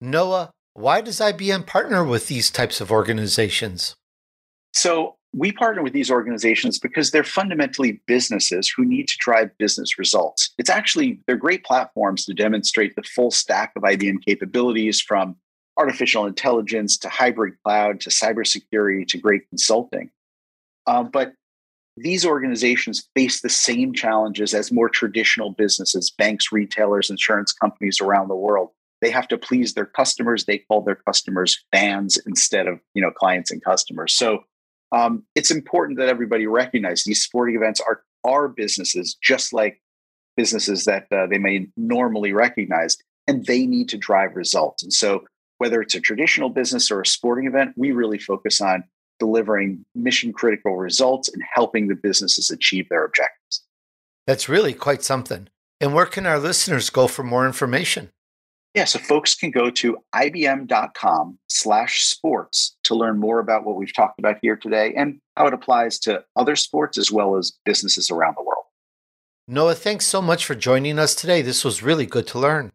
Noah, 0.00 0.50
why 0.72 1.02
does 1.02 1.20
IBM 1.20 1.66
partner 1.66 2.02
with 2.02 2.28
these 2.28 2.50
types 2.50 2.80
of 2.80 2.90
organizations? 2.90 3.94
So, 4.72 5.16
we 5.32 5.52
partner 5.52 5.82
with 5.82 5.92
these 5.92 6.10
organizations 6.10 6.78
because 6.80 7.12
they're 7.12 7.22
fundamentally 7.22 8.00
businesses 8.06 8.68
who 8.68 8.84
need 8.84 9.06
to 9.06 9.16
drive 9.20 9.56
business 9.58 9.96
results. 9.96 10.52
It's 10.58 10.70
actually, 10.70 11.20
they're 11.26 11.36
great 11.36 11.64
platforms 11.64 12.24
to 12.24 12.34
demonstrate 12.34 12.96
the 12.96 13.04
full 13.04 13.30
stack 13.30 13.72
of 13.76 13.84
IBM 13.84 14.24
capabilities 14.24 15.00
from 15.00 15.36
artificial 15.76 16.26
intelligence 16.26 16.98
to 16.98 17.08
hybrid 17.08 17.54
cloud 17.62 18.00
to 18.00 18.10
cybersecurity 18.10 19.06
to 19.06 19.18
great 19.18 19.48
consulting. 19.50 20.10
Uh, 20.86 21.04
but 21.04 21.32
these 21.96 22.24
organizations 22.24 23.08
face 23.14 23.40
the 23.40 23.48
same 23.48 23.92
challenges 23.92 24.54
as 24.54 24.72
more 24.72 24.88
traditional 24.88 25.50
businesses, 25.50 26.10
banks, 26.10 26.52
retailers, 26.52 27.10
insurance 27.10 27.52
companies 27.52 28.00
around 28.00 28.28
the 28.28 28.36
world. 28.36 28.70
They 29.00 29.10
have 29.10 29.28
to 29.28 29.38
please 29.38 29.74
their 29.74 29.86
customers. 29.86 30.44
They 30.44 30.58
call 30.58 30.82
their 30.82 30.96
customers 30.96 31.62
fans 31.72 32.18
instead 32.26 32.66
of 32.66 32.80
you 32.94 33.02
know 33.02 33.10
clients 33.10 33.50
and 33.50 33.62
customers. 33.64 34.12
So 34.12 34.40
um, 34.92 35.24
it's 35.34 35.50
important 35.50 35.98
that 35.98 36.08
everybody 36.08 36.46
recognize 36.46 37.04
these 37.04 37.22
sporting 37.22 37.56
events 37.56 37.80
are 37.80 38.02
are 38.24 38.48
businesses 38.48 39.16
just 39.22 39.52
like 39.52 39.80
businesses 40.36 40.84
that 40.84 41.06
uh, 41.10 41.26
they 41.26 41.38
may 41.38 41.66
normally 41.76 42.32
recognize, 42.32 42.96
and 43.26 43.46
they 43.46 43.66
need 43.66 43.88
to 43.88 43.98
drive 43.98 44.36
results. 44.36 44.82
And 44.82 44.92
so 44.92 45.24
whether 45.58 45.82
it's 45.82 45.94
a 45.94 46.00
traditional 46.00 46.48
business 46.48 46.90
or 46.90 47.00
a 47.00 47.06
sporting 47.06 47.46
event, 47.46 47.74
we 47.76 47.92
really 47.92 48.18
focus 48.18 48.60
on 48.60 48.84
delivering 49.20 49.84
mission 49.94 50.32
critical 50.32 50.76
results 50.76 51.28
and 51.28 51.42
helping 51.54 51.86
the 51.86 51.94
businesses 51.94 52.50
achieve 52.50 52.88
their 52.88 53.04
objectives. 53.04 53.62
That's 54.26 54.48
really 54.48 54.74
quite 54.74 55.02
something. 55.02 55.48
And 55.80 55.94
where 55.94 56.06
can 56.06 56.26
our 56.26 56.38
listeners 56.38 56.90
go 56.90 57.06
for 57.06 57.22
more 57.22 57.46
information? 57.46 58.10
Yeah, 58.74 58.84
so 58.84 58.98
folks 59.00 59.34
can 59.34 59.50
go 59.50 59.70
to 59.70 59.98
ibm.com 60.14 61.38
slash 61.48 62.02
sports 62.02 62.76
to 62.84 62.94
learn 62.94 63.18
more 63.18 63.40
about 63.40 63.64
what 63.64 63.76
we've 63.76 63.94
talked 63.94 64.18
about 64.18 64.38
here 64.42 64.56
today 64.56 64.94
and 64.96 65.20
how 65.36 65.46
it 65.46 65.54
applies 65.54 65.98
to 66.00 66.24
other 66.36 66.54
sports 66.54 66.96
as 66.96 67.10
well 67.10 67.36
as 67.36 67.52
businesses 67.64 68.10
around 68.10 68.36
the 68.36 68.44
world. 68.44 68.64
Noah, 69.48 69.74
thanks 69.74 70.04
so 70.06 70.22
much 70.22 70.44
for 70.44 70.54
joining 70.54 70.98
us 70.98 71.16
today. 71.16 71.42
This 71.42 71.64
was 71.64 71.82
really 71.82 72.06
good 72.06 72.28
to 72.28 72.38
learn. 72.38 72.70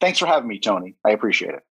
Thanks 0.00 0.18
for 0.18 0.26
having 0.26 0.48
me, 0.48 0.58
Tony. 0.58 0.94
I 1.04 1.10
appreciate 1.10 1.54
it. 1.54 1.62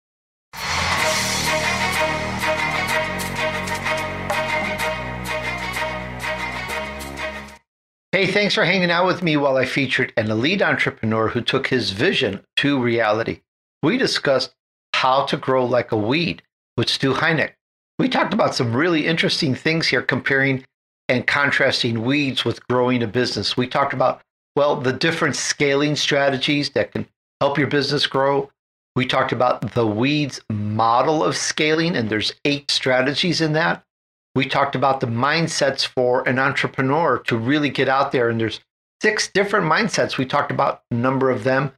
Hey, 8.15 8.29
thanks 8.29 8.55
for 8.55 8.65
hanging 8.65 8.93
out 8.93 9.09
with 9.09 9.25
me 9.25 9.37
while 9.37 9.57
I 9.57 9.65
featured 9.65 10.13
an 10.17 10.31
elite 10.31 10.63
entrepreneur 10.63 11.31
who 11.31 11.41
took 11.41 11.67
his 11.67 11.91
vision 11.91 12.45
to 12.59 12.81
reality. 12.81 13.41
We 13.83 13.99
discussed 13.99 14.55
How 14.95 15.25
to 15.25 15.37
Grow 15.37 15.65
Like 15.65 15.91
a 15.91 15.97
Weed 15.97 16.41
with 16.77 16.89
Stu 16.89 17.15
Heinecke. 17.15 17.55
We 17.99 18.09
talked 18.09 18.33
about 18.33 18.55
some 18.55 18.77
really 18.77 19.09
interesting 19.09 19.57
things 19.57 19.89
here 19.89 20.01
comparing 20.01 20.65
and 21.09 21.27
contrasting 21.27 22.05
weeds 22.05 22.45
with 22.45 22.65
growing 22.69 23.03
a 23.03 23.09
business. 23.09 23.57
We 23.57 23.67
talked 23.67 23.93
about, 23.93 24.23
well, 24.55 24.77
the 24.77 24.93
different 24.93 25.35
scaling 25.35 25.97
strategies 25.97 26.71
that 26.71 26.93
can 26.93 27.09
help 27.41 27.59
your 27.59 27.67
business 27.67 28.07
grow. 28.07 28.49
We 28.95 29.07
talked 29.07 29.33
about 29.33 29.73
the 29.73 29.89
weeds 29.89 30.41
model 30.49 31.25
of 31.25 31.37
scaling, 31.37 31.97
and 31.97 32.09
there's 32.09 32.33
eight 32.45 32.71
strategies 32.71 33.41
in 33.41 33.55
that. 33.55 33.85
We 34.35 34.47
talked 34.47 34.75
about 34.75 35.01
the 35.01 35.07
mindsets 35.07 35.87
for 35.87 36.27
an 36.29 36.39
entrepreneur 36.39 37.19
to 37.21 37.37
really 37.37 37.71
get 37.71 37.89
out 37.89 38.11
there, 38.13 38.29
and 38.29 38.41
there's 38.41 38.61
six 39.01 39.29
different 39.29 39.71
mindsets. 39.71 40.19
We 40.19 40.27
talked 40.27 40.51
about 40.51 40.83
a 40.91 40.95
number 40.95 41.31
of 41.31 41.45
them. 41.45 41.73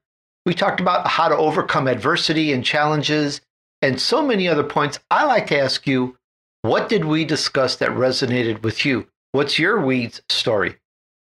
We 0.47 0.55
talked 0.55 0.81
about 0.81 1.07
how 1.09 1.29
to 1.29 1.37
overcome 1.37 1.89
adversity 1.89 2.53
and 2.53 2.65
challenges 2.65 3.41
and 3.83 4.01
so 4.01 4.25
many 4.25 4.49
other 4.49 4.63
points. 4.63 4.99
I 5.11 5.25
like 5.25 5.49
to 5.49 5.59
ask 5.59 5.87
you, 5.87 6.17
what 6.63 6.89
did 6.89 7.05
we 7.05 7.25
discuss 7.25 7.77
that 7.77 7.91
resonated 7.91 8.63
with 8.63 8.87
you? 8.87 9.07
What's 9.33 9.59
your 9.59 9.85
weeds 9.85 10.23
story? 10.29 10.77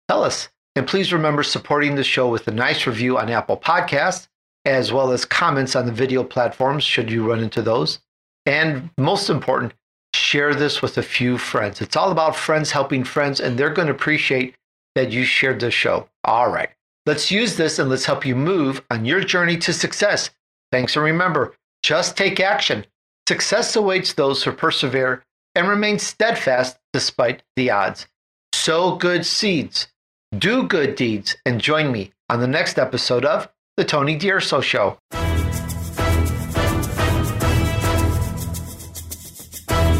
Tell 0.08 0.22
us. 0.22 0.48
And 0.76 0.86
please 0.86 1.12
remember 1.12 1.42
supporting 1.42 1.94
the 1.94 2.04
show 2.04 2.28
with 2.28 2.46
a 2.48 2.52
nice 2.52 2.86
review 2.86 3.18
on 3.18 3.30
Apple 3.30 3.56
Podcasts, 3.56 4.28
as 4.64 4.92
well 4.92 5.10
as 5.10 5.24
comments 5.24 5.76
on 5.76 5.86
the 5.86 5.92
video 5.92 6.24
platforms, 6.24 6.84
should 6.84 7.10
you 7.10 7.28
run 7.28 7.40
into 7.40 7.62
those. 7.62 8.00
And 8.46 8.90
most 8.98 9.30
important, 9.30 9.72
share 10.34 10.52
this 10.52 10.82
with 10.82 10.98
a 10.98 11.02
few 11.02 11.38
friends. 11.38 11.80
It's 11.80 11.94
all 11.94 12.10
about 12.10 12.34
friends 12.34 12.72
helping 12.72 13.04
friends, 13.04 13.38
and 13.38 13.56
they're 13.56 13.70
going 13.70 13.86
to 13.86 13.94
appreciate 13.94 14.56
that 14.96 15.12
you 15.12 15.22
shared 15.22 15.60
this 15.60 15.74
show. 15.74 16.08
All 16.24 16.50
right, 16.50 16.70
let's 17.06 17.30
use 17.30 17.56
this 17.56 17.78
and 17.78 17.88
let's 17.88 18.06
help 18.06 18.26
you 18.26 18.34
move 18.34 18.82
on 18.90 19.04
your 19.04 19.20
journey 19.20 19.56
to 19.58 19.72
success. 19.72 20.30
Thanks, 20.72 20.96
and 20.96 21.04
remember, 21.04 21.54
just 21.84 22.16
take 22.16 22.40
action. 22.40 22.84
Success 23.28 23.76
awaits 23.76 24.14
those 24.14 24.42
who 24.42 24.50
persevere 24.50 25.22
and 25.54 25.68
remain 25.68 26.00
steadfast 26.00 26.78
despite 26.92 27.44
the 27.54 27.70
odds. 27.70 28.08
Sow 28.52 28.96
good 28.96 29.24
seeds, 29.24 29.86
do 30.36 30.64
good 30.64 30.96
deeds, 30.96 31.36
and 31.46 31.60
join 31.60 31.92
me 31.92 32.10
on 32.28 32.40
the 32.40 32.48
next 32.48 32.76
episode 32.76 33.24
of 33.24 33.48
The 33.76 33.84
Tony 33.84 34.16
D'Urso 34.16 34.60
Show. 34.60 34.98